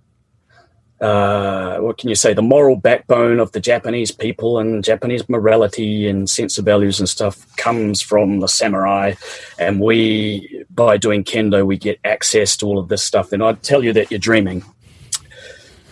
uh, 1.04 1.78
what 1.80 1.98
can 1.98 2.08
you 2.08 2.16
say, 2.16 2.34
the 2.34 2.42
moral 2.42 2.78
backbone 2.78 3.38
of 3.38 3.52
the 3.52 3.60
Japanese 3.60 4.10
people 4.10 4.58
and 4.58 4.86
Japanese 4.86 5.28
morality 5.28 6.08
and 6.08 6.30
sense 6.30 6.58
of 6.58 6.64
values 6.64 6.98
and 6.98 7.10
stuff 7.10 7.46
comes 7.58 8.02
from 8.02 8.40
the 8.40 8.48
samurai. 8.48 9.14
And 9.60 9.82
we, 9.82 10.64
by 10.70 10.96
doing 10.96 11.26
kendo, 11.26 11.66
we 11.66 11.78
get 11.78 12.00
access 12.06 12.56
to 12.58 12.68
all 12.68 12.80
of 12.80 12.88
this 12.88 13.04
stuff. 13.04 13.32
Then 13.32 13.42
I'd 13.42 13.62
tell 13.64 13.84
you 13.84 13.92
that 13.92 14.12
you're 14.12 14.18
dreaming. 14.18 14.64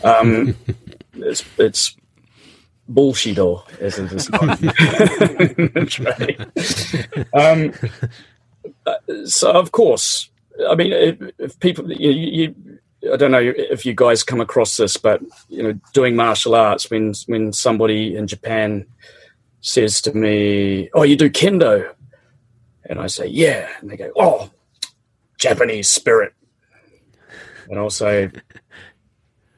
Um, 0.02 0.56
it's, 1.15 1.43
it's 1.58 1.93
bullshit, 2.88 3.38
as 3.82 4.00
it 4.00 4.13
is 4.13 4.30
um, 7.34 7.74
uh, 8.86 8.95
so, 9.26 9.52
of 9.52 9.74
course, 9.74 10.30
I 10.69 10.76
mean, 10.76 10.93
if, 10.93 11.17
if 11.38 11.60
people, 11.60 11.91
you, 11.91 12.12
you 12.12 12.80
I 13.12 13.18
don't 13.18 13.32
know 13.32 13.54
if 13.56 13.86
you 13.86 13.94
guys 13.94 14.24
come 14.24 14.42
across 14.42 14.78
this, 14.78 14.98
but 14.98 15.22
you 15.50 15.64
know, 15.64 15.74
doing 15.94 16.16
martial 16.16 16.54
arts 16.54 16.90
when 16.90 17.14
when 17.28 17.52
somebody 17.52 18.16
in 18.16 18.28
Japan 18.28 18.86
says 19.62 20.02
to 20.02 20.14
me, 20.14 20.90
"Oh, 20.94 21.04
you 21.04 21.16
do 21.16 21.30
kendo," 21.30 21.92
and 22.86 23.00
I 23.00 23.08
say, 23.08 23.28
"Yeah," 23.28 23.70
and 23.80 23.90
they 23.90 23.98
go, 23.98 24.12
"Oh, 24.16 24.52
Japanese 25.40 25.90
spirit," 25.90 26.34
and 27.70 27.80
I'll 27.80 27.90
say, 27.90 28.30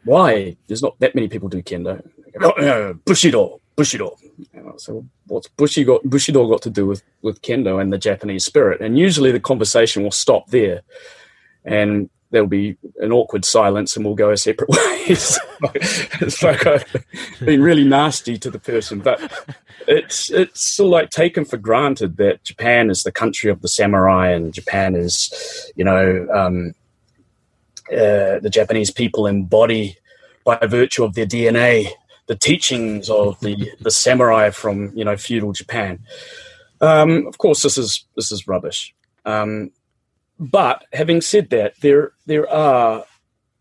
"Why? 0.05 0.55
There's 0.67 0.83
not 0.83 0.97
that 0.99 1.15
many 1.15 1.27
people 1.27 1.49
do 1.49 1.61
kendo." 1.61 2.01
Go, 2.39 2.53
oh, 2.57 2.61
no, 2.61 2.93
Bushido, 3.05 3.61
Bushido. 3.75 4.17
And 4.53 4.67
I 4.67 4.71
say, 4.77 4.93
well, 4.93 5.05
"What's 5.27 5.47
Bushido 5.49 5.99
got, 5.99 6.09
Bushido 6.09 6.47
got 6.47 6.61
to 6.63 6.69
do 6.69 6.87
with 6.87 7.03
with 7.21 7.41
kendo 7.41 7.81
and 7.81 7.91
the 7.91 7.97
Japanese 7.97 8.45
spirit?" 8.45 8.79
And 8.81 8.97
usually 8.97 9.31
the 9.31 9.39
conversation 9.39 10.01
will 10.01 10.11
stop 10.11 10.47
there, 10.47 10.81
and 11.65 12.09
there'll 12.33 12.47
be 12.47 12.75
an 12.97 13.13
awkward 13.13 13.45
silence 13.45 13.95
and 13.95 14.03
we'll 14.03 14.15
go 14.15 14.29
our 14.29 14.35
separate 14.35 14.69
ways. 15.07 15.39
it's 16.19 16.43
like 16.43 16.67
I've 16.67 17.05
been 17.39 17.61
really 17.61 17.85
nasty 17.85 18.37
to 18.39 18.49
the 18.49 18.59
person, 18.59 18.99
but 18.99 19.21
it's 19.87 20.29
it's 20.29 20.61
of 20.61 20.89
like 20.89 21.11
taken 21.11 21.45
for 21.45 21.57
granted 21.57 22.17
that 22.17 22.43
Japan 22.43 22.89
is 22.89 23.03
the 23.03 23.11
country 23.11 23.49
of 23.49 23.61
the 23.61 23.69
samurai 23.69 24.31
and 24.31 24.53
Japan 24.53 24.95
is, 24.95 25.71
you 25.75 25.85
know, 25.85 26.27
um, 26.33 26.73
uh, 27.91 28.39
the 28.39 28.49
Japanese 28.51 28.91
people 28.91 29.27
embody 29.27 29.95
by 30.43 30.57
virtue 30.67 31.05
of 31.05 31.13
their 31.13 31.25
DNA 31.25 31.87
the 32.27 32.35
teachings 32.35 33.09
of 33.09 33.39
the 33.41 33.71
the 33.81 33.91
samurai 33.91 34.49
from 34.49 34.91
you 34.95 35.05
know 35.05 35.17
feudal 35.17 35.51
Japan. 35.51 35.99
Um, 36.81 37.27
of 37.27 37.37
course, 37.37 37.61
this 37.63 37.77
is 37.77 38.05
this 38.15 38.31
is 38.31 38.47
rubbish. 38.47 38.93
Um, 39.25 39.71
but 40.51 40.85
having 40.91 41.21
said 41.21 41.49
that, 41.51 41.79
there 41.79 42.11
there 42.25 42.49
are 42.49 43.05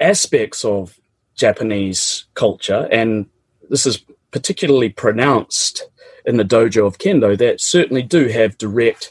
aspects 0.01 0.64
of 0.64 0.99
Japanese 1.37 2.25
culture, 2.35 2.88
and 2.90 3.27
this 3.71 3.87
is 3.87 4.05
particularly 4.33 4.88
pronounced 4.88 5.88
in 6.25 6.38
the 6.38 6.45
dojo 6.45 6.87
of 6.87 6.99
kendo, 6.99 7.38
that 7.38 7.61
certainly 7.61 8.03
do 8.03 8.27
have 8.29 8.59
direct 8.59 9.11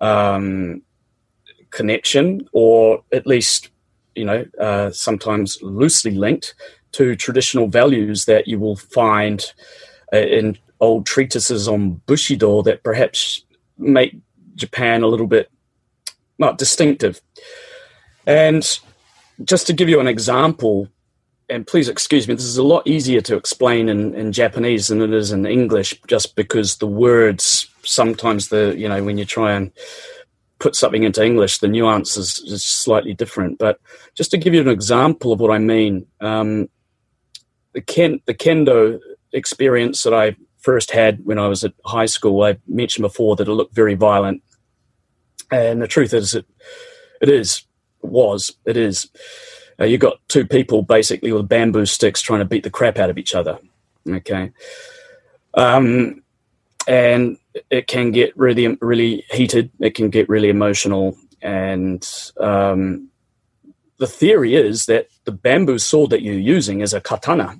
um, 0.00 0.82
connection, 1.70 2.48
or 2.52 3.02
at 3.12 3.26
least 3.26 3.70
you 4.14 4.24
know 4.24 4.44
uh, 4.60 4.90
sometimes 4.92 5.58
loosely 5.62 6.12
linked 6.12 6.54
to 6.92 7.16
traditional 7.16 7.66
values 7.66 8.24
that 8.26 8.46
you 8.46 8.58
will 8.58 8.76
find 8.76 9.52
uh, 10.12 10.18
in 10.18 10.56
old 10.78 11.06
treatises 11.06 11.66
on 11.66 12.00
Bushido 12.06 12.62
that 12.62 12.84
perhaps 12.84 13.44
make 13.78 14.16
Japan 14.54 15.02
a 15.02 15.08
little 15.08 15.26
bit 15.26 15.50
not 16.40 16.58
distinctive. 16.58 17.20
And 18.26 18.66
just 19.44 19.66
to 19.68 19.72
give 19.72 19.88
you 19.88 20.00
an 20.00 20.08
example, 20.08 20.88
and 21.48 21.66
please 21.66 21.88
excuse 21.88 22.26
me, 22.26 22.34
this 22.34 22.44
is 22.44 22.56
a 22.56 22.62
lot 22.62 22.86
easier 22.86 23.20
to 23.22 23.36
explain 23.36 23.88
in, 23.88 24.14
in 24.14 24.32
Japanese 24.32 24.88
than 24.88 25.02
it 25.02 25.12
is 25.12 25.30
in 25.30 25.46
English, 25.46 26.00
just 26.08 26.34
because 26.34 26.76
the 26.76 26.86
words 26.86 27.68
sometimes 27.82 28.48
the 28.48 28.74
you 28.76 28.88
know 28.88 29.02
when 29.04 29.18
you 29.18 29.24
try 29.24 29.52
and 29.52 29.70
put 30.58 30.76
something 30.76 31.04
into 31.04 31.24
English, 31.24 31.58
the 31.58 31.68
nuance 31.68 32.16
is, 32.16 32.38
is 32.40 32.62
slightly 32.62 33.14
different. 33.14 33.58
But 33.58 33.80
just 34.14 34.30
to 34.32 34.38
give 34.38 34.52
you 34.52 34.60
an 34.60 34.68
example 34.68 35.32
of 35.32 35.40
what 35.40 35.50
I 35.50 35.58
mean, 35.58 36.06
um, 36.20 36.68
the 37.72 37.80
ken 37.80 38.20
the 38.26 38.34
kendo 38.34 39.00
experience 39.32 40.02
that 40.02 40.14
I 40.14 40.36
first 40.58 40.90
had 40.90 41.24
when 41.24 41.38
I 41.38 41.48
was 41.48 41.64
at 41.64 41.72
high 41.84 42.06
school, 42.06 42.42
I 42.42 42.58
mentioned 42.66 43.02
before 43.02 43.36
that 43.36 43.48
it 43.48 43.52
looked 43.52 43.74
very 43.74 43.94
violent 43.94 44.42
and 45.50 45.82
the 45.82 45.88
truth 45.88 46.14
is, 46.14 46.34
it, 46.34 46.46
it 47.20 47.28
is, 47.28 47.64
was, 48.02 48.52
it 48.64 48.76
is. 48.76 49.08
Uh, 49.80 49.84
you've 49.84 50.00
got 50.00 50.18
two 50.28 50.46
people 50.46 50.82
basically 50.82 51.32
with 51.32 51.48
bamboo 51.48 51.86
sticks 51.86 52.20
trying 52.20 52.40
to 52.40 52.44
beat 52.44 52.62
the 52.62 52.70
crap 52.70 52.98
out 52.98 53.10
of 53.10 53.18
each 53.18 53.34
other. 53.34 53.58
Okay. 54.08 54.52
Um, 55.54 56.22
and 56.86 57.38
it 57.70 57.86
can 57.86 58.10
get 58.10 58.36
really, 58.36 58.76
really 58.80 59.24
heated. 59.30 59.70
It 59.80 59.94
can 59.94 60.10
get 60.10 60.28
really 60.28 60.48
emotional. 60.48 61.16
And 61.42 62.06
um, 62.38 63.08
the 63.98 64.06
theory 64.06 64.54
is 64.54 64.86
that 64.86 65.08
the 65.24 65.32
bamboo 65.32 65.78
sword 65.78 66.10
that 66.10 66.22
you're 66.22 66.34
using 66.34 66.80
is 66.80 66.94
a 66.94 67.00
katana. 67.00 67.58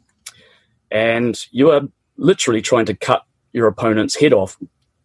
And 0.91 1.39
you 1.51 1.71
are 1.71 1.83
literally 2.17 2.63
trying 2.63 2.87
to 2.87 2.95
cut 2.95 3.25
your 3.53 3.67
opponent's 3.67 4.17
head 4.17 4.33
off 4.33 4.57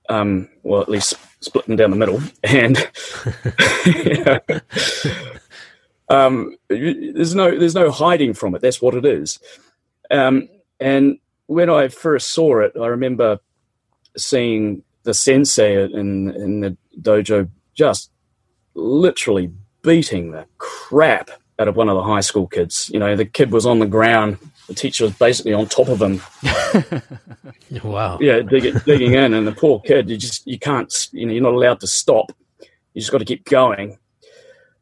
um, 0.10 0.50
well, 0.64 0.82
at 0.82 0.90
least 0.90 1.16
split 1.46 1.66
them 1.66 1.76
down 1.76 1.92
the 1.92 1.98
middle. 1.98 2.22
And 2.44 2.78
um, 6.10 6.56
there's 6.68 7.36
no 7.36 7.58
there's 7.58 7.76
no 7.76 7.92
hiding 7.92 8.34
from 8.34 8.56
it. 8.56 8.62
That's 8.62 8.82
what 8.82 8.96
it 8.96 9.06
is. 9.06 9.40
Um, 10.12 10.50
and 10.80 11.18
when 11.48 11.70
I 11.70 11.88
first 11.88 12.32
saw 12.32 12.60
it, 12.60 12.74
I 12.80 12.88
remember 12.88 13.40
seeing 14.18 14.84
the 15.04 15.14
sensei 15.14 15.84
in 15.84 16.32
in 16.36 16.60
the 16.62 16.78
dojo 17.00 17.50
just 17.74 18.12
literally 18.74 19.52
beating 19.82 20.32
the 20.32 20.46
crap 20.58 21.30
out 21.60 21.68
of 21.68 21.76
one 21.76 21.90
of 21.90 21.96
the 21.96 22.04
high 22.04 22.22
school 22.22 22.48
kids. 22.48 22.90
You 22.94 23.00
know, 23.00 23.16
the 23.16 23.26
kid 23.26 23.52
was 23.52 23.66
on 23.66 23.80
the 23.80 23.86
ground. 23.86 24.38
The 24.68 24.74
teacher 24.74 25.04
was 25.04 25.14
basically 25.14 25.54
on 25.54 25.68
top 25.68 25.90
of 25.90 26.02
him, 26.02 26.22
Wow. 27.84 28.18
yeah, 28.20 28.40
digging, 28.42 28.76
digging 28.86 29.14
in, 29.14 29.34
and 29.36 29.46
the 29.46 29.52
poor 29.52 29.80
kid, 29.82 30.10
you 30.10 30.18
just 30.18 30.46
you 30.48 30.58
can't, 30.58 31.10
you 31.12 31.26
know, 31.26 31.34
you're 31.34 31.44
not 31.44 31.54
allowed 31.54 31.80
to 31.82 31.88
stop. 31.88 32.32
You 32.94 33.02
just 33.02 33.12
got 33.12 33.20
to 33.20 33.26
keep 33.26 33.46
going. 33.46 33.98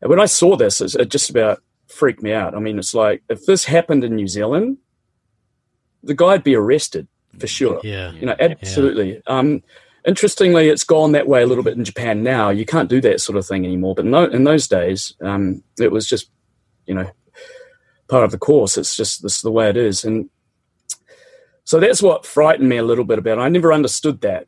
And 0.02 0.10
when 0.10 0.20
I 0.20 0.26
saw 0.26 0.56
this, 0.56 0.80
it 0.82 1.10
just 1.10 1.30
about 1.30 1.62
freaked 1.88 2.24
me 2.24 2.34
out. 2.34 2.56
I 2.56 2.60
mean, 2.60 2.80
it's 2.80 2.94
like 2.94 3.24
if 3.30 3.46
this 3.46 3.66
happened 3.66 4.04
in 4.04 4.16
New 4.16 4.28
Zealand, 4.28 4.78
the 6.02 6.14
guy'd 6.14 6.44
be 6.44 6.56
arrested 6.56 7.08
for 7.40 7.48
sure. 7.48 7.80
Yeah. 7.84 8.12
You 8.12 8.28
know, 8.28 8.36
absolutely. 8.40 9.22
Um, 9.28 9.64
interestingly, 10.06 10.70
it's 10.70 10.84
gone 10.84 11.14
that 11.14 11.28
way 11.28 11.44
a 11.44 11.48
little 11.48 11.64
bit 11.64 11.78
in 11.78 11.84
Japan 11.84 12.24
now. 12.24 12.50
You 12.50 12.66
can't 12.66 12.90
do 12.90 13.02
that 13.02 13.22
sort 13.22 13.38
of 13.38 13.46
thing 13.46 13.66
anymore. 13.66 13.96
But 13.96 14.06
no, 14.06 14.26
in 14.26 14.44
those 14.44 14.68
days, 14.68 15.14
um, 15.22 15.64
it 15.80 15.92
was 15.92 16.08
just, 16.08 16.30
you 16.86 16.94
know, 16.94 17.10
part 18.08 18.24
of 18.24 18.32
the 18.32 18.38
course. 18.38 18.78
It's 18.78 18.96
just 18.96 19.22
this 19.22 19.38
is 19.38 19.42
the 19.42 19.52
way 19.52 19.70
it 19.70 19.78
is, 19.78 20.04
and 20.04 20.30
so 21.64 21.80
that's 21.80 22.02
what 22.02 22.26
frightened 22.26 22.70
me 22.70 22.78
a 22.78 22.84
little 22.84 23.06
bit 23.06 23.20
about. 23.20 23.38
It. 23.38 23.42
I 23.42 23.50
never 23.50 23.72
understood 23.72 24.22
that 24.22 24.48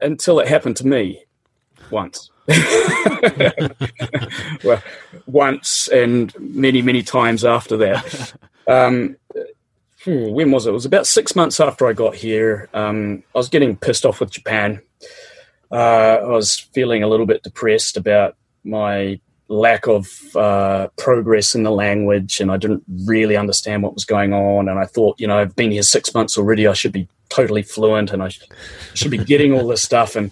until 0.00 0.38
it 0.40 0.48
happened 0.48 0.76
to 0.78 0.86
me 0.86 1.24
once. 1.90 2.30
well, 4.64 4.82
once 5.26 5.88
and 5.88 6.32
many, 6.38 6.80
many 6.82 7.02
times 7.02 7.44
after 7.44 7.76
that. 7.76 8.32
Um, 8.66 9.16
hmm, 10.04 10.30
when 10.30 10.50
was 10.50 10.66
it? 10.66 10.70
It 10.70 10.74
was 10.74 10.86
about 10.86 11.06
six 11.06 11.34
months 11.34 11.60
after 11.60 11.86
I 11.86 11.92
got 11.92 12.14
here. 12.14 12.68
Um, 12.72 13.22
I 13.34 13.38
was 13.38 13.48
getting 13.48 13.76
pissed 13.76 14.06
off 14.06 14.20
with 14.20 14.30
Japan. 14.30 14.80
Uh, 15.70 16.18
I 16.22 16.26
was 16.26 16.58
feeling 16.58 17.02
a 17.02 17.08
little 17.08 17.26
bit 17.26 17.42
depressed 17.42 17.96
about 17.96 18.36
my 18.64 19.20
lack 19.48 19.86
of 19.86 20.36
uh, 20.36 20.88
progress 20.96 21.54
in 21.54 21.62
the 21.62 21.70
language, 21.70 22.40
and 22.40 22.52
I 22.52 22.56
didn't 22.56 22.84
really 23.06 23.36
understand 23.36 23.82
what 23.82 23.94
was 23.94 24.04
going 24.04 24.32
on. 24.32 24.68
And 24.68 24.78
I 24.78 24.84
thought, 24.84 25.18
you 25.18 25.26
know, 25.26 25.38
I've 25.38 25.56
been 25.56 25.70
here 25.70 25.82
six 25.82 26.14
months 26.14 26.36
already. 26.36 26.66
I 26.66 26.74
should 26.74 26.92
be 26.92 27.08
totally 27.30 27.62
fluent, 27.62 28.12
and 28.12 28.22
I 28.22 28.28
sh- 28.28 28.42
should 28.94 29.10
be 29.10 29.18
getting 29.18 29.52
all 29.52 29.66
this 29.66 29.82
stuff. 29.82 30.16
And 30.16 30.30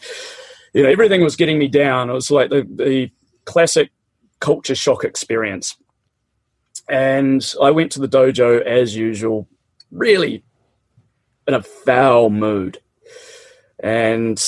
you 0.75 0.83
know, 0.83 0.89
everything 0.89 1.23
was 1.23 1.37
getting 1.37 1.59
me 1.59 1.69
down. 1.69 2.11
It 2.11 2.14
was 2.14 2.31
like 2.31 2.51
the, 2.51 2.67
the 2.69 3.11
classic 3.47 3.91
culture 4.41 4.75
shock 4.75 5.05
experience. 5.05 5.77
And 6.89 7.55
I 7.61 7.71
went 7.71 7.93
to 7.93 8.01
the 8.01 8.09
dojo 8.09 8.62
as 8.62 8.95
usual, 8.95 9.49
really 9.91 10.45
in 11.49 11.55
a 11.55 11.62
foul 11.62 12.31
mood. 12.31 12.79
And 13.79 14.43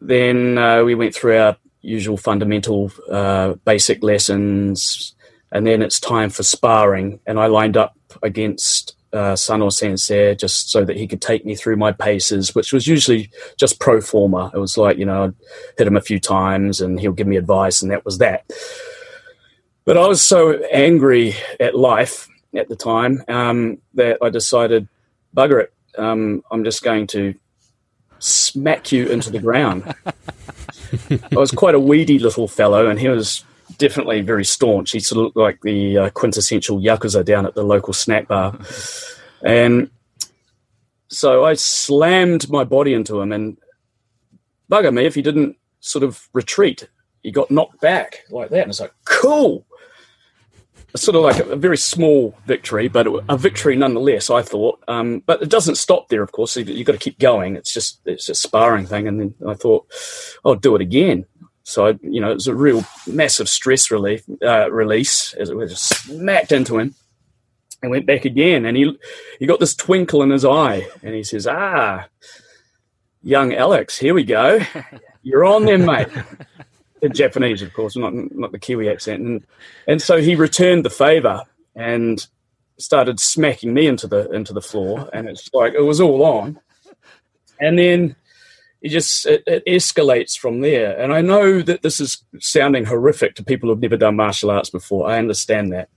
then 0.00 0.58
uh, 0.58 0.82
we 0.84 0.94
went 0.94 1.14
through 1.14 1.38
our 1.38 1.56
usual 1.82 2.16
fundamental 2.16 2.90
uh, 3.10 3.54
basic 3.64 4.02
lessons. 4.02 5.14
And 5.52 5.66
then 5.66 5.82
it's 5.82 5.98
time 5.98 6.30
for 6.30 6.42
sparring. 6.42 7.20
And 7.26 7.38
I 7.40 7.46
lined 7.46 7.76
up 7.76 7.96
against 8.22 8.96
uh, 9.12 9.34
Sano 9.34 9.70
Sensei 9.70 10.34
just 10.34 10.70
so 10.70 10.84
that 10.84 10.96
he 10.96 11.06
could 11.06 11.20
take 11.20 11.44
me 11.44 11.54
through 11.54 11.76
my 11.76 11.92
paces, 11.92 12.54
which 12.54 12.72
was 12.72 12.86
usually 12.86 13.30
just 13.56 13.80
pro 13.80 14.00
forma. 14.00 14.50
It 14.54 14.58
was 14.58 14.76
like, 14.76 14.98
you 14.98 15.04
know, 15.04 15.24
I'd 15.24 15.34
hit 15.78 15.86
him 15.86 15.96
a 15.96 16.00
few 16.00 16.20
times 16.20 16.80
and 16.80 17.00
he'll 17.00 17.12
give 17.12 17.26
me 17.26 17.36
advice, 17.36 17.82
and 17.82 17.90
that 17.90 18.04
was 18.04 18.18
that. 18.18 18.48
But 19.84 19.96
I 19.96 20.06
was 20.06 20.22
so 20.22 20.62
angry 20.72 21.34
at 21.58 21.74
life 21.74 22.28
at 22.54 22.68
the 22.68 22.76
time 22.76 23.24
um, 23.28 23.78
that 23.94 24.18
I 24.22 24.28
decided, 24.28 24.88
bugger 25.36 25.62
it, 25.62 25.72
um, 25.98 26.44
I'm 26.50 26.64
just 26.64 26.82
going 26.82 27.06
to 27.08 27.34
smack 28.18 28.92
you 28.92 29.06
into 29.06 29.30
the 29.30 29.40
ground. 29.40 29.92
I 31.32 31.36
was 31.36 31.50
quite 31.50 31.74
a 31.74 31.80
weedy 31.80 32.18
little 32.18 32.48
fellow, 32.48 32.88
and 32.88 32.98
he 32.98 33.08
was 33.08 33.44
definitely 33.78 34.20
very 34.20 34.44
staunch. 34.44 34.92
He 34.92 35.00
sort 35.00 35.18
of 35.18 35.24
looked 35.24 35.36
like 35.36 35.60
the 35.62 35.98
uh, 35.98 36.10
quintessential 36.10 36.80
yakuza 36.80 37.24
down 37.24 37.46
at 37.46 37.54
the 37.54 37.62
local 37.62 37.92
snack 37.92 38.28
bar, 38.28 38.58
and 39.42 39.90
so 41.08 41.44
I 41.44 41.54
slammed 41.54 42.48
my 42.50 42.64
body 42.64 42.94
into 42.94 43.20
him, 43.20 43.32
and 43.32 43.56
bugger 44.70 44.92
me 44.92 45.04
if 45.04 45.14
he 45.14 45.22
didn't 45.22 45.56
sort 45.80 46.04
of 46.04 46.28
retreat. 46.32 46.88
He 47.22 47.30
got 47.30 47.50
knocked 47.50 47.80
back 47.80 48.20
like 48.30 48.50
that, 48.50 48.62
and 48.62 48.70
it's 48.70 48.80
like 48.80 48.94
cool. 49.04 49.66
Sort 50.96 51.16
of 51.16 51.22
like 51.22 51.38
a, 51.38 51.50
a 51.50 51.56
very 51.56 51.76
small 51.76 52.36
victory, 52.46 52.88
but 52.88 53.06
a 53.28 53.36
victory 53.36 53.76
nonetheless. 53.76 54.28
I 54.28 54.42
thought, 54.42 54.82
um, 54.88 55.22
but 55.24 55.40
it 55.40 55.48
doesn't 55.48 55.76
stop 55.76 56.08
there. 56.08 56.22
Of 56.22 56.32
course, 56.32 56.56
you, 56.56 56.64
you've 56.64 56.86
got 56.86 56.92
to 56.92 56.98
keep 56.98 57.18
going. 57.18 57.56
It's 57.56 57.72
just 57.72 58.00
it's 58.06 58.28
a 58.28 58.34
sparring 58.34 58.86
thing, 58.86 59.06
and 59.06 59.20
then 59.20 59.34
I 59.46 59.54
thought, 59.54 59.86
I'll 60.44 60.56
do 60.56 60.74
it 60.74 60.82
again. 60.82 61.26
So 61.62 61.86
I, 61.86 61.98
you 62.02 62.20
know, 62.20 62.32
it 62.32 62.34
was 62.34 62.48
a 62.48 62.54
real 62.54 62.84
massive 63.06 63.48
stress 63.48 63.90
relief 63.92 64.24
uh, 64.42 64.70
release 64.72 65.32
as 65.34 65.50
it 65.50 65.56
was 65.56 65.70
just 65.70 66.06
smacked 66.06 66.50
into 66.50 66.78
him, 66.78 66.94
and 67.82 67.90
went 67.90 68.06
back 68.06 68.24
again. 68.24 68.66
And 68.66 68.76
he 68.76 68.98
he 69.38 69.46
got 69.46 69.60
this 69.60 69.76
twinkle 69.76 70.22
in 70.22 70.30
his 70.30 70.44
eye, 70.44 70.88
and 71.02 71.14
he 71.14 71.22
says, 71.22 71.46
"Ah, 71.46 72.06
young 73.22 73.54
Alex, 73.54 73.98
here 73.98 74.14
we 74.14 74.24
go. 74.24 74.60
You're 75.22 75.44
on 75.44 75.66
there, 75.66 75.78
mate." 75.78 76.08
In 77.02 77.12
Japanese, 77.12 77.62
of 77.62 77.72
course, 77.72 77.96
not 77.96 78.12
not 78.14 78.52
the 78.52 78.58
Kiwi 78.58 78.88
accent, 78.88 79.22
and 79.22 79.46
and 79.86 80.02
so 80.02 80.20
he 80.20 80.34
returned 80.34 80.84
the 80.84 80.90
favor 80.90 81.42
and 81.74 82.26
started 82.78 83.20
smacking 83.20 83.74
me 83.74 83.86
into 83.86 84.06
the 84.06 84.30
into 84.32 84.52
the 84.52 84.60
floor, 84.62 85.08
and 85.12 85.28
it's 85.28 85.48
like 85.54 85.74
it 85.74 85.82
was 85.82 86.00
all 86.00 86.22
on, 86.24 86.60
and 87.60 87.78
then 87.78 88.16
it 88.82 88.90
just 88.90 89.26
it, 89.26 89.42
it 89.46 89.64
escalates 89.66 90.38
from 90.38 90.60
there. 90.60 90.98
And 90.98 91.12
I 91.12 91.20
know 91.22 91.62
that 91.62 91.82
this 91.82 92.00
is 92.00 92.24
sounding 92.38 92.84
horrific 92.84 93.34
to 93.36 93.44
people 93.44 93.68
who've 93.68 93.80
never 93.80 93.96
done 93.96 94.16
martial 94.16 94.50
arts 94.50 94.70
before. 94.70 95.08
I 95.08 95.18
understand 95.18 95.72
that 95.72 95.88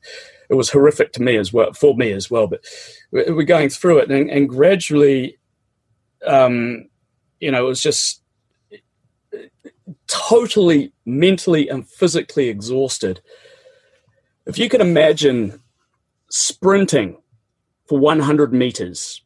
it 0.50 0.56
was 0.56 0.70
horrific 0.70 1.14
to 1.14 1.22
me 1.22 1.38
as 1.38 1.54
well, 1.54 1.74
for 1.74 1.96
me 1.96 2.12
as 2.14 2.32
well. 2.32 2.48
But 2.48 2.64
we- 3.12 3.30
we're 3.32 3.44
going 3.44 3.70
through 3.70 4.00
it, 4.00 4.12
and, 4.12 4.30
and 4.30 4.50
gradually, 4.50 5.38
um, 6.26 6.90
you 7.40 7.52
know, 7.52 7.66
it 7.66 7.70
was 7.70 7.82
just 7.82 8.23
totally 10.08 10.92
mentally 11.06 11.70
and 11.70 11.88
physically 11.88 12.50
exhausted. 12.50 13.22
If 14.46 14.58
you 14.58 14.70
could 14.70 14.82
imagine 14.82 15.62
sprinting 16.30 17.18
for 17.88 18.00
100 18.00 18.54
meters, 18.54 19.22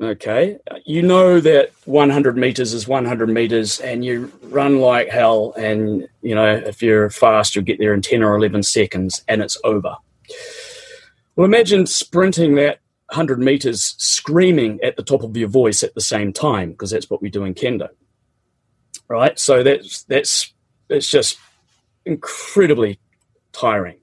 okay, 0.00 0.58
you 0.84 1.02
know 1.02 1.40
that 1.40 1.72
100 1.86 2.36
meters 2.36 2.72
is 2.72 2.86
100 2.86 3.28
meters 3.28 3.80
and 3.80 4.04
you 4.04 4.32
run 4.44 4.78
like 4.78 5.08
hell. 5.08 5.52
And, 5.56 6.08
you 6.22 6.34
know, 6.34 6.54
if 6.54 6.82
you're 6.82 7.10
fast, 7.10 7.54
you'll 7.54 7.64
get 7.64 7.78
there 7.78 7.94
in 7.94 8.02
10 8.02 8.22
or 8.22 8.36
11 8.36 8.62
seconds 8.62 9.22
and 9.28 9.42
it's 9.42 9.58
over. 9.64 9.96
Well, 11.34 11.44
imagine 11.44 11.86
sprinting 11.86 12.54
that 12.56 12.80
100 13.10 13.40
meters 13.40 13.94
screaming 13.98 14.78
at 14.82 14.96
the 14.96 15.02
top 15.02 15.22
of 15.22 15.36
your 15.36 15.48
voice 15.48 15.82
at 15.82 15.94
the 15.94 16.00
same 16.00 16.32
time, 16.32 16.72
because 16.72 16.90
that's 16.90 17.08
what 17.08 17.22
we 17.22 17.30
do 17.30 17.44
in 17.44 17.54
kendo 17.54 17.88
right? 19.08 19.38
So 19.38 19.62
that's 19.62 20.02
that's 20.04 20.52
it's 20.88 21.10
just 21.10 21.38
incredibly 22.04 22.98
tiring. 23.52 23.98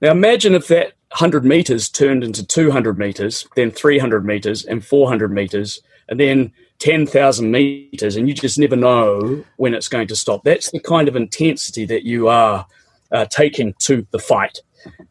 Now 0.00 0.10
imagine 0.10 0.54
if 0.54 0.68
that 0.68 0.92
100 1.10 1.44
meters 1.44 1.88
turned 1.88 2.24
into 2.24 2.44
200 2.44 2.98
meters, 2.98 3.46
then 3.54 3.70
300 3.70 4.24
meters, 4.24 4.64
and 4.64 4.84
400 4.84 5.32
meters, 5.32 5.80
and 6.08 6.18
then 6.18 6.52
10,000 6.80 7.50
meters, 7.50 8.16
and 8.16 8.28
you 8.28 8.34
just 8.34 8.58
never 8.58 8.76
know 8.76 9.44
when 9.56 9.74
it's 9.74 9.88
going 9.88 10.08
to 10.08 10.16
stop. 10.16 10.42
That's 10.42 10.70
the 10.72 10.80
kind 10.80 11.06
of 11.06 11.14
intensity 11.14 11.86
that 11.86 12.02
you 12.02 12.28
are 12.28 12.66
uh, 13.12 13.26
taking 13.26 13.74
to 13.80 14.06
the 14.10 14.18
fight. 14.18 14.58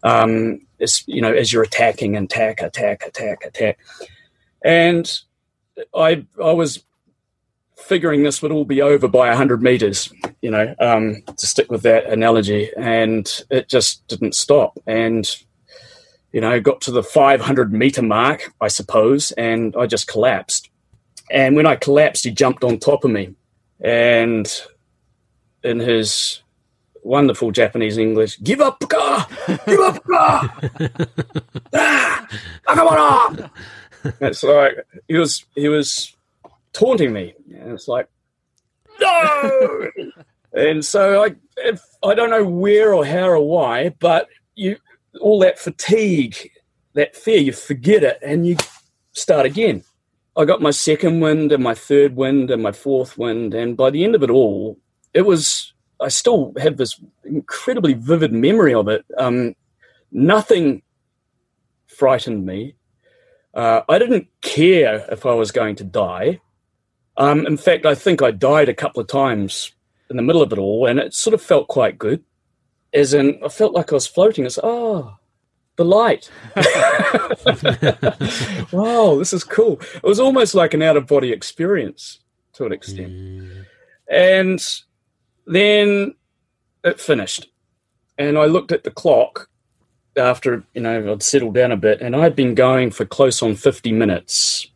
Um, 0.04 0.68
you 1.06 1.22
know, 1.22 1.34
as 1.34 1.54
you're 1.54 1.64
attacking 1.64 2.18
and 2.18 2.26
attack, 2.26 2.62
attack, 2.62 3.04
attack, 3.08 3.46
attack. 3.46 3.80
And 4.64 5.10
I, 5.96 6.26
I 6.42 6.52
was 6.52 6.84
figuring 7.88 8.24
this 8.24 8.42
would 8.42 8.52
all 8.52 8.66
be 8.66 8.82
over 8.82 9.08
by 9.08 9.28
100 9.30 9.62
meters, 9.62 10.12
you 10.42 10.50
know, 10.50 10.74
um, 10.80 11.22
to 11.38 11.48
stick 11.48 11.70
with 11.70 11.84
that 11.84 12.06
analogy. 12.06 12.70
And 12.78 13.30
it 13.50 13.70
just 13.70 14.08
didn't 14.08 14.36
stop. 14.36 14.80
And, 14.88 15.30
you 16.32 16.42
know, 16.42 16.60
got 16.60 16.82
to 16.82 16.92
the 16.92 17.04
500 17.04 17.74
meter 17.74 18.02
mark, 18.02 18.54
I 18.62 18.68
suppose, 18.68 19.32
and 19.34 19.76
I 19.76 19.86
just 19.86 20.08
collapsed. 20.08 20.70
And 21.30 21.56
when 21.56 21.66
I 21.66 21.76
collapsed, 21.76 22.24
he 22.24 22.32
jumped 22.32 22.64
on 22.64 22.80
top 22.80 23.04
of 23.04 23.12
me. 23.12 23.36
And 23.82 24.52
in 25.64 25.80
his 25.80 26.42
wonderful 27.04 27.52
Japanese 27.52 27.98
English, 27.98 28.42
give 28.42 28.62
up, 28.62 28.80
ka! 28.88 29.28
give 29.66 29.80
up, 29.80 30.04
ka! 30.06 30.60
ah! 31.74 32.28
It's 34.20 34.44
like 34.44 34.86
he 35.08 35.16
was 35.16 35.46
he 35.56 35.70
was 35.70 36.14
taunting 36.74 37.14
me, 37.14 37.34
and 37.54 37.72
it's 37.72 37.88
like 37.88 38.08
no. 39.00 39.90
and 40.54 40.84
so 40.84 41.24
I 41.24 41.36
if, 41.58 41.82
I 42.04 42.14
don't 42.14 42.30
know 42.30 42.46
where 42.46 42.94
or 42.94 43.06
how 43.06 43.30
or 43.30 43.40
why, 43.40 43.90
but 44.00 44.28
you 44.56 44.78
all 45.22 45.40
that 45.40 45.60
fatigue, 45.60 46.50
that 46.94 47.16
fear, 47.16 47.40
you 47.40 47.54
forget 47.54 48.04
it, 48.04 48.20
and 48.22 48.46
you 48.46 48.58
start 49.14 49.46
again. 49.46 49.84
I 50.36 50.46
got 50.46 50.62
my 50.62 50.72
second 50.72 51.20
wind 51.20 51.52
and 51.52 51.64
my 51.64 51.76
third 51.76 52.16
wind 52.16 52.50
and 52.50 52.64
my 52.64 52.72
fourth 52.72 53.18
wind. 53.18 53.54
And 53.54 53.78
by 53.78 53.92
the 53.92 54.04
end 54.04 54.16
of 54.16 54.24
it 54.24 54.32
all, 54.32 54.80
it 55.14 55.22
was, 55.22 55.74
I 56.02 56.08
still 56.08 56.54
have 56.58 56.78
this 56.78 57.00
incredibly 57.24 57.94
vivid 57.94 58.34
memory 58.34 58.74
of 58.74 58.88
it. 58.88 59.06
Um, 59.18 59.56
nothing 60.12 60.82
frightened 61.88 62.46
me. 62.46 62.76
Uh, 63.54 63.82
I 63.88 64.00
didn't 64.00 64.28
care 64.42 65.06
if 65.12 65.28
I 65.28 65.36
was 65.36 65.52
going 65.52 65.76
to 65.76 65.84
die. 65.84 66.40
Um, 67.18 67.46
in 67.46 67.58
fact, 67.58 67.86
I 67.86 67.96
think 67.96 68.22
I 68.22 68.32
died 68.32 68.70
a 68.70 68.74
couple 68.74 69.02
of 69.02 69.08
times 69.08 69.72
in 70.10 70.18
the 70.18 70.24
middle 70.24 70.42
of 70.42 70.52
it 70.52 70.60
all, 70.60 70.86
and 70.86 71.00
it 71.00 71.14
sort 71.14 71.34
of 71.34 71.42
felt 71.42 71.68
quite 71.68 71.98
good. 71.98 72.24
As 72.94 73.14
in, 73.14 73.40
I 73.44 73.50
felt 73.50 73.74
like 73.74 73.92
I 73.92 73.96
was 73.96 74.08
floating. 74.08 74.46
It's, 74.46 74.60
oh, 74.62 75.18
the 75.76 75.86
light. 75.86 76.30
wow, 78.72 79.16
this 79.18 79.34
is 79.34 79.44
cool. 79.44 79.80
It 79.96 80.04
was 80.04 80.20
almost 80.20 80.54
like 80.54 80.74
an 80.74 80.84
out 80.84 80.98
of 80.98 81.08
body 81.08 81.32
experience 81.32 82.20
to 82.54 82.66
an 82.66 82.72
extent. 82.72 83.66
And 84.10 84.64
then 85.48 86.14
it 86.84 87.00
finished. 87.00 87.50
And 88.18 88.38
I 88.38 88.46
looked 88.46 88.72
at 88.72 88.84
the 88.84 88.92
clock 88.92 89.50
after, 90.16 90.64
you 90.76 90.82
know, 90.82 91.12
I'd 91.12 91.24
settled 91.24 91.56
down 91.56 91.72
a 91.72 91.78
bit, 91.78 92.02
and 92.02 92.16
I'd 92.16 92.36
been 92.36 92.54
going 92.54 92.92
for 92.92 93.06
close 93.06 93.42
on 93.42 93.56
50 93.56 93.92
minutes 93.92 94.68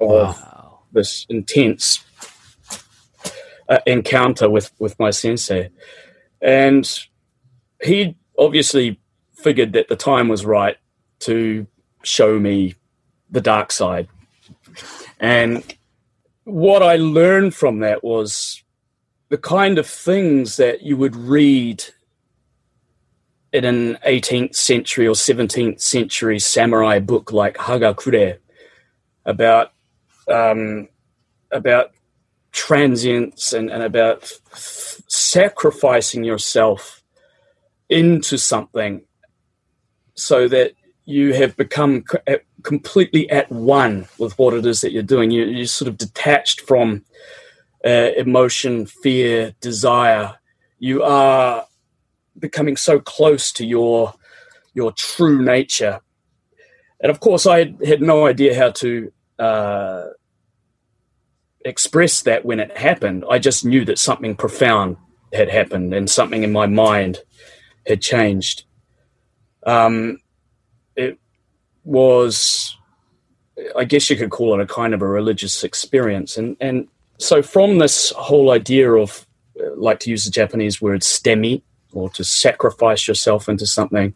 of 0.00 0.10
Wow. 0.10 0.51
This 0.92 1.26
intense 1.28 2.04
uh, 3.68 3.78
encounter 3.86 4.48
with, 4.48 4.72
with 4.78 4.98
my 4.98 5.10
sensei. 5.10 5.70
And 6.40 6.88
he 7.82 8.16
obviously 8.38 9.00
figured 9.34 9.72
that 9.72 9.88
the 9.88 9.96
time 9.96 10.28
was 10.28 10.44
right 10.44 10.76
to 11.20 11.66
show 12.02 12.38
me 12.38 12.74
the 13.30 13.40
dark 13.40 13.72
side. 13.72 14.08
And 15.18 15.62
what 16.44 16.82
I 16.82 16.96
learned 16.96 17.54
from 17.54 17.80
that 17.80 18.02
was 18.02 18.62
the 19.28 19.38
kind 19.38 19.78
of 19.78 19.86
things 19.86 20.56
that 20.56 20.82
you 20.82 20.96
would 20.96 21.16
read 21.16 21.84
in 23.52 23.64
an 23.64 23.98
18th 24.06 24.54
century 24.54 25.06
or 25.06 25.14
17th 25.14 25.80
century 25.80 26.38
samurai 26.38 26.98
book 26.98 27.32
like 27.32 27.56
Hagakure 27.56 28.38
about 29.24 29.72
um, 30.28 30.88
about 31.50 31.92
transience 32.52 33.52
and, 33.52 33.70
and 33.70 33.82
about 33.82 34.22
f- 34.52 35.00
sacrificing 35.08 36.24
yourself 36.24 37.02
into 37.88 38.36
something 38.36 39.02
so 40.14 40.48
that 40.48 40.72
you 41.04 41.32
have 41.34 41.56
become 41.56 42.02
co- 42.02 42.18
at- 42.26 42.44
completely 42.62 43.28
at 43.30 43.50
one 43.50 44.06
with 44.18 44.38
what 44.38 44.54
it 44.54 44.66
is 44.66 44.80
that 44.82 44.92
you're 44.92 45.02
doing. 45.02 45.30
You, 45.30 45.44
you're 45.44 45.66
sort 45.66 45.88
of 45.88 45.98
detached 45.98 46.60
from 46.60 47.04
uh, 47.84 48.10
emotion, 48.16 48.86
fear, 48.86 49.54
desire. 49.60 50.36
You 50.78 51.02
are 51.02 51.66
becoming 52.38 52.76
so 52.76 53.00
close 53.00 53.52
to 53.52 53.66
your 53.66 54.14
your 54.74 54.92
true 54.92 55.42
nature. 55.42 56.00
And 57.00 57.10
of 57.10 57.20
course, 57.20 57.46
I 57.46 57.74
had 57.84 58.00
no 58.00 58.26
idea 58.26 58.56
how 58.58 58.70
to 58.70 59.12
uh, 59.42 60.10
express 61.64 62.22
that 62.22 62.44
when 62.44 62.60
it 62.60 62.76
happened. 62.76 63.24
I 63.28 63.38
just 63.40 63.64
knew 63.64 63.84
that 63.86 63.98
something 63.98 64.36
profound 64.36 64.96
had 65.32 65.48
happened 65.48 65.92
and 65.94 66.08
something 66.08 66.44
in 66.44 66.52
my 66.52 66.66
mind 66.66 67.18
had 67.86 68.00
changed. 68.00 68.64
Um, 69.66 70.18
it 70.94 71.18
was, 71.82 72.76
I 73.76 73.84
guess 73.84 74.10
you 74.10 74.16
could 74.16 74.30
call 74.30 74.54
it 74.54 74.62
a 74.62 74.66
kind 74.66 74.94
of 74.94 75.02
a 75.02 75.08
religious 75.08 75.64
experience. 75.64 76.36
And, 76.36 76.56
and 76.60 76.86
so, 77.18 77.42
from 77.42 77.78
this 77.78 78.10
whole 78.10 78.52
idea 78.52 78.92
of, 78.92 79.26
uh, 79.60 79.74
like 79.76 80.00
to 80.00 80.10
use 80.10 80.24
the 80.24 80.30
Japanese 80.30 80.80
word 80.80 81.00
sutemi, 81.00 81.62
or 81.92 82.10
to 82.10 82.24
sacrifice 82.24 83.08
yourself 83.08 83.48
into 83.48 83.66
something, 83.66 84.14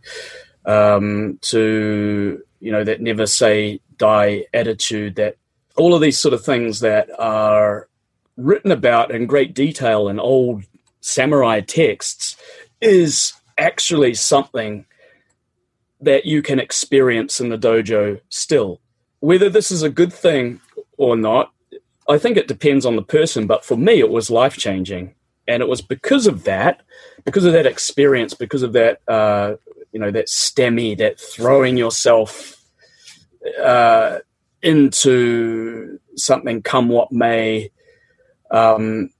um, 0.64 1.38
to, 1.42 2.42
you 2.66 2.72
know, 2.72 2.82
that 2.82 3.00
never 3.00 3.26
say 3.26 3.78
die 3.96 4.44
attitude, 4.52 5.14
that 5.14 5.36
all 5.76 5.94
of 5.94 6.00
these 6.00 6.18
sort 6.18 6.34
of 6.34 6.44
things 6.44 6.80
that 6.80 7.08
are 7.16 7.86
written 8.36 8.72
about 8.72 9.12
in 9.12 9.26
great 9.26 9.54
detail 9.54 10.08
in 10.08 10.18
old 10.18 10.64
samurai 11.00 11.60
texts 11.60 12.36
is 12.80 13.34
actually 13.56 14.14
something 14.14 14.84
that 16.00 16.26
you 16.26 16.42
can 16.42 16.58
experience 16.58 17.38
in 17.38 17.50
the 17.50 17.56
dojo 17.56 18.20
still. 18.30 18.80
Whether 19.20 19.48
this 19.48 19.70
is 19.70 19.84
a 19.84 19.88
good 19.88 20.12
thing 20.12 20.60
or 20.96 21.16
not, 21.16 21.52
I 22.08 22.18
think 22.18 22.36
it 22.36 22.48
depends 22.48 22.84
on 22.84 22.96
the 22.96 23.02
person, 23.02 23.46
but 23.46 23.64
for 23.64 23.76
me, 23.76 24.00
it 24.00 24.10
was 24.10 24.28
life 24.28 24.56
changing. 24.56 25.14
And 25.46 25.62
it 25.62 25.68
was 25.68 25.82
because 25.82 26.26
of 26.26 26.42
that, 26.42 26.82
because 27.24 27.44
of 27.44 27.52
that 27.52 27.64
experience, 27.64 28.34
because 28.34 28.64
of 28.64 28.72
that, 28.72 29.02
uh, 29.06 29.54
you 29.92 30.00
know, 30.00 30.10
that 30.10 30.26
sutemi, 30.26 30.98
that 30.98 31.20
throwing 31.20 31.76
yourself 31.76 32.55
uh, 33.62 34.18
into 34.62 35.98
something 36.16 36.62
come 36.62 36.88
what 36.88 37.12
may, 37.12 37.70
um, 38.50 39.10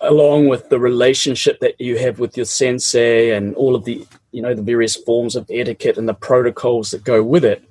along 0.00 0.48
with 0.48 0.68
the 0.68 0.78
relationship 0.78 1.60
that 1.60 1.80
you 1.80 1.98
have 1.98 2.18
with 2.18 2.36
your 2.36 2.46
sensei 2.46 3.30
and 3.30 3.54
all 3.54 3.74
of 3.74 3.84
the 3.84 4.06
you 4.32 4.40
know 4.40 4.54
the 4.54 4.62
various 4.62 4.96
forms 4.96 5.36
of 5.36 5.46
etiquette 5.50 5.98
and 5.98 6.08
the 6.08 6.14
protocols 6.14 6.90
that 6.90 7.04
go 7.04 7.22
with 7.22 7.44
it 7.44 7.62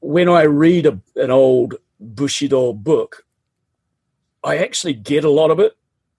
when 0.00 0.28
i 0.28 0.42
read 0.42 0.86
a, 0.86 1.00
an 1.16 1.30
old 1.30 1.76
bushido 1.98 2.72
book 2.72 3.24
i 4.44 4.58
actually 4.58 4.94
get 4.94 5.24
a 5.24 5.30
lot 5.30 5.50
of 5.50 5.60
it. 5.60 5.76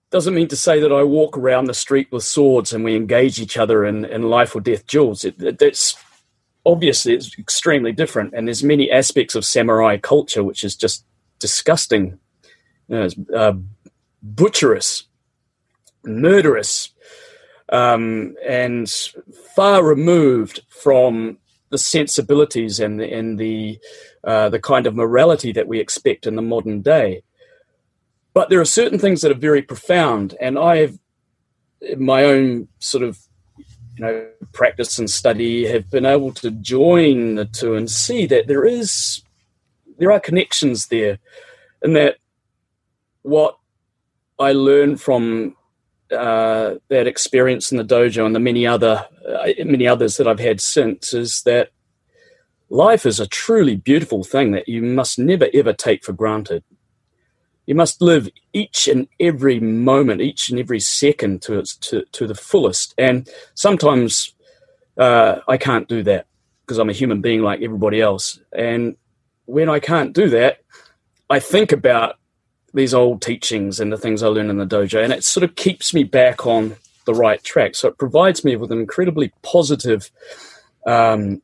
Doesn't 0.10 0.34
mean 0.34 0.47
to 0.49 0.58
say 0.58 0.80
that 0.82 0.91
i 0.91 1.04
walk 1.04 1.38
around 1.38 1.66
the 1.66 1.74
street 1.74 2.12
with 2.12 2.24
swords 2.24 2.74
and 2.74 2.84
we 2.84 2.95
engage 2.95 3.39
each 3.39 3.58
other 3.58 3.86
in, 3.86 4.06
in 4.06 4.24
life 4.24 4.56
or 4.56 4.62
death 4.62 4.88
duels 4.88 5.24
it, 5.24 5.41
it, 5.41 5.62
obviously 6.66 7.14
it's 7.14 7.38
extremely 7.38 7.91
different 7.91 8.34
and 8.34 8.47
there's 8.47 8.64
many 8.64 8.91
aspects 8.91 9.36
of 9.36 9.45
samurai 9.45 9.97
culture 9.97 10.43
which 10.43 10.64
is 10.64 10.76
just 10.76 11.05
disgusting 11.39 12.20
you 12.88 12.95
know, 12.95 13.03
it's, 13.03 13.16
uh, 13.36 13.53
butcherous 14.24 15.07
murderous 16.03 16.89
um, 17.72 18.36
and 18.47 18.89
far 19.55 19.84
removed 19.84 20.62
from 20.68 21.38
the 21.70 21.78
sensibilities 21.78 22.80
and 22.80 22.99
the, 22.99 23.12
and 23.12 23.39
the 23.39 23.80
uh, 24.24 24.49
the 24.49 24.59
kind 24.59 24.86
of 24.86 24.95
morality 24.95 25.51
that 25.51 25.68
we 25.68 25.80
expect 25.80 26.28
in 26.28 26.36
the 26.36 26.41
modern 26.41 26.82
day. 26.82 27.24
But 28.34 28.49
there 28.49 28.62
are 28.62 28.66
certain 28.66 28.99
things 28.99 29.22
that 29.22 29.32
are 29.32 29.36
very 29.39 29.62
profound, 29.62 30.36
and 30.39 30.59
I've 30.59 30.99
in 31.82 32.03
my 32.03 32.26
own 32.26 32.68
sort 32.80 33.03
of 33.03 33.18
you 34.02 34.08
know 34.08 34.28
practice 34.52 34.97
and 34.97 35.10
study 35.10 35.68
have 35.68 35.89
been 35.91 36.06
able 36.06 36.32
to 36.34 36.49
join 36.49 37.36
the 37.36 37.45
two 37.45 37.76
and 37.76 37.89
see 37.89 38.26
that 38.26 38.47
there 38.47 38.66
is 38.66 39.22
there 39.97 40.12
are 40.12 40.20
connections 40.20 40.88
there, 40.88 41.20
and 41.84 41.95
that 41.95 42.18
what 43.22 43.58
I 44.39 44.54
learned 44.54 44.99
from 44.99 45.56
uh, 46.12 46.76
that 46.89 47.06
experience 47.06 47.72
in 47.72 47.78
the 47.78 47.84
dojo 47.84 48.26
and 48.26 48.34
the 48.34 48.39
many 48.39 48.66
other 48.66 49.08
uh, 49.28 49.49
many 49.64 49.88
others 49.88 50.18
that 50.18 50.28
I've 50.28 50.39
had 50.39 50.60
since 50.60 51.14
is 51.14 51.43
that 51.43 51.70
life 52.70 53.06
is 53.06 53.20
a 53.20 53.28
truly 53.28 53.76
beautiful 53.76 54.24
thing 54.24 54.52
that 54.52 54.68
you 54.68 54.82
must 54.82 55.20
never 55.20 55.47
ever 55.54 55.74
take 55.74 56.04
for 56.04 56.14
granted. 56.14 56.64
You 57.66 57.76
must 57.76 58.01
live 58.01 58.30
each 58.53 58.88
and 58.88 59.07
every 59.20 59.59
moment, 59.59 60.22
each 60.22 60.49
and 60.49 60.59
every 60.59 60.80
second 60.80 61.41
to 61.43 61.59
its 61.59 61.76
to, 61.78 62.03
to 62.12 62.28
the 62.28 62.36
fullest. 62.36 62.93
And 62.97 63.30
sometimes 63.53 64.34
uh, 64.97 65.39
I 65.47 65.57
can't 65.57 65.88
do 65.88 66.03
that 66.03 66.26
because 66.66 66.80
I'm 66.80 66.89
a 66.89 66.93
human 66.93 67.22
being 67.22 67.41
like 67.41 67.62
everybody 67.62 68.01
else. 68.01 68.39
And 68.51 68.95
when 69.45 69.70
I 69.70 69.80
can't 69.80 70.14
do 70.14 70.30
that, 70.30 70.62
I 71.30 71.39
think 71.39 71.72
about 71.72 72.18
these 72.74 72.93
old 72.93 73.22
teachings 73.22 73.80
and 73.80 73.91
the 73.91 73.97
things 73.97 74.24
I 74.24 74.28
learned 74.28 74.49
in 74.49 74.57
the 74.57 74.66
dojo, 74.66 75.03
and 75.03 75.14
it 75.14 75.24
sort 75.24 75.43
of 75.43 75.55
keeps 75.55 75.93
me 75.93 76.03
back 76.03 76.45
on 76.45 76.76
the 77.05 77.14
right 77.14 77.43
track. 77.43 77.76
So 77.76 77.89
it 77.89 77.97
provides 77.97 78.45
me 78.45 78.55
with 78.55 78.72
an 78.72 78.80
incredibly 78.80 79.34
positive 79.41 80.09
um, 80.86 81.41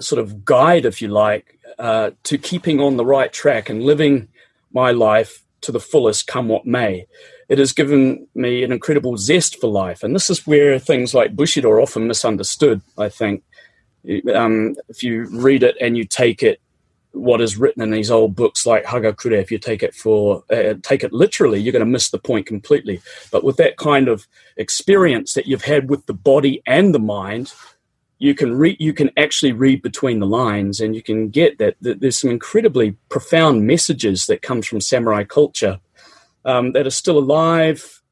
sort 0.00 0.20
of 0.20 0.44
guide, 0.44 0.86
if 0.86 1.02
you 1.02 1.08
like, 1.08 1.58
uh, 1.78 2.12
to 2.24 2.38
keeping 2.38 2.80
on 2.80 2.96
the 2.96 3.04
right 3.04 3.32
track 3.32 3.68
and 3.68 3.82
living 3.82 4.28
my 4.72 4.90
life 4.90 5.44
to 5.62 5.72
the 5.72 5.80
fullest, 5.80 6.26
come 6.26 6.48
what 6.48 6.66
may. 6.66 7.06
It 7.48 7.58
has 7.58 7.72
given 7.72 8.28
me 8.34 8.62
an 8.62 8.72
incredible 8.72 9.16
zest 9.16 9.60
for 9.60 9.68
life, 9.68 10.02
and 10.02 10.14
this 10.14 10.30
is 10.30 10.46
where 10.46 10.78
things 10.78 11.14
like 11.14 11.34
Bushido 11.34 11.70
are 11.70 11.80
often 11.80 12.06
misunderstood. 12.06 12.82
I 12.96 13.08
think 13.08 13.42
um, 14.34 14.76
if 14.88 15.02
you 15.02 15.26
read 15.30 15.62
it 15.62 15.76
and 15.80 15.96
you 15.96 16.04
take 16.04 16.42
it 16.42 16.60
what 17.12 17.40
is 17.40 17.56
written 17.56 17.82
in 17.82 17.90
these 17.90 18.10
old 18.10 18.36
books 18.36 18.66
like 18.66 18.84
Hagakure, 18.84 19.40
if 19.40 19.50
you 19.50 19.58
take 19.58 19.82
it 19.82 19.94
for 19.94 20.44
uh, 20.50 20.74
take 20.82 21.02
it 21.02 21.12
literally, 21.12 21.60
you're 21.60 21.72
going 21.72 21.80
to 21.80 21.86
miss 21.86 22.10
the 22.10 22.18
point 22.18 22.46
completely. 22.46 23.00
But 23.32 23.44
with 23.44 23.56
that 23.56 23.76
kind 23.76 24.08
of 24.08 24.26
experience 24.56 25.34
that 25.34 25.46
you've 25.46 25.64
had 25.64 25.90
with 25.90 26.06
the 26.06 26.14
body 26.14 26.62
and 26.66 26.94
the 26.94 27.00
mind, 27.00 27.52
you 28.18 28.34
can 28.34 28.56
read 28.56 28.76
you 28.80 28.92
can 28.92 29.10
actually 29.16 29.52
read 29.52 29.82
between 29.82 30.18
the 30.18 30.26
lines 30.26 30.80
and 30.80 30.94
you 30.94 31.02
can 31.02 31.28
get 31.28 31.58
that, 31.58 31.76
that 31.80 32.00
there's 32.00 32.16
some 32.16 32.30
incredibly 32.30 32.92
profound 33.08 33.66
messages 33.66 34.26
that 34.26 34.42
comes 34.42 34.66
from 34.66 34.80
samurai 34.80 35.24
culture 35.24 35.80
um, 36.44 36.72
that 36.72 36.86
are 36.86 36.90
still 36.90 37.18
alive 37.18 38.02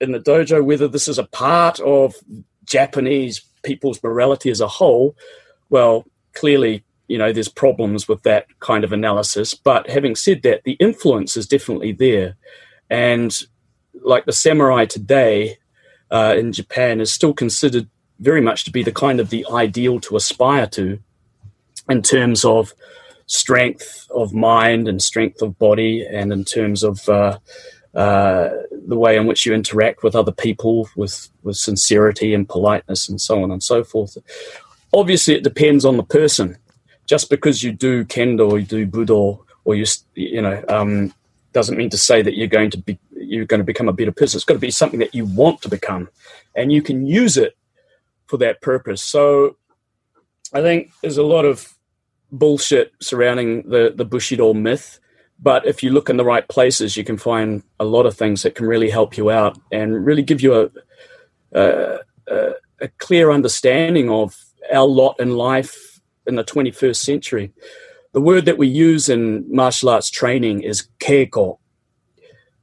in 0.00 0.12
the 0.12 0.20
dojo 0.20 0.64
whether 0.64 0.88
this 0.88 1.08
is 1.08 1.18
a 1.18 1.24
part 1.24 1.80
of 1.80 2.14
japanese 2.64 3.40
people's 3.62 4.02
morality 4.02 4.50
as 4.50 4.60
a 4.60 4.68
whole. 4.68 5.16
Well 5.68 6.06
clearly 6.34 6.84
you 7.08 7.18
know 7.18 7.32
there's 7.32 7.48
problems 7.48 8.06
with 8.06 8.22
that 8.22 8.46
kind 8.60 8.84
of 8.84 8.92
analysis 8.92 9.52
but 9.52 9.90
having 9.90 10.14
said 10.14 10.42
that 10.42 10.62
the 10.64 10.72
influence 10.72 11.36
is 11.36 11.46
definitely 11.46 11.92
there. 11.92 12.36
And 12.88 13.36
like 14.02 14.26
the 14.26 14.32
samurai 14.32 14.84
today 14.84 15.56
uh, 16.10 16.34
in 16.36 16.52
japan 16.52 17.00
is 17.00 17.12
still 17.12 17.32
considered 17.32 17.88
very 18.20 18.40
much 18.40 18.64
to 18.64 18.70
be 18.70 18.82
the 18.82 18.92
kind 18.92 19.18
of 19.18 19.30
the 19.30 19.46
ideal 19.50 19.98
to 20.00 20.16
aspire 20.16 20.66
to 20.66 20.98
in 21.88 22.02
terms 22.02 22.44
of 22.44 22.74
strength 23.26 24.06
of 24.10 24.34
mind 24.34 24.88
and 24.88 25.02
strength 25.02 25.40
of 25.40 25.58
body 25.58 26.04
and 26.04 26.32
in 26.32 26.44
terms 26.44 26.82
of 26.82 27.08
uh, 27.08 27.38
uh, 27.94 28.50
the 28.86 28.96
way 28.96 29.16
in 29.16 29.26
which 29.26 29.46
you 29.46 29.54
interact 29.54 30.02
with 30.02 30.14
other 30.14 30.32
people 30.32 30.88
with, 30.96 31.28
with 31.42 31.56
sincerity 31.56 32.34
and 32.34 32.48
politeness 32.48 33.08
and 33.08 33.20
so 33.20 33.42
on 33.42 33.50
and 33.50 33.62
so 33.62 33.82
forth. 33.82 34.18
Obviously, 34.92 35.34
it 35.34 35.44
depends 35.44 35.84
on 35.84 35.96
the 35.96 36.02
person. 36.02 36.56
Just 37.06 37.30
because 37.30 37.62
you 37.62 37.72
do 37.72 38.04
kendo 38.04 38.50
or 38.50 38.58
you 38.58 38.66
do 38.66 38.86
budo 38.86 39.40
or 39.64 39.74
you 39.74 39.84
you 40.14 40.40
know 40.40 40.62
um, 40.68 41.12
doesn't 41.52 41.76
mean 41.76 41.90
to 41.90 41.98
say 41.98 42.22
that 42.22 42.36
you're 42.36 42.46
going 42.46 42.70
to 42.70 42.78
be 42.78 42.98
you're 43.16 43.46
going 43.46 43.58
to 43.58 43.64
become 43.64 43.88
a 43.88 43.92
better 43.92 44.12
person. 44.12 44.38
It's 44.38 44.44
got 44.44 44.54
to 44.54 44.60
be 44.60 44.70
something 44.70 45.00
that 45.00 45.12
you 45.12 45.24
want 45.24 45.60
to 45.62 45.68
become, 45.68 46.08
and 46.54 46.70
you 46.70 46.82
can 46.82 47.08
use 47.08 47.36
it 47.36 47.56
for 48.30 48.36
that 48.38 48.62
purpose. 48.62 49.02
So 49.02 49.56
I 50.54 50.62
think 50.62 50.92
there's 51.02 51.18
a 51.18 51.24
lot 51.24 51.44
of 51.44 51.74
bullshit 52.30 52.92
surrounding 53.00 53.68
the, 53.68 53.92
the 53.94 54.04
Bushido 54.04 54.54
myth. 54.54 55.00
But 55.42 55.66
if 55.66 55.82
you 55.82 55.90
look 55.90 56.08
in 56.08 56.16
the 56.16 56.24
right 56.24 56.46
places, 56.46 56.96
you 56.96 57.02
can 57.02 57.16
find 57.16 57.62
a 57.80 57.84
lot 57.84 58.06
of 58.06 58.16
things 58.16 58.42
that 58.42 58.54
can 58.54 58.66
really 58.66 58.90
help 58.90 59.16
you 59.16 59.30
out 59.30 59.58
and 59.72 60.06
really 60.06 60.22
give 60.22 60.40
you 60.40 60.70
a, 61.52 61.98
a, 62.30 62.52
a 62.80 62.88
clear 62.98 63.32
understanding 63.32 64.10
of 64.10 64.36
our 64.72 64.86
lot 64.86 65.18
in 65.18 65.36
life 65.36 66.00
in 66.26 66.36
the 66.36 66.44
21st 66.44 66.96
century. 66.96 67.52
The 68.12 68.20
word 68.20 68.44
that 68.44 68.58
we 68.58 68.68
use 68.68 69.08
in 69.08 69.44
martial 69.52 69.88
arts 69.88 70.10
training 70.10 70.62
is 70.62 70.88
keiko. 71.00 71.58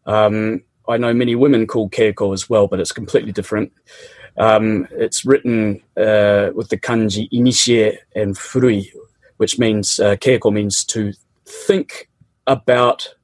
Um, 0.05 0.63
I 0.87 0.97
know 0.97 1.13
many 1.13 1.35
women 1.35 1.67
call 1.67 1.89
keiko 1.89 2.33
as 2.33 2.49
well, 2.49 2.67
but 2.67 2.79
it's 2.79 2.91
completely 2.93 3.31
different. 3.31 3.73
Um, 4.37 4.87
it's 4.91 5.25
written 5.25 5.81
uh, 5.95 6.51
with 6.53 6.69
the 6.69 6.77
kanji 6.77 7.29
initie 7.31 7.97
and 8.15 8.35
furui, 8.35 8.91
which 9.37 9.57
means 9.57 9.99
uh, 9.99 10.15
keiko 10.15 10.53
means 10.53 10.83
to 10.85 11.13
think 11.45 12.09
about 12.45 13.15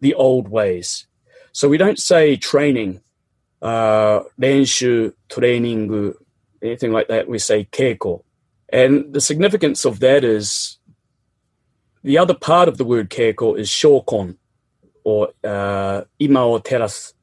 the 0.00 0.14
old 0.14 0.48
ways. 0.48 1.06
So 1.52 1.68
we 1.68 1.78
don't 1.78 1.98
say 1.98 2.36
training, 2.36 3.00
uh, 3.62 4.20
renshu, 4.40 5.14
training, 5.30 6.14
anything 6.62 6.92
like 6.92 7.08
that. 7.08 7.28
We 7.28 7.38
say 7.38 7.64
keiko. 7.72 8.22
And 8.68 9.12
the 9.14 9.20
significance 9.20 9.84
of 9.86 10.00
that 10.00 10.22
is 10.22 10.76
the 12.02 12.18
other 12.18 12.34
part 12.34 12.68
of 12.68 12.76
the 12.76 12.84
word 12.84 13.08
keiko 13.10 13.58
is 13.58 13.70
shokon 13.70 14.36
or 15.02 15.28
uh, 15.42 16.02
imao 16.20 16.62
teras 16.62 17.14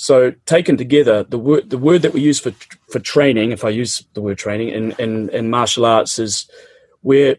so 0.00 0.32
taken 0.46 0.76
together, 0.76 1.24
the 1.24 1.40
word 1.40 1.70
the 1.70 1.76
word 1.76 2.02
that 2.02 2.12
we 2.12 2.20
use 2.20 2.38
for 2.38 2.52
for 2.88 3.00
training, 3.00 3.50
if 3.50 3.64
I 3.64 3.70
use 3.70 4.04
the 4.14 4.20
word 4.20 4.38
training 4.38 4.68
in 4.68 4.92
in, 4.92 5.28
in 5.30 5.50
martial 5.50 5.84
arts, 5.84 6.20
is 6.20 6.48
we're 7.02 7.36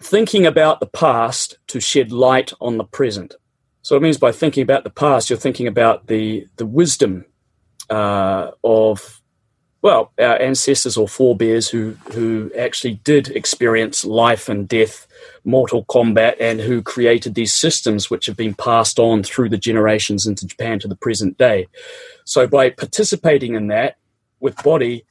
thinking 0.00 0.46
about 0.46 0.78
the 0.78 0.86
past 0.86 1.58
to 1.66 1.80
shed 1.80 2.12
light 2.12 2.52
on 2.60 2.78
the 2.78 2.84
present. 2.84 3.34
So 3.82 3.96
it 3.96 4.02
means 4.02 4.18
by 4.18 4.30
thinking 4.30 4.62
about 4.62 4.84
the 4.84 4.90
past, 4.90 5.28
you're 5.28 5.38
thinking 5.38 5.66
about 5.66 6.06
the 6.06 6.46
the 6.58 6.66
wisdom 6.66 7.24
uh, 7.90 8.52
of 8.62 9.19
well, 9.82 10.12
our 10.18 10.40
ancestors 10.40 10.96
or 10.96 11.08
forebears 11.08 11.68
who 11.68 11.96
who 12.12 12.50
actually 12.58 12.94
did 13.02 13.28
experience 13.28 14.04
life 14.04 14.48
and 14.48 14.68
death, 14.68 15.06
mortal 15.44 15.84
combat, 15.84 16.36
and 16.38 16.60
who 16.60 16.82
created 16.82 17.34
these 17.34 17.54
systems 17.54 18.10
which 18.10 18.26
have 18.26 18.36
been 18.36 18.54
passed 18.54 18.98
on 18.98 19.22
through 19.22 19.48
the 19.48 19.56
generations 19.56 20.26
into 20.26 20.46
Japan 20.46 20.78
to 20.80 20.88
the 20.88 20.96
present 20.96 21.38
day. 21.38 21.66
So 22.24 22.46
by 22.46 22.70
participating 22.70 23.54
in 23.54 23.68
that 23.68 23.96
with 24.38 24.62
body, 24.62 25.06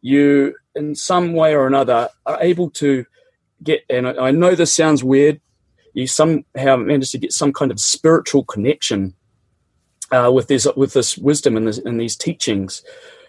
you 0.00 0.54
in 0.74 0.94
some 0.94 1.34
way 1.34 1.54
or 1.54 1.66
another 1.66 2.08
are 2.24 2.38
able 2.40 2.70
to 2.70 3.04
get 3.62 3.84
and 3.90 4.08
I 4.08 4.30
know 4.30 4.54
this 4.54 4.74
sounds 4.74 5.04
weird, 5.04 5.40
you 5.92 6.06
somehow 6.06 6.76
manage 6.76 7.10
to 7.10 7.18
get 7.18 7.32
some 7.32 7.52
kind 7.52 7.70
of 7.70 7.78
spiritual 7.78 8.44
connection 8.44 9.14
uh, 10.10 10.30
with 10.32 10.48
this 10.48 10.66
with 10.76 10.94
this 10.94 11.18
wisdom 11.18 11.58
and, 11.58 11.66
this, 11.66 11.78
and 11.78 12.00
these 12.00 12.16
teachings. 12.16 12.82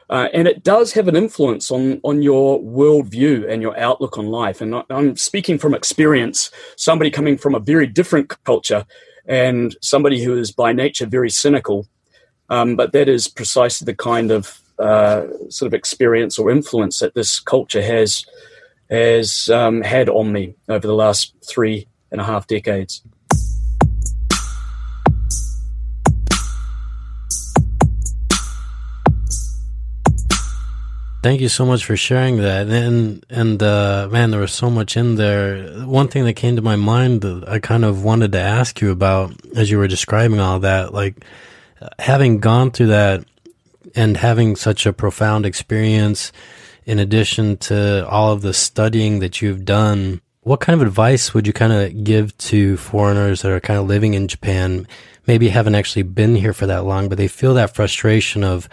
Uh, 0.09 0.27
and 0.33 0.47
it 0.47 0.63
does 0.63 0.93
have 0.93 1.07
an 1.07 1.15
influence 1.15 1.71
on 1.71 1.99
on 2.03 2.21
your 2.21 2.61
worldview 2.61 3.49
and 3.51 3.61
your 3.61 3.77
outlook 3.79 4.17
on 4.17 4.27
life. 4.27 4.61
And 4.61 4.83
I'm 4.89 5.17
speaking 5.17 5.57
from 5.57 5.73
experience, 5.73 6.51
somebody 6.75 7.09
coming 7.09 7.37
from 7.37 7.55
a 7.55 7.59
very 7.59 7.87
different 7.87 8.31
culture, 8.43 8.85
and 9.25 9.75
somebody 9.81 10.23
who 10.23 10.37
is 10.37 10.51
by 10.51 10.73
nature 10.73 11.05
very 11.05 11.29
cynical. 11.29 11.87
Um, 12.49 12.75
but 12.75 12.91
that 12.91 13.09
is 13.09 13.27
precisely 13.27 13.85
the 13.85 13.95
kind 13.95 14.29
of 14.29 14.61
uh, 14.77 15.25
sort 15.49 15.67
of 15.67 15.73
experience 15.73 16.37
or 16.37 16.51
influence 16.51 16.99
that 16.99 17.15
this 17.15 17.39
culture 17.39 17.81
has 17.81 18.25
has 18.89 19.49
um, 19.49 19.81
had 19.81 20.09
on 20.09 20.31
me 20.31 20.53
over 20.69 20.85
the 20.85 20.93
last 20.93 21.33
three 21.43 21.87
and 22.11 22.21
a 22.21 22.23
half 22.23 22.45
decades. 22.45 23.01
Thank 31.25 31.41
you 31.41 31.49
so 31.49 31.65
much 31.65 31.83
for 31.85 31.97
sharing 31.97 32.37
that. 32.37 32.67
And 32.67 33.25
and 33.31 33.63
uh, 33.63 34.07
man, 34.11 34.29
there 34.29 34.41
was 34.41 34.53
so 34.53 34.69
much 34.69 34.95
in 34.95 35.15
there. 35.15 35.83
One 35.83 36.07
thing 36.07 36.23
that 36.25 36.33
came 36.33 36.55
to 36.55 36.61
my 36.61 36.75
mind 36.75 37.21
that 37.21 37.49
I 37.49 37.57
kind 37.57 37.83
of 37.83 38.03
wanted 38.03 38.33
to 38.33 38.39
ask 38.39 38.79
you 38.79 38.91
about 38.91 39.33
as 39.55 39.71
you 39.71 39.79
were 39.79 39.87
describing 39.87 40.39
all 40.39 40.59
that, 40.59 40.93
like 40.93 41.25
having 41.97 42.41
gone 42.41 42.69
through 42.69 42.89
that 42.89 43.25
and 43.95 44.17
having 44.17 44.55
such 44.55 44.85
a 44.85 44.93
profound 44.93 45.47
experience, 45.47 46.31
in 46.85 46.99
addition 46.99 47.57
to 47.57 48.07
all 48.07 48.31
of 48.31 48.43
the 48.43 48.53
studying 48.53 49.17
that 49.17 49.41
you've 49.41 49.65
done. 49.65 50.21
What 50.41 50.59
kind 50.59 50.79
of 50.79 50.85
advice 50.87 51.33
would 51.33 51.47
you 51.47 51.53
kind 51.53 51.73
of 51.73 52.03
give 52.03 52.37
to 52.37 52.77
foreigners 52.77 53.41
that 53.41 53.51
are 53.51 53.59
kind 53.59 53.79
of 53.79 53.87
living 53.87 54.13
in 54.13 54.27
Japan, 54.27 54.87
maybe 55.25 55.49
haven't 55.49 55.73
actually 55.73 56.03
been 56.03 56.35
here 56.35 56.53
for 56.53 56.67
that 56.67 56.85
long, 56.85 57.09
but 57.09 57.17
they 57.17 57.27
feel 57.27 57.55
that 57.55 57.73
frustration 57.73 58.43
of 58.43 58.69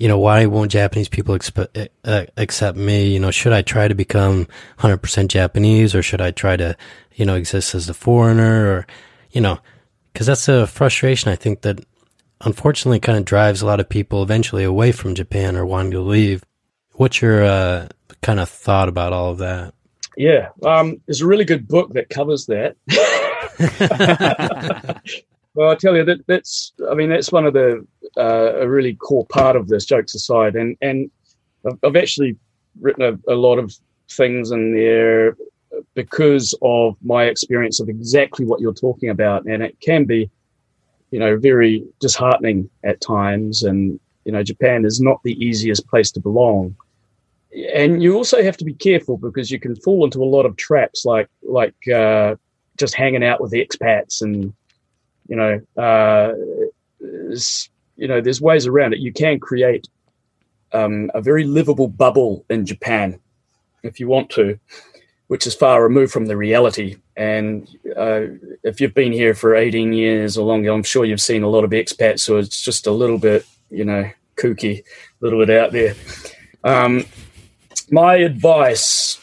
you 0.00 0.08
know, 0.08 0.18
why 0.18 0.46
won't 0.46 0.72
Japanese 0.72 1.10
people 1.10 1.36
expe- 1.36 1.88
uh, 2.04 2.24
accept 2.38 2.78
me? 2.78 3.12
You 3.12 3.20
know, 3.20 3.30
should 3.30 3.52
I 3.52 3.60
try 3.60 3.86
to 3.86 3.94
become 3.94 4.48
100% 4.78 5.28
Japanese 5.28 5.94
or 5.94 6.02
should 6.02 6.22
I 6.22 6.30
try 6.30 6.56
to, 6.56 6.74
you 7.14 7.26
know, 7.26 7.34
exist 7.34 7.74
as 7.74 7.90
a 7.90 7.92
foreigner 7.92 8.72
or, 8.72 8.86
you 9.30 9.42
know, 9.42 9.58
because 10.12 10.26
that's 10.26 10.48
a 10.48 10.66
frustration 10.66 11.30
I 11.30 11.36
think 11.36 11.60
that 11.60 11.84
unfortunately 12.40 12.98
kind 12.98 13.18
of 13.18 13.26
drives 13.26 13.60
a 13.60 13.66
lot 13.66 13.78
of 13.78 13.90
people 13.90 14.22
eventually 14.22 14.64
away 14.64 14.90
from 14.90 15.14
Japan 15.14 15.54
or 15.54 15.66
wanting 15.66 15.92
to 15.92 16.00
leave. 16.00 16.44
What's 16.92 17.20
your 17.20 17.44
uh, 17.44 17.88
kind 18.22 18.40
of 18.40 18.48
thought 18.48 18.88
about 18.88 19.12
all 19.12 19.32
of 19.32 19.38
that? 19.38 19.74
Yeah, 20.16 20.48
um, 20.64 21.02
there's 21.06 21.20
a 21.20 21.26
really 21.26 21.44
good 21.44 21.68
book 21.68 21.92
that 21.92 22.08
covers 22.08 22.46
that. 22.46 22.74
well, 25.60 25.68
I 25.68 25.74
tell 25.74 25.94
you 25.94 26.06
that 26.06 26.26
that's 26.26 26.72
I 26.90 26.94
mean 26.94 27.10
that's 27.10 27.30
one 27.30 27.44
of 27.44 27.52
the 27.52 27.86
uh, 28.16 28.60
a 28.60 28.66
really 28.66 28.94
core 28.94 29.26
part 29.26 29.56
of 29.56 29.68
this. 29.68 29.84
Jokes 29.84 30.14
aside, 30.14 30.56
and 30.56 30.74
and 30.80 31.10
I've 31.84 31.96
actually 31.96 32.38
written 32.80 33.02
a, 33.02 33.30
a 33.30 33.36
lot 33.36 33.58
of 33.58 33.76
things 34.08 34.52
in 34.52 34.74
there 34.74 35.36
because 35.92 36.54
of 36.62 36.96
my 37.02 37.24
experience 37.24 37.78
of 37.78 37.90
exactly 37.90 38.46
what 38.46 38.62
you're 38.62 38.72
talking 38.72 39.10
about, 39.10 39.44
and 39.44 39.62
it 39.62 39.78
can 39.80 40.06
be, 40.06 40.30
you 41.10 41.18
know, 41.18 41.36
very 41.36 41.84
disheartening 42.00 42.70
at 42.82 43.02
times. 43.02 43.62
And 43.62 44.00
you 44.24 44.32
know, 44.32 44.42
Japan 44.42 44.86
is 44.86 44.98
not 44.98 45.22
the 45.24 45.36
easiest 45.44 45.86
place 45.88 46.10
to 46.12 46.20
belong, 46.20 46.74
and 47.74 48.02
you 48.02 48.14
also 48.14 48.42
have 48.42 48.56
to 48.56 48.64
be 48.64 48.72
careful 48.72 49.18
because 49.18 49.50
you 49.50 49.60
can 49.60 49.76
fall 49.76 50.06
into 50.06 50.22
a 50.22 50.32
lot 50.36 50.46
of 50.46 50.56
traps, 50.56 51.04
like 51.04 51.28
like 51.42 51.86
uh, 51.94 52.36
just 52.78 52.94
hanging 52.94 53.22
out 53.22 53.42
with 53.42 53.52
expats 53.52 54.22
and 54.22 54.54
you 55.30 55.36
know, 55.36 55.60
uh, 55.80 56.32
you 57.96 58.08
know, 58.08 58.20
there's 58.20 58.40
ways 58.40 58.66
around 58.66 58.92
it. 58.92 58.98
You 58.98 59.12
can 59.12 59.38
create 59.38 59.86
um, 60.72 61.10
a 61.14 61.22
very 61.22 61.44
livable 61.44 61.86
bubble 61.86 62.44
in 62.50 62.66
Japan 62.66 63.20
if 63.84 64.00
you 64.00 64.08
want 64.08 64.28
to, 64.30 64.58
which 65.28 65.46
is 65.46 65.54
far 65.54 65.82
removed 65.82 66.12
from 66.12 66.26
the 66.26 66.36
reality. 66.36 66.96
And 67.16 67.68
uh, 67.96 68.22
if 68.64 68.80
you've 68.80 68.94
been 68.94 69.12
here 69.12 69.34
for 69.34 69.54
18 69.54 69.92
years 69.92 70.36
or 70.36 70.44
longer, 70.44 70.72
I'm 70.72 70.82
sure 70.82 71.04
you've 71.04 71.20
seen 71.20 71.44
a 71.44 71.48
lot 71.48 71.62
of 71.62 71.70
expats 71.70 72.26
who 72.26 72.36
it's 72.38 72.60
just 72.60 72.88
a 72.88 72.92
little 72.92 73.18
bit, 73.18 73.46
you 73.70 73.84
know, 73.84 74.10
kooky, 74.36 74.80
a 74.80 74.84
little 75.20 75.38
bit 75.38 75.56
out 75.56 75.70
there. 75.70 75.94
Um, 76.64 77.04
my 77.88 78.16
advice 78.16 79.20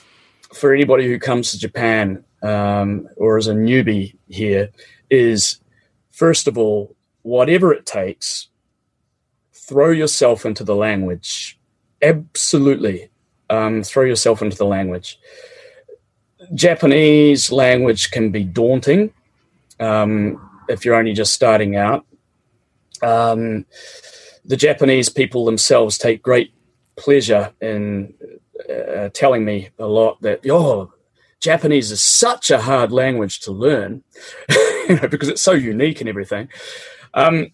for 0.53 0.73
anybody 0.73 1.05
who 1.05 1.19
comes 1.19 1.51
to 1.51 1.59
Japan 1.59 2.23
um, 2.41 3.09
or 3.17 3.37
is 3.37 3.47
a 3.47 3.53
newbie 3.53 4.15
here 4.29 4.69
is 5.09 5.59
first 6.17 6.47
of 6.47 6.57
all, 6.57 6.95
whatever 7.21 7.71
it 7.71 7.85
takes, 7.85 8.47
throw 9.53 9.91
yourself 9.91 10.47
into 10.47 10.63
the 10.63 10.75
language. 10.75 11.59
Absolutely, 12.01 13.09
um, 13.51 13.83
throw 13.83 14.03
yourself 14.03 14.41
into 14.41 14.57
the 14.57 14.65
language. 14.65 15.19
Japanese 16.55 17.51
language 17.51 18.09
can 18.09 18.31
be 18.31 18.43
daunting 18.43 19.13
um, 19.79 20.41
if 20.67 20.83
you're 20.83 20.95
only 20.95 21.13
just 21.13 21.33
starting 21.33 21.75
out. 21.75 22.03
Um, 23.03 23.67
the 24.43 24.57
Japanese 24.57 25.09
people 25.09 25.45
themselves 25.45 25.99
take 25.99 26.23
great 26.23 26.51
pleasure 26.95 27.53
in 27.61 28.15
uh, 28.67 29.09
telling 29.13 29.45
me 29.45 29.69
a 29.77 29.85
lot 29.85 30.19
that, 30.23 30.41
oh, 30.49 30.91
Japanese 31.39 31.91
is 31.91 32.01
such 32.01 32.49
a 32.51 32.61
hard 32.61 32.91
language 32.91 33.39
to 33.41 33.51
learn 33.51 34.03
you 34.89 34.95
know, 34.95 35.07
because 35.07 35.29
it's 35.29 35.41
so 35.41 35.51
unique 35.51 35.99
and 35.99 36.09
everything. 36.09 36.49
Um, 37.13 37.47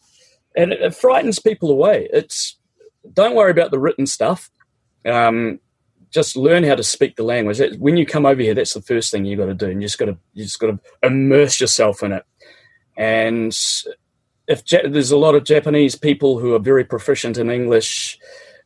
and 0.56 0.72
it, 0.72 0.82
it, 0.82 0.96
frightens 0.96 1.40
people 1.40 1.72
away. 1.72 2.08
It's 2.12 2.58
don't 3.12 3.36
worry 3.36 3.52
about 3.52 3.72
the 3.72 3.80
written 3.80 4.06
stuff. 4.06 4.50
Um, 5.06 5.60
just 6.12 6.38
learn 6.38 6.64
how 6.64 6.76
to 6.76 6.84
speak 6.84 7.16
the 7.16 7.24
language. 7.24 7.60
When 7.80 7.98
you 7.98 8.06
come 8.06 8.26
over 8.26 8.42
here, 8.42 8.54
that's 8.54 8.74
the 8.74 8.82
first 8.82 9.12
thing 9.12 9.26
you've 9.26 9.40
got 9.40 9.48
to 9.48 9.54
do, 9.56 9.70
and 9.70 9.82
you 9.82 9.88
just 9.88 9.98
got 9.98 10.06
to 10.06 10.18
you 10.34 10.44
just 10.44 10.60
got 10.60 10.68
to 10.68 10.80
immerse 11.02 11.60
yourself 11.60 12.04
in 12.04 12.12
it. 12.12 12.24
And 12.96 13.58
if 14.48 14.72
ja- 14.72 14.88
there's 14.88 15.12
a 15.12 15.18
lot 15.18 15.36
of 15.36 15.44
Japanese 15.44 15.96
people 15.96 16.38
who 16.38 16.54
are 16.54 16.60
very 16.60 16.84
proficient 16.84 17.38
in 17.38 17.50
English, 17.50 18.20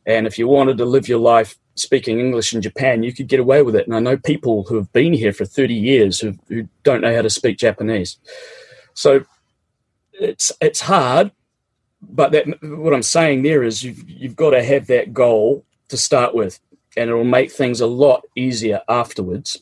and 0.04 0.26
if 0.26 0.38
you 0.38 0.46
wanted 0.46 0.78
to 0.78 0.84
live 0.84 1.08
your 1.08 1.20
life 1.20 1.56
speaking 1.78 2.18
English 2.18 2.52
in 2.52 2.62
Japan, 2.62 3.02
you 3.02 3.12
could 3.12 3.28
get 3.28 3.40
away 3.40 3.62
with 3.62 3.76
it. 3.76 3.86
And 3.86 3.94
I 3.94 4.00
know 4.00 4.16
people 4.16 4.64
who 4.64 4.76
have 4.76 4.92
been 4.92 5.12
here 5.12 5.32
for 5.32 5.44
30 5.44 5.74
years 5.74 6.20
who, 6.20 6.34
who 6.48 6.68
don't 6.82 7.00
know 7.00 7.14
how 7.14 7.22
to 7.22 7.30
speak 7.30 7.58
Japanese. 7.58 8.18
So 8.94 9.24
it's 10.12 10.52
it's 10.60 10.80
hard, 10.80 11.30
but 12.02 12.32
that 12.32 12.46
what 12.62 12.92
I'm 12.92 13.02
saying 13.02 13.42
there 13.42 13.62
is 13.62 13.82
you've 13.82 14.08
you've 14.08 14.36
got 14.36 14.50
to 14.50 14.62
have 14.62 14.86
that 14.88 15.12
goal 15.12 15.64
to 15.88 15.96
start 15.96 16.34
with, 16.34 16.58
and 16.96 17.08
it 17.08 17.14
will 17.14 17.24
make 17.24 17.52
things 17.52 17.80
a 17.80 17.86
lot 17.86 18.24
easier 18.34 18.82
afterwards. 18.88 19.58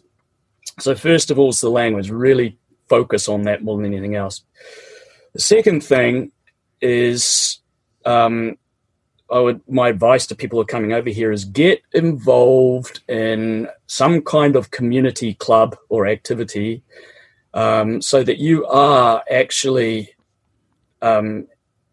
So 0.79 0.95
first 0.95 1.31
of 1.31 1.39
all, 1.39 1.51
is 1.51 1.61
the 1.61 1.71
language. 1.71 2.11
Really 2.11 2.59
focus 2.89 3.29
on 3.29 3.43
that 3.43 3.63
more 3.63 3.77
than 3.77 3.87
anything 3.87 4.15
else. 4.15 4.43
The 5.33 5.41
second 5.41 5.83
thing 5.83 6.33
is 6.81 7.61
um, 8.05 8.57
I 9.31 9.41
would 9.41 9.61
my 9.69 9.89
advice 9.89 10.27
to 10.29 10.37
people 10.37 10.57
who 10.57 10.63
are 10.63 10.67
coming 10.67 10.93
over 10.93 11.11
here 11.11 11.33
is 11.33 11.45
get 11.45 11.83
involved 11.93 13.01
in 13.09 13.69
some 13.87 14.23
kind 14.23 14.57
of 14.57 14.71
community 14.71 15.35
club 15.35 15.77
or 15.89 16.07
activity, 16.07 16.83
um, 17.55 18.01
so 18.01 18.23
that 18.23 18.39
you 18.39 18.67
are 18.67 19.25
actually 19.31 20.15
um, 21.03 21.49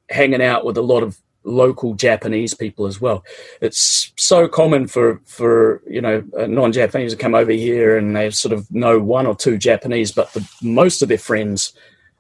hanging 0.10 0.42
out 0.42 0.66
with 0.66 0.78
a 0.78 0.82
lot 0.82 1.04
of 1.04 1.20
local 1.44 1.94
Japanese 1.94 2.54
people 2.54 2.86
as 2.86 3.02
well. 3.02 3.24
It's 3.62 4.14
so 4.18 4.48
common 4.48 4.88
for 4.88 5.22
for 5.26 5.82
you 5.88 6.02
know 6.02 6.24
non-Japanese 6.36 7.14
to 7.14 7.18
come 7.18 7.36
over 7.36 7.52
here 7.52 7.98
and 7.98 8.16
they 8.16 8.30
sort 8.30 8.54
of 8.54 8.70
know 8.72 9.00
one 9.00 9.26
or 9.26 9.36
two 9.36 9.58
Japanese, 9.58 10.12
but 10.12 10.32
the, 10.34 10.48
most 10.62 11.02
of 11.02 11.10
their 11.10 11.18
friends 11.18 11.74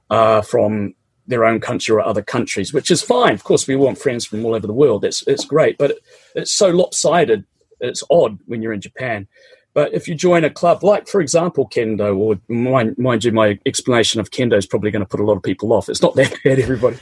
are 0.09 0.43
from 0.43 0.95
their 1.27 1.45
own 1.45 1.59
country 1.59 1.95
or 1.95 2.01
other 2.01 2.21
countries, 2.21 2.73
which 2.73 2.91
is 2.91 3.01
fine. 3.01 3.33
Of 3.33 3.43
course, 3.43 3.67
we 3.67 3.75
want 3.75 3.97
friends 3.97 4.25
from 4.25 4.45
all 4.45 4.55
over 4.55 4.67
the 4.67 4.73
world. 4.73 5.05
It's 5.05 5.25
it's 5.27 5.45
great, 5.45 5.77
but 5.77 5.91
it, 5.91 5.97
it's 6.35 6.51
so 6.51 6.69
lopsided. 6.69 7.45
It's 7.79 8.03
odd 8.09 8.39
when 8.45 8.61
you're 8.61 8.73
in 8.73 8.81
Japan. 8.81 9.27
But 9.73 9.93
if 9.93 10.07
you 10.07 10.13
join 10.13 10.43
a 10.43 10.51
club, 10.51 10.83
like 10.83 11.07
for 11.07 11.19
example 11.19 11.67
kendo, 11.67 12.15
or 12.15 12.39
mind, 12.47 12.97
mind 12.97 13.23
you, 13.23 13.31
my 13.31 13.59
explanation 13.65 14.19
of 14.19 14.29
kendo 14.29 14.55
is 14.55 14.67
probably 14.67 14.91
going 14.91 15.03
to 15.03 15.09
put 15.09 15.19
a 15.19 15.23
lot 15.23 15.35
of 15.35 15.43
people 15.43 15.73
off. 15.73 15.89
It's 15.89 16.01
not 16.01 16.15
that 16.15 16.37
bad, 16.43 16.59
everybody. 16.59 16.97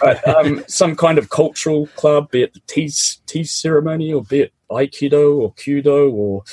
But 0.00 0.26
um, 0.28 0.64
some 0.68 0.94
kind 0.94 1.18
of 1.18 1.30
cultural 1.30 1.88
club, 1.88 2.30
be 2.30 2.42
it 2.42 2.54
the 2.54 2.60
tea 2.66 2.90
tea 3.26 3.44
ceremony, 3.44 4.12
or 4.12 4.22
be 4.22 4.40
it 4.40 4.52
aikido 4.70 5.36
or 5.38 5.52
kyudo, 5.54 6.12
or 6.12 6.44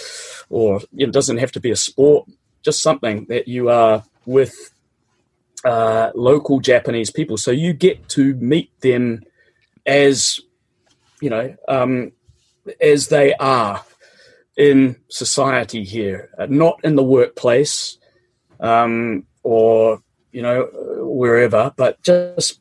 or 0.49 0.82
you 0.93 1.07
it 1.07 1.14
doesn't 1.14 1.38
have 1.38 1.51
to 1.53 1.59
be 1.59 1.72
a 1.72 1.76
sport. 1.76 2.28
Just 2.64 2.82
something 2.82 3.26
that 3.26 3.47
you 3.47 3.70
are 3.70 4.03
with 4.26 4.72
uh, 5.66 6.12
local 6.16 6.59
Japanese 6.59 7.12
people. 7.12 7.38
So 7.38 7.51
you 7.51 7.74
get 7.74 8.09
to 8.09 8.34
meet 8.36 8.72
them 8.82 9.22
as, 9.86 10.39
you 11.22 11.30
know, 11.30 11.55
um, 11.68 12.12
as 12.80 13.07
they 13.07 13.34
are 13.36 13.84
in 14.57 14.95
society 15.07 15.84
here, 15.84 16.30
uh, 16.38 16.47
not 16.49 16.80
in 16.84 16.95
the 16.95 17.03
workplace 17.03 17.97
um, 18.59 19.26
or, 19.43 20.01
you 20.32 20.41
know, 20.41 20.70
wherever, 20.99 21.74
but 21.76 22.01
just 22.03 22.59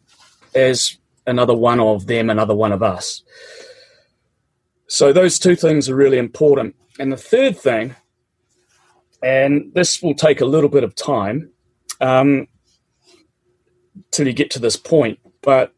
as 0.55 0.97
another 1.27 1.55
one 1.55 1.81
of 1.81 2.07
them, 2.07 2.31
another 2.31 2.55
one 2.55 2.73
of 2.73 2.83
us. 2.83 3.23
So 4.87 5.13
those 5.13 5.39
two 5.39 5.55
things 5.55 5.89
are 5.89 5.95
really 5.95 6.19
important. 6.19 6.75
And 6.99 7.13
the 7.13 7.17
third 7.17 7.57
thing, 7.57 7.95
and 9.23 9.71
this 9.75 10.03
will 10.03 10.15
take 10.15 10.41
a 10.41 10.47
little 10.47 10.71
bit 10.71 10.85
of 10.85 10.95
time, 10.95 11.51
um, 12.01 12.49
till 14.11 14.27
you 14.27 14.33
get 14.33 14.51
to 14.53 14.59
this 14.59 14.77
point. 14.77 15.19
But 15.43 15.73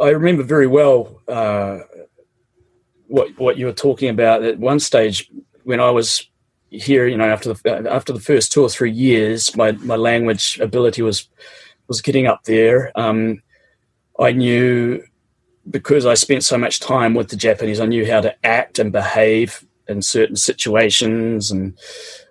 I 0.00 0.10
remember 0.10 0.42
very 0.42 0.66
well 0.66 1.20
uh, 1.28 1.80
what 3.06 3.38
what 3.38 3.58
you 3.58 3.66
were 3.66 3.72
talking 3.72 4.08
about 4.08 4.42
at 4.42 4.58
one 4.58 4.80
stage 4.80 5.30
when 5.64 5.80
I 5.80 5.90
was 5.90 6.28
here. 6.70 7.06
You 7.06 7.16
know, 7.16 7.28
after 7.28 7.52
the 7.52 7.90
after 7.90 8.12
the 8.12 8.20
first 8.20 8.52
two 8.52 8.62
or 8.62 8.68
three 8.68 8.92
years, 8.92 9.54
my 9.56 9.72
my 9.72 9.96
language 9.96 10.58
ability 10.60 11.02
was 11.02 11.28
was 11.88 12.00
getting 12.00 12.26
up 12.26 12.44
there. 12.44 12.92
Um, 12.94 13.42
I 14.18 14.32
knew 14.32 15.02
because 15.68 16.06
I 16.06 16.14
spent 16.14 16.44
so 16.44 16.56
much 16.56 16.80
time 16.80 17.14
with 17.14 17.28
the 17.28 17.36
Japanese, 17.36 17.80
I 17.80 17.86
knew 17.86 18.10
how 18.10 18.20
to 18.20 18.34
act 18.44 18.78
and 18.78 18.92
behave 18.92 19.64
in 19.88 20.02
certain 20.02 20.36
situations 20.36 21.50
and 21.50 21.76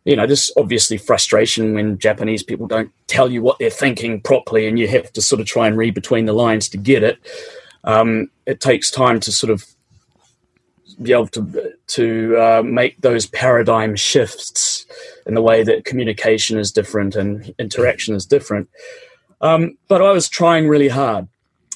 you 0.09 0.15
know, 0.15 0.25
there's 0.25 0.49
obviously 0.57 0.97
frustration 0.97 1.75
when 1.75 1.99
Japanese 1.99 2.41
people 2.41 2.65
don't 2.65 2.91
tell 3.05 3.31
you 3.31 3.43
what 3.43 3.59
they're 3.59 3.69
thinking 3.69 4.19
properly, 4.19 4.67
and 4.67 4.79
you 4.79 4.87
have 4.87 5.13
to 5.13 5.21
sort 5.21 5.39
of 5.39 5.45
try 5.45 5.67
and 5.67 5.77
read 5.77 5.93
between 5.93 6.25
the 6.25 6.33
lines 6.33 6.67
to 6.69 6.77
get 6.77 7.03
it. 7.03 7.19
Um, 7.83 8.31
it 8.47 8.59
takes 8.59 8.89
time 8.89 9.19
to 9.19 9.31
sort 9.31 9.51
of 9.51 9.67
be 10.99 11.11
able 11.11 11.27
to 11.27 11.73
to 11.89 12.35
uh, 12.37 12.63
make 12.63 12.99
those 13.01 13.27
paradigm 13.27 13.95
shifts 13.95 14.87
in 15.27 15.35
the 15.35 15.43
way 15.43 15.61
that 15.61 15.85
communication 15.85 16.57
is 16.57 16.71
different 16.71 17.15
and 17.15 17.53
interaction 17.59 18.15
is 18.15 18.25
different. 18.25 18.67
Um, 19.41 19.77
but 19.87 20.01
I 20.01 20.11
was 20.11 20.27
trying 20.27 20.67
really 20.67 20.89
hard, 20.89 21.27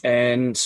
and 0.03 0.59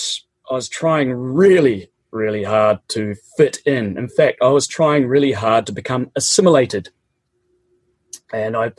I 0.50 0.54
was 0.54 0.70
trying 0.70 1.12
really, 1.12 1.90
really 2.12 2.44
hard 2.44 2.78
to 2.88 3.14
fit 3.36 3.58
in. 3.66 3.98
In 3.98 4.08
fact, 4.08 4.38
I 4.40 4.48
was 4.48 4.66
trying 4.66 5.06
really 5.06 5.32
hard 5.32 5.66
to 5.66 5.72
become 5.72 6.10
assimilated 6.16 6.88
and 8.32 8.56
I 8.56 8.72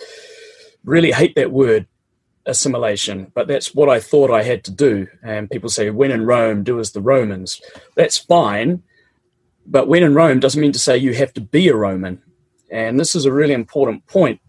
really 0.83 1.11
hate 1.11 1.35
that 1.35 1.51
word, 1.51 1.87
assimilation, 2.45 3.31
but 3.33 3.47
that's 3.47 3.75
what 3.75 3.89
I 3.89 3.99
thought 3.99 4.31
I 4.31 4.43
had 4.43 4.63
to 4.65 4.71
do. 4.71 5.07
And 5.23 5.49
people 5.49 5.69
say, 5.69 5.89
when 5.89 6.11
in 6.11 6.25
Rome, 6.25 6.63
do 6.63 6.79
as 6.79 6.91
the 6.91 7.01
Romans. 7.01 7.61
That's 7.95 8.17
fine. 8.17 8.83
But 9.65 9.87
when 9.87 10.03
in 10.03 10.15
Rome 10.15 10.39
doesn't 10.39 10.61
mean 10.61 10.71
to 10.71 10.79
say 10.79 10.97
you 10.97 11.13
have 11.13 11.33
to 11.33 11.41
be 11.41 11.67
a 11.67 11.75
Roman. 11.75 12.21
And 12.71 12.99
this 12.99 13.15
is 13.15 13.25
a 13.25 13.31
really 13.31 13.53
important 13.53 14.05
point. 14.07 14.41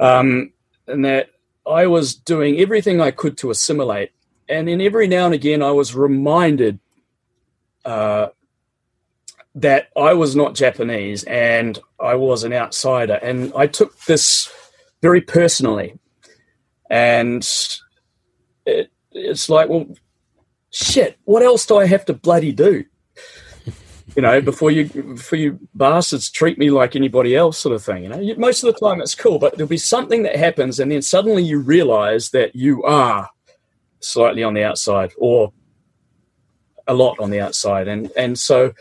Um, 0.00 0.52
and 0.86 1.04
that 1.04 1.30
I 1.66 1.86
was 1.86 2.14
doing 2.14 2.58
everything 2.58 3.00
I 3.00 3.10
could 3.10 3.36
to 3.38 3.50
assimilate. 3.50 4.10
And 4.48 4.68
then 4.68 4.80
every 4.80 5.08
now 5.08 5.26
and 5.26 5.34
again, 5.34 5.62
I 5.62 5.70
was 5.70 5.94
reminded 5.94 6.78
uh, 7.84 8.28
that 9.54 9.88
I 9.96 10.14
was 10.14 10.34
not 10.34 10.54
Japanese 10.54 11.24
and 11.24 11.78
I 12.00 12.16
was 12.16 12.44
an 12.44 12.52
outsider. 12.52 13.14
And 13.14 13.52
I 13.56 13.66
took 13.66 13.98
this 14.04 14.52
very 15.00 15.20
personally. 15.20 15.98
And 16.90 17.48
it, 18.66 18.90
it's 19.12 19.48
like, 19.48 19.68
well, 19.68 19.86
shit, 20.70 21.18
what 21.24 21.42
else 21.42 21.66
do 21.66 21.76
I 21.76 21.86
have 21.86 22.04
to 22.06 22.14
bloody 22.14 22.52
do? 22.52 22.84
You 24.16 24.22
know, 24.22 24.40
before 24.50 24.70
you 24.70 24.86
before 24.86 25.38
you 25.38 25.58
bastards 25.74 26.30
treat 26.30 26.58
me 26.58 26.70
like 26.70 26.96
anybody 26.96 27.36
else, 27.36 27.58
sort 27.58 27.74
of 27.74 27.82
thing. 27.82 28.04
You 28.04 28.08
know, 28.08 28.34
most 28.36 28.64
of 28.64 28.72
the 28.72 28.80
time 28.80 29.00
it's 29.00 29.14
cool, 29.14 29.38
but 29.38 29.56
there'll 29.56 29.68
be 29.68 29.76
something 29.76 30.24
that 30.24 30.36
happens, 30.36 30.80
and 30.80 30.90
then 30.90 31.02
suddenly 31.02 31.42
you 31.42 31.60
realize 31.60 32.30
that 32.30 32.54
you 32.54 32.82
are 32.84 33.30
slightly 34.00 34.42
on 34.42 34.54
the 34.54 34.64
outside, 34.64 35.12
or 35.16 35.52
a 36.86 36.94
lot 36.94 37.18
on 37.18 37.30
the 37.30 37.40
outside, 37.40 37.88
and 37.88 38.10
and 38.16 38.38
so 38.38 38.72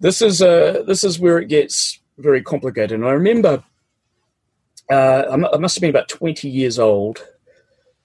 this 0.00 0.22
is 0.22 0.42
uh, 0.42 0.82
this 0.86 1.04
is 1.04 1.18
where 1.18 1.38
it 1.38 1.48
gets 1.48 2.00
very 2.18 2.42
complicated. 2.42 2.92
And 2.92 3.04
I 3.04 3.12
remember 3.12 3.64
uh, 4.90 5.24
I 5.30 5.58
must 5.58 5.76
have 5.76 5.80
been 5.80 5.90
about 5.90 6.08
twenty 6.08 6.48
years 6.48 6.78
old. 6.78 7.26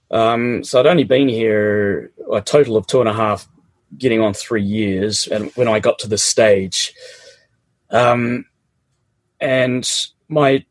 Um, 0.10 0.64
so 0.64 0.80
I'd 0.80 0.88
only 0.88 1.06
been 1.06 1.30
here 1.30 2.12
a 2.32 2.42
total 2.42 2.76
of 2.76 2.86
two 2.86 3.00
and 3.00 3.08
a 3.08 3.14
half, 3.14 3.48
getting 3.98 4.20
on 4.20 4.34
three 4.34 4.64
years. 4.64 5.26
And 5.28 5.52
when 5.56 5.70
I 5.70 5.80
got 5.80 6.00
to 6.00 6.08
this 6.08 6.24
stage, 6.24 6.94
um, 7.92 8.46
and 9.40 9.90
my 10.28 10.66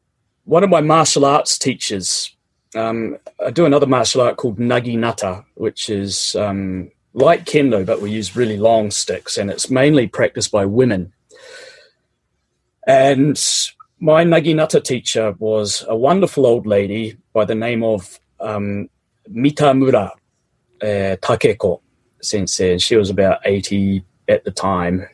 one 0.45 0.65
of 0.65 0.71
my 0.71 0.81
martial 0.81 1.25
arts 1.25 1.59
teachers, 1.59 2.37
um, 2.75 3.17
I 3.45 3.51
do 3.51 3.65
another 3.65 3.87
martial 3.87 4.21
art 4.21 4.37
called 4.37 4.59
naginata, 4.59 5.45
which 5.55 5.89
is 5.89 6.35
um, 6.37 6.91
like 7.13 7.45
kendo, 7.45 7.85
but 7.85 8.01
we 8.01 8.11
use 8.11 8.37
really 8.37 8.57
long 8.57 8.91
sticks, 8.91 9.37
and 9.37 9.51
it's 9.51 9.71
mainly 9.71 10.07
practiced 10.07 10.51
by 10.51 10.67
women. 10.67 11.13
And 12.87 13.41
my 13.99 14.25
naginata 14.25 14.83
teacher 14.83 15.35
was 15.39 15.85
a 15.89 15.97
wonderful 15.97 16.47
old 16.47 16.67
lady 16.67 17.17
by 17.33 17.45
the 17.45 17.55
name 17.55 17.83
of 17.85 18.19
um, 18.41 18.89
Mitamura 19.29 20.11
uh, 20.83 21.17
Takeko 21.21 21.81
sensei. 22.23 22.79
She 22.79 22.97
was 22.97 23.11
about 23.11 23.41
80 23.45 24.05
at 24.29 24.45
the 24.45 24.51
time, 24.51 25.07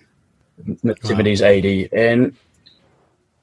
mid 0.82 0.99
70s, 1.01 1.44
80. 1.44 1.88
And 1.92 2.36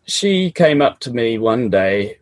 she 0.05 0.51
came 0.51 0.81
up 0.81 0.99
to 1.01 1.11
me 1.11 1.37
one 1.37 1.69
day 1.69 2.19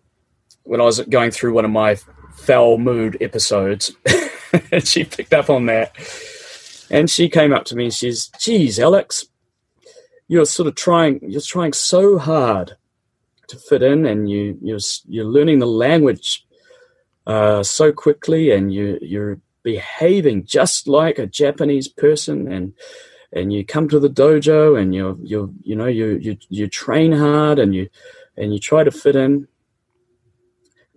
when 0.63 0.81
I 0.81 0.83
was 0.83 0.99
going 1.01 1.31
through 1.31 1.53
one 1.53 1.65
of 1.65 1.71
my 1.71 1.95
foul 2.35 2.77
mood 2.77 3.17
episodes, 3.21 3.91
and 4.71 4.87
she 4.87 5.03
picked 5.03 5.33
up 5.33 5.49
on 5.49 5.65
that. 5.67 5.95
And 6.89 7.09
she 7.09 7.29
came 7.29 7.53
up 7.53 7.65
to 7.65 7.75
me 7.75 7.85
and 7.85 7.93
she's, 7.93 8.27
geez, 8.39 8.79
Alex, 8.79 9.25
you're 10.27 10.45
sort 10.45 10.67
of 10.67 10.75
trying, 10.75 11.19
you're 11.21 11.41
trying 11.41 11.73
so 11.73 12.17
hard 12.17 12.75
to 13.47 13.57
fit 13.57 13.81
in 13.81 14.05
and 14.05 14.29
you, 14.29 14.57
you're, 14.61 14.79
you're 15.07 15.25
learning 15.25 15.59
the 15.59 15.67
language 15.67 16.45
uh, 17.27 17.63
so 17.63 17.91
quickly 17.91 18.51
and 18.51 18.73
you, 18.73 18.97
you're 19.01 19.39
behaving 19.63 20.45
just 20.45 20.87
like 20.87 21.19
a 21.19 21.27
Japanese 21.27 21.87
person 21.87 22.51
and 22.51 22.73
and 23.33 23.53
you 23.53 23.65
come 23.65 23.87
to 23.87 23.99
the 23.99 24.09
dojo 24.09 24.79
and 24.79 24.93
you're 24.93 25.17
you're 25.21 25.49
you 25.63 25.75
know 25.75 25.85
you 25.85 26.17
you 26.21 26.37
you 26.49 26.67
train 26.67 27.11
hard 27.11 27.59
and 27.59 27.73
you 27.73 27.89
and 28.37 28.53
you 28.53 28.59
try 28.59 28.83
to 28.83 28.91
fit 28.91 29.15
in. 29.15 29.47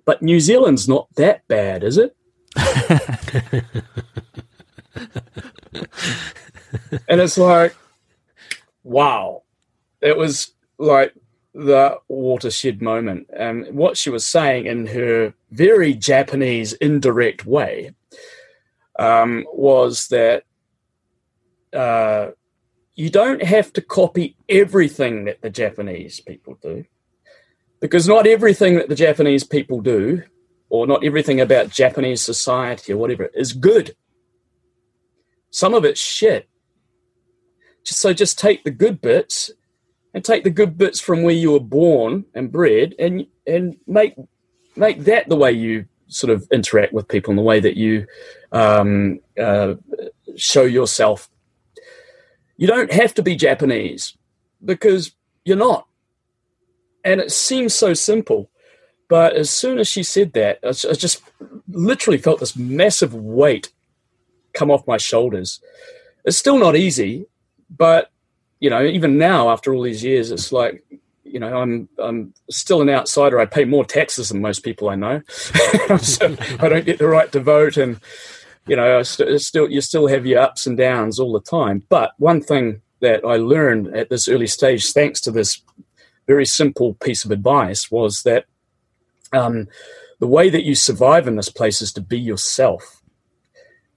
But 0.05 0.23
New 0.23 0.41
Zealand's 0.41 0.89
not 0.89 1.09
that 1.15 1.47
bad, 1.49 1.83
is 1.83 1.97
it? 1.97 2.17
and 7.09 7.21
it's 7.21 7.39
like, 7.39 7.75
wow, 8.83 9.43
it 10.01 10.17
was 10.17 10.53
like 10.79 11.15
the 11.55 11.99
watershed 12.09 12.83
moment. 12.83 13.29
And 13.37 13.75
what 13.75 13.97
she 13.97 14.11
was 14.11 14.27
saying 14.27 14.67
in 14.67 14.87
her 14.87 15.35
very 15.51 15.95
Japanese, 15.95 16.73
indirect 16.75 17.47
way 17.47 17.93
um, 18.99 19.47
was 19.53 20.09
that 20.09 20.45
uh, 21.73 22.31
you 22.95 23.11
don't 23.11 23.43
have 23.43 23.73
to 23.73 23.81
copy 23.81 24.37
everything 24.49 25.25
that 25.25 25.43
the 25.43 25.51
Japanese 25.51 26.21
people 26.21 26.59
do, 26.63 26.85
because 27.81 28.07
not 28.07 28.27
everything 28.27 28.77
that 28.77 28.89
the 28.89 28.95
Japanese 28.95 29.45
people 29.45 29.81
do, 29.81 30.23
or 30.75 30.89
not 30.89 31.05
everything 31.05 31.41
about 31.41 31.71
Japanese 31.71 32.21
society 32.21 32.93
or 32.93 32.97
whatever, 32.97 33.31
is 33.33 33.53
good. 33.53 33.95
Some 35.51 35.73
of 35.73 35.85
it's 35.85 36.01
shit. 36.01 36.49
So 37.85 38.13
just 38.13 38.41
take 38.41 38.65
the 38.65 38.73
good 38.73 39.01
bits 39.01 39.53
and 40.13 40.25
take 40.25 40.43
the 40.43 40.51
good 40.51 40.77
bits 40.77 40.99
from 40.99 41.23
where 41.23 41.35
you 41.35 41.53
were 41.53 41.61
born 41.61 42.25
and 42.35 42.51
bred 42.51 42.95
and 42.99 43.27
and 43.47 43.77
make 43.87 44.17
make 44.75 45.05
that 45.05 45.29
the 45.29 45.37
way 45.37 45.53
you 45.53 45.85
sort 46.09 46.33
of 46.33 46.45
interact 46.51 46.93
with 46.93 47.07
people 47.07 47.31
and 47.31 47.39
the 47.39 47.43
way 47.43 47.61
that 47.61 47.77
you 47.77 48.07
um, 48.51 49.21
uh, 49.41 49.75
show 50.37 50.65
yourself. 50.65 51.31
You 52.57 52.67
don't 52.67 52.93
have 52.93 53.15
to 53.15 53.23
be 53.23 53.37
Japanese 53.37 54.17
because 54.65 55.13
you're 55.45 55.57
not. 55.57 55.87
And 57.05 57.21
it 57.21 57.31
seems 57.31 57.75
so 57.75 57.95
simple. 57.95 58.51
But 59.09 59.35
as 59.35 59.51
soon 59.51 59.79
as 59.79 59.89
she 59.89 60.03
said 60.03 60.33
that, 60.33 60.59
I 60.65 60.73
just 60.73 61.23
literally 61.69 62.19
felt 62.19 62.41
this 62.41 62.57
massive 62.57 63.15
weight 63.15 63.71
come 64.55 64.71
off 64.71 64.87
my 64.87 64.97
shoulders. 64.97 65.61
It's 66.25 66.39
still 66.39 66.59
not 66.59 66.77
easy, 66.77 67.27
but 67.69 68.11
you 68.61 68.71
know, 68.71 68.83
even 68.83 69.19
now 69.19 69.51
after 69.51 69.75
all 69.75 69.83
these 69.83 70.03
years, 70.03 70.31
it's 70.31 70.53
like 70.53 70.83
you 71.35 71.41
know, 71.41 71.61
I'm 71.61 71.89
I'm 71.99 72.33
still 72.49 72.81
an 72.81 72.89
outsider. 72.89 73.41
I 73.41 73.47
pay 73.47 73.65
more 73.65 73.85
taxes 73.85 74.29
than 74.29 74.41
most 74.41 74.61
people 74.61 74.89
I 74.89 74.95
know. 74.95 75.21
so 75.99 76.37
I 76.61 76.69
don't 76.69 76.87
get 76.87 76.99
the 76.99 77.09
right 77.09 77.31
to 77.33 77.41
vote, 77.41 77.77
and 77.77 78.01
you 78.67 78.77
know, 78.77 79.01
I 79.01 79.03
st- 79.03 79.41
still 79.41 79.69
you 79.69 79.81
still 79.81 80.07
have 80.07 80.27
your 80.27 80.41
ups 80.41 80.67
and 80.67 80.79
downs 80.79 81.19
all 81.19 81.33
the 81.33 81.41
time. 81.41 81.83
But 81.89 82.13
one 82.19 82.41
thing 82.41 82.83
that 83.01 83.25
I 83.25 83.37
learned 83.37 83.97
at 83.97 84.11
this 84.11 84.29
early 84.29 84.47
stage, 84.47 84.93
thanks 84.93 85.21
to 85.23 85.31
this 85.31 85.61
very 86.27 86.47
simple 86.47 86.95
piece 86.95 87.25
of 87.25 87.33
advice, 87.33 87.91
was 87.91 88.23
that 88.23 88.47
um, 89.35 89.69
the 90.21 90.27
way 90.27 90.49
that 90.51 90.65
you 90.65 90.75
survive 90.75 91.27
in 91.27 91.37
this 91.37 91.49
place 91.49 91.83
is 91.83 91.93
to 91.95 92.01
be 92.01 92.19
yourself. 92.19 93.03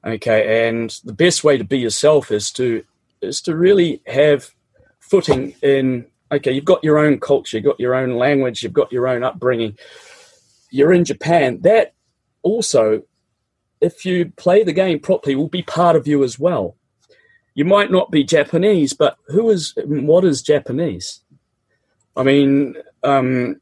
Okay, 0.06 0.68
and 0.68 0.90
the 1.04 1.14
best 1.14 1.44
way 1.44 1.58
to 1.58 1.64
be 1.64 1.80
yourself 1.80 2.32
is 2.32 2.52
to 2.54 2.84
is 3.22 3.42
to 3.42 3.56
really 3.56 4.02
have 4.08 4.52
footing 5.00 5.56
in 5.62 6.06
okay, 6.32 6.52
you've 6.52 6.66
got 6.66 6.84
your 6.84 6.98
own 6.98 7.20
culture, 7.20 7.58
you've 7.58 7.66
got 7.66 7.80
your 7.80 7.96
own 7.96 8.16
language, 8.16 8.64
you've 8.64 8.74
got 8.74 8.92
your 8.92 9.08
own 9.08 9.24
upbringing. 9.24 9.78
You're 10.70 10.94
in 10.94 11.06
Japan. 11.06 11.60
That 11.62 11.94
also, 12.44 13.04
if 13.80 14.06
you 14.06 14.32
play 14.36 14.64
the 14.64 14.74
game 14.74 15.00
properly, 15.00 15.36
will 15.36 15.48
be 15.48 15.64
part 15.64 15.96
of 15.96 16.08
you 16.08 16.24
as 16.24 16.38
well. 16.38 16.76
You 17.56 17.66
might 17.66 17.92
not 17.92 18.12
be 18.12 18.24
Japanese, 18.24 18.94
but 18.94 19.18
who 19.28 19.50
is 19.50 19.74
what 19.86 20.26
is 20.26 20.42
Japanese? 20.42 21.22
I 22.16 22.24
mean, 22.24 22.76
um, 23.04 23.62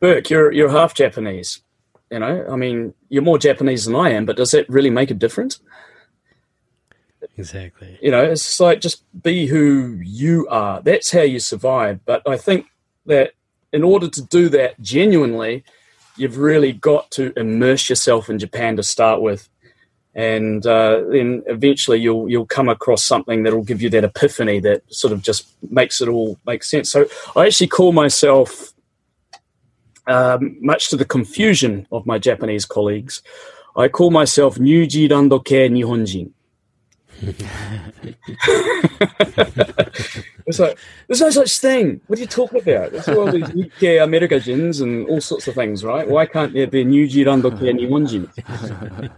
Burke, 0.00 0.30
you're 0.30 0.50
you're 0.52 0.70
half 0.70 0.94
Japanese. 0.94 1.60
You 2.10 2.18
know, 2.18 2.46
I 2.50 2.56
mean, 2.56 2.94
you're 3.08 3.22
more 3.22 3.38
Japanese 3.38 3.84
than 3.84 3.94
I 3.94 4.10
am, 4.10 4.26
but 4.26 4.36
does 4.36 4.50
that 4.50 4.68
really 4.68 4.90
make 4.90 5.10
a 5.10 5.14
difference? 5.14 5.60
Exactly. 7.36 7.98
You 8.02 8.10
know, 8.10 8.22
it's 8.24 8.58
like 8.58 8.80
just 8.80 9.04
be 9.22 9.46
who 9.46 10.00
you 10.02 10.48
are. 10.48 10.82
That's 10.82 11.10
how 11.10 11.20
you 11.20 11.38
survive. 11.38 12.00
But 12.04 12.28
I 12.28 12.36
think 12.36 12.66
that 13.06 13.32
in 13.72 13.84
order 13.84 14.08
to 14.08 14.22
do 14.22 14.48
that 14.48 14.80
genuinely, 14.80 15.64
you've 16.16 16.38
really 16.38 16.72
got 16.72 17.10
to 17.12 17.32
immerse 17.38 17.88
yourself 17.88 18.28
in 18.28 18.38
Japan 18.38 18.76
to 18.76 18.82
start 18.82 19.22
with, 19.22 19.48
and 20.14 20.66
uh, 20.66 21.02
then 21.08 21.42
eventually 21.46 21.98
you'll 22.00 22.28
you'll 22.28 22.46
come 22.46 22.68
across 22.68 23.02
something 23.02 23.42
that'll 23.42 23.62
give 23.62 23.80
you 23.80 23.90
that 23.90 24.04
epiphany 24.04 24.60
that 24.60 24.82
sort 24.92 25.12
of 25.12 25.22
just 25.22 25.48
makes 25.70 26.00
it 26.00 26.08
all 26.08 26.38
make 26.46 26.64
sense. 26.64 26.90
So 26.90 27.06
I 27.36 27.46
actually 27.46 27.68
call 27.68 27.92
myself, 27.92 28.72
um, 30.10 30.56
much 30.60 30.90
to 30.90 30.96
the 30.96 31.04
confusion 31.04 31.86
of 31.92 32.04
my 32.04 32.18
Japanese 32.18 32.64
colleagues, 32.64 33.22
I 33.76 33.88
call 33.88 34.10
myself 34.10 34.56
Nyuji 34.56 35.08
Randoke 35.08 35.70
Nihonjin. 35.70 36.32
it's 40.46 40.58
like 40.58 40.78
there's 41.06 41.20
no 41.20 41.30
such 41.30 41.58
thing. 41.58 42.00
What 42.06 42.18
are 42.18 42.22
you 42.22 42.26
talking 42.26 42.62
about? 42.62 42.92
There's 42.92 43.08
all 43.08 43.30
these 43.30 43.44
Nikkei 43.44 44.02
Americans 44.02 44.80
and 44.80 45.06
all 45.06 45.20
sorts 45.20 45.46
of 45.46 45.54
things, 45.54 45.84
right? 45.84 46.08
Why 46.08 46.24
can't 46.24 46.54
there 46.54 46.66
be 46.66 46.82
New 46.82 47.06
Zealand 47.08 47.42
Nihonjin? 47.42 48.30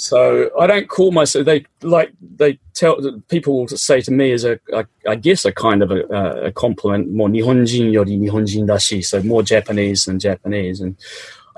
So 0.00 0.50
I 0.58 0.66
don't 0.66 0.88
call 0.88 1.12
myself. 1.12 1.44
They 1.44 1.66
like 1.82 2.10
they 2.22 2.58
tell 2.72 2.96
people 3.28 3.66
to 3.66 3.76
say 3.76 4.00
to 4.00 4.10
me 4.10 4.32
as 4.32 4.44
a, 4.44 4.58
a 4.72 4.86
I 5.06 5.14
guess 5.14 5.44
a 5.44 5.52
kind 5.52 5.82
of 5.82 5.90
a, 5.90 6.00
a 6.46 6.52
compliment. 6.52 7.12
More 7.12 7.28
Nihonjin 7.28 7.92
yori 7.92 8.16
Nihonjin 8.16 8.66
dashi. 8.66 9.04
So 9.04 9.22
more 9.22 9.42
Japanese 9.42 10.06
than 10.06 10.18
Japanese, 10.18 10.80
and 10.80 10.96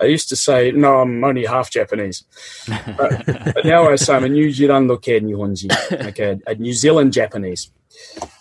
I 0.01 0.07
used 0.07 0.29
to 0.31 0.37
say, 0.37 0.73
no, 0.73 0.97
I'm 0.97 1.23
only 1.23 1.47
half 1.47 1.71
Japanese. 1.71 2.25
but, 2.97 3.27
but 3.27 3.65
now 3.65 3.89
I 3.89 3.95
say 3.95 4.15
I'm 4.15 4.25
a 4.25 4.29
New 4.29 4.51
Zealand 4.51 4.91
ke 4.91 5.23
Nihonjin, 5.23 6.05
like 6.05 6.19
a, 6.19 6.41
a 6.49 6.57
New 6.57 6.73
Zealand 6.73 7.13
Japanese. 7.13 7.71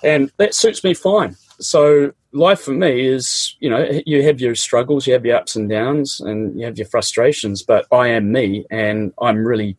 And 0.04 0.32
that 0.38 0.56
suits 0.56 0.84
me 0.84 0.95
fine. 0.95 1.36
So 1.60 2.14
life 2.32 2.62
for 2.62 2.72
me 2.72 3.06
is, 3.06 3.56
you 3.60 3.70
know, 3.70 4.02
you 4.08 4.24
have 4.24 4.41
your 4.41 4.56
struggles, 4.56 5.06
you 5.06 5.14
have 5.14 5.26
your 5.26 5.38
ups 5.38 5.56
and 5.56 5.70
downs, 5.70 6.20
and 6.20 6.60
you 6.60 6.66
have 6.66 6.80
your 6.80 6.88
frustrations, 6.88 7.62
but 7.62 7.86
I 7.91 8.08
am 8.08 8.32
me, 8.32 8.66
and 8.72 9.14
I'm 9.22 9.45
really 9.45 9.78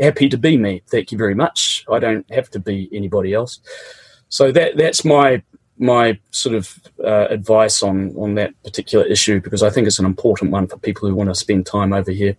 happy 0.00 0.28
to 0.28 0.38
be 0.38 0.56
me. 0.56 0.82
Thank 0.86 1.12
you 1.12 1.18
very 1.18 1.34
much. 1.34 1.84
I 1.90 1.98
don't 1.98 2.30
have 2.32 2.50
to 2.50 2.58
be 2.58 2.88
anybody 2.92 3.34
else. 3.34 3.60
So 4.28 4.52
that 4.52 4.76
that's 4.76 5.04
my 5.04 5.42
my 5.78 6.18
sort 6.30 6.54
of 6.54 6.78
uh, 7.02 7.28
advice 7.30 7.82
on 7.82 8.14
on 8.16 8.34
that 8.34 8.60
particular 8.62 9.04
issue 9.04 9.40
because 9.40 9.62
I 9.62 9.70
think 9.70 9.86
it's 9.86 9.98
an 9.98 10.06
important 10.06 10.50
one 10.50 10.66
for 10.66 10.78
people 10.78 11.08
who 11.08 11.14
want 11.14 11.30
to 11.30 11.34
spend 11.34 11.66
time 11.66 11.92
over 11.92 12.10
here. 12.10 12.36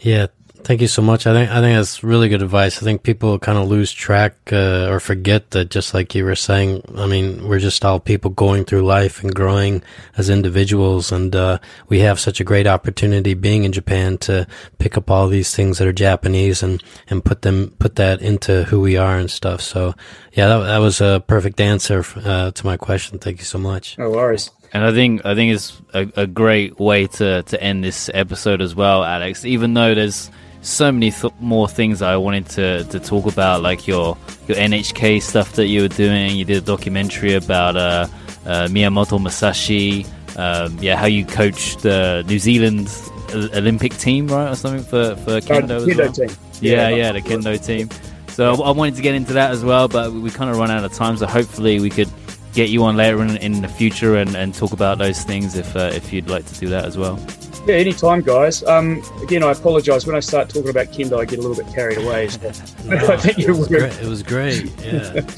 Yeah, 0.00 0.26
Thank 0.66 0.80
you 0.80 0.88
so 0.88 1.00
much. 1.00 1.28
I 1.28 1.32
think 1.32 1.48
I 1.48 1.60
think 1.60 1.76
that's 1.76 2.02
really 2.02 2.28
good 2.28 2.42
advice. 2.42 2.82
I 2.82 2.84
think 2.84 3.04
people 3.04 3.38
kind 3.38 3.56
of 3.56 3.68
lose 3.68 3.92
track 3.92 4.34
uh, 4.50 4.88
or 4.90 4.98
forget 4.98 5.52
that, 5.52 5.70
just 5.70 5.94
like 5.94 6.12
you 6.12 6.24
were 6.24 6.34
saying. 6.34 6.82
I 6.96 7.06
mean, 7.06 7.46
we're 7.46 7.60
just 7.60 7.84
all 7.84 8.00
people 8.00 8.32
going 8.32 8.64
through 8.64 8.82
life 8.82 9.22
and 9.22 9.32
growing 9.32 9.84
as 10.16 10.28
individuals, 10.28 11.12
and 11.12 11.36
uh, 11.36 11.60
we 11.88 12.00
have 12.00 12.18
such 12.18 12.40
a 12.40 12.44
great 12.44 12.66
opportunity 12.66 13.32
being 13.34 13.62
in 13.62 13.70
Japan 13.70 14.18
to 14.26 14.48
pick 14.80 14.98
up 14.98 15.08
all 15.08 15.28
these 15.28 15.54
things 15.54 15.78
that 15.78 15.86
are 15.86 15.92
Japanese 15.92 16.64
and 16.64 16.82
and 17.08 17.24
put 17.24 17.42
them 17.42 17.72
put 17.78 17.94
that 17.94 18.20
into 18.20 18.64
who 18.64 18.80
we 18.80 18.96
are 18.96 19.20
and 19.20 19.30
stuff. 19.30 19.60
So, 19.60 19.94
yeah, 20.32 20.48
that, 20.48 20.66
that 20.66 20.78
was 20.78 21.00
a 21.00 21.22
perfect 21.28 21.60
answer 21.60 22.04
uh, 22.16 22.50
to 22.50 22.66
my 22.66 22.76
question. 22.76 23.20
Thank 23.20 23.38
you 23.38 23.44
so 23.44 23.58
much. 23.58 23.96
No 23.98 24.10
worries. 24.10 24.50
And 24.76 24.84
I 24.84 24.92
think 24.92 25.24
I 25.24 25.34
think 25.34 25.54
it's 25.54 25.80
a, 25.94 26.06
a 26.16 26.26
great 26.26 26.78
way 26.78 27.06
to, 27.06 27.42
to 27.44 27.62
end 27.62 27.82
this 27.82 28.10
episode 28.12 28.60
as 28.60 28.74
well, 28.74 29.04
Alex. 29.04 29.46
Even 29.46 29.72
though 29.72 29.94
there's 29.94 30.30
so 30.60 30.92
many 30.92 31.12
th- 31.12 31.32
more 31.40 31.66
things 31.66 32.02
I 32.02 32.18
wanted 32.18 32.46
to, 32.50 32.84
to 32.84 33.00
talk 33.00 33.24
about, 33.24 33.62
like 33.62 33.86
your 33.86 34.18
your 34.48 34.58
NHK 34.58 35.22
stuff 35.22 35.52
that 35.54 35.68
you 35.68 35.80
were 35.80 35.88
doing. 35.88 36.36
You 36.36 36.44
did 36.44 36.58
a 36.58 36.66
documentary 36.66 37.32
about 37.32 37.74
uh, 37.76 38.06
uh, 38.44 38.68
Miyamoto 38.68 39.18
Musashi. 39.18 40.04
Um, 40.36 40.76
yeah, 40.82 40.96
how 40.96 41.06
you 41.06 41.24
coached 41.24 41.80
the 41.80 42.22
New 42.28 42.38
Zealand 42.38 42.90
Olympic 43.32 43.96
team, 43.96 44.28
right, 44.28 44.50
or 44.52 44.56
something 44.56 44.84
for 44.84 45.16
for 45.24 45.40
kendo, 45.40 45.80
Uh, 45.90 45.96
well. 46.04 46.12
team. 46.12 46.28
Yeah, 46.60 46.90
yeah, 46.90 47.12
the 47.12 47.22
kendo 47.22 47.56
team. 47.64 47.88
So 48.28 48.52
I 48.52 48.68
I 48.68 48.70
wanted 48.72 48.96
to 48.96 49.02
get 49.02 49.14
into 49.14 49.32
that 49.32 49.52
as 49.52 49.64
well, 49.64 49.88
but 49.88 50.12
we 50.12 50.28
kind 50.30 50.50
of 50.50 50.58
run 50.58 50.70
out 50.70 50.84
of 50.84 50.92
time. 50.92 51.16
So 51.16 51.26
hopefully 51.26 51.80
we 51.80 51.88
could 51.88 52.10
get 52.56 52.70
you 52.70 52.82
on 52.84 52.96
later 52.96 53.22
in, 53.22 53.36
in 53.36 53.60
the 53.60 53.68
future 53.68 54.16
and, 54.16 54.34
and 54.34 54.54
talk 54.54 54.72
about 54.72 54.96
those 54.98 55.22
things 55.22 55.56
if 55.56 55.76
uh, 55.76 55.90
if 55.92 56.12
you'd 56.12 56.28
like 56.28 56.46
to 56.46 56.54
do 56.58 56.68
that 56.70 56.86
as 56.86 56.96
well. 56.96 57.20
Yeah, 57.66 57.74
anytime, 57.74 58.22
guys. 58.22 58.64
Um, 58.64 59.02
again, 59.22 59.42
I 59.42 59.52
apologise 59.52 60.06
when 60.06 60.16
I 60.16 60.20
start 60.20 60.48
talking 60.48 60.70
about 60.70 60.86
kendo, 60.86 61.20
I 61.20 61.24
get 61.24 61.38
a 61.38 61.42
little 61.42 61.62
bit 61.62 61.72
carried 61.74 61.98
away. 61.98 62.28
So 62.28 62.40
I 62.90 63.16
think 63.16 63.38
it, 63.38 63.46
you 63.46 63.56
was 63.56 63.68
great. 63.68 63.92
it 64.00 64.06
was 64.06 64.22
great. 64.22 64.64
Yeah. 64.80 65.20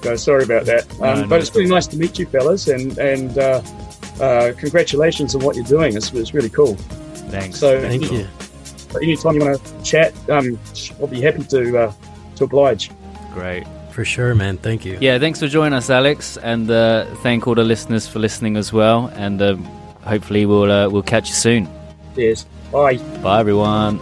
So 0.00 0.14
sorry 0.14 0.44
about 0.44 0.64
that. 0.66 0.88
Um, 0.92 0.98
No, 1.00 1.14
no, 1.22 1.26
but 1.26 1.40
it's 1.40 1.48
it's 1.48 1.56
really 1.56 1.68
nice 1.68 1.88
to 1.88 1.96
meet 1.96 2.20
you, 2.20 2.26
fellas, 2.26 2.68
and 2.68 2.96
and 2.98 3.36
uh, 3.36 3.60
uh, 4.20 4.52
congratulations 4.56 5.34
on 5.34 5.44
what 5.44 5.56
you're 5.56 5.64
doing. 5.64 5.96
It's, 5.96 6.12
it's 6.12 6.32
really 6.32 6.50
cool. 6.50 6.76
Thanks. 7.34 7.58
So 7.58 7.80
Thank 7.80 8.12
you. 8.12 8.28
anytime 9.02 9.34
you 9.34 9.44
want 9.44 9.64
to 9.64 9.82
chat, 9.82 10.14
um, 10.30 10.56
I'll 11.00 11.08
be 11.08 11.20
happy 11.20 11.42
to 11.42 11.78
uh, 11.78 11.92
to 12.36 12.44
oblige. 12.44 12.92
Great. 13.34 13.66
For 13.98 14.04
sure, 14.04 14.32
man. 14.32 14.58
Thank 14.58 14.84
you. 14.84 14.96
Yeah, 15.00 15.18
thanks 15.18 15.40
for 15.40 15.48
joining 15.48 15.72
us, 15.72 15.90
Alex, 15.90 16.36
and 16.36 16.70
uh, 16.70 17.04
thank 17.16 17.48
all 17.48 17.56
the 17.56 17.64
listeners 17.64 18.06
for 18.06 18.20
listening 18.20 18.56
as 18.56 18.72
well. 18.72 19.10
And 19.16 19.42
um, 19.42 19.64
hopefully 20.04 20.46
we'll 20.46 20.70
uh, 20.70 20.88
we'll 20.88 21.02
catch 21.02 21.28
you 21.30 21.34
soon. 21.34 21.68
Cheers. 22.14 22.46
Bye. 22.70 22.98
Bye, 23.24 23.40
everyone. 23.40 23.98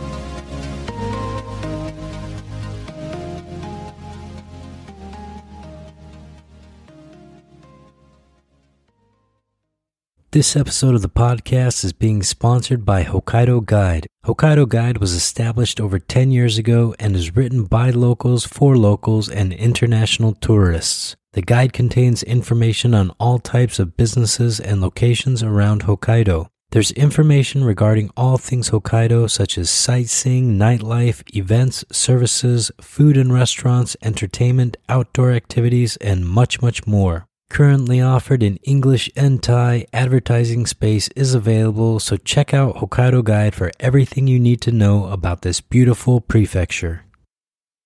This 10.36 10.54
episode 10.54 10.94
of 10.94 11.00
the 11.00 11.08
podcast 11.08 11.82
is 11.82 11.94
being 11.94 12.22
sponsored 12.22 12.84
by 12.84 13.04
Hokkaido 13.04 13.64
Guide. 13.64 14.06
Hokkaido 14.26 14.68
Guide 14.68 14.98
was 14.98 15.14
established 15.14 15.80
over 15.80 15.98
10 15.98 16.30
years 16.30 16.58
ago 16.58 16.94
and 16.98 17.16
is 17.16 17.34
written 17.34 17.64
by 17.64 17.88
locals 17.88 18.44
for 18.44 18.76
locals 18.76 19.30
and 19.30 19.54
international 19.54 20.34
tourists. 20.34 21.16
The 21.32 21.40
guide 21.40 21.72
contains 21.72 22.22
information 22.22 22.92
on 22.92 23.12
all 23.18 23.38
types 23.38 23.78
of 23.78 23.96
businesses 23.96 24.60
and 24.60 24.82
locations 24.82 25.42
around 25.42 25.84
Hokkaido. 25.84 26.48
There's 26.70 26.90
information 26.90 27.64
regarding 27.64 28.10
all 28.14 28.36
things 28.36 28.68
Hokkaido, 28.68 29.30
such 29.30 29.56
as 29.56 29.70
sightseeing, 29.70 30.58
nightlife, 30.58 31.22
events, 31.34 31.82
services, 31.90 32.70
food 32.78 33.16
and 33.16 33.32
restaurants, 33.32 33.96
entertainment, 34.02 34.76
outdoor 34.90 35.32
activities, 35.32 35.96
and 35.96 36.26
much, 36.26 36.60
much 36.60 36.86
more. 36.86 37.25
Currently 37.48 38.02
offered 38.02 38.42
in 38.42 38.58
English 38.64 39.10
and 39.16 39.42
Thai, 39.42 39.86
advertising 39.92 40.66
space 40.66 41.08
is 41.16 41.32
available, 41.32 42.00
so 42.00 42.16
check 42.16 42.52
out 42.52 42.76
Hokkaido 42.76 43.24
Guide 43.24 43.54
for 43.54 43.70
everything 43.80 44.26
you 44.26 44.38
need 44.38 44.60
to 44.62 44.72
know 44.72 45.06
about 45.06 45.40
this 45.42 45.62
beautiful 45.62 46.20
prefecture. 46.20 47.05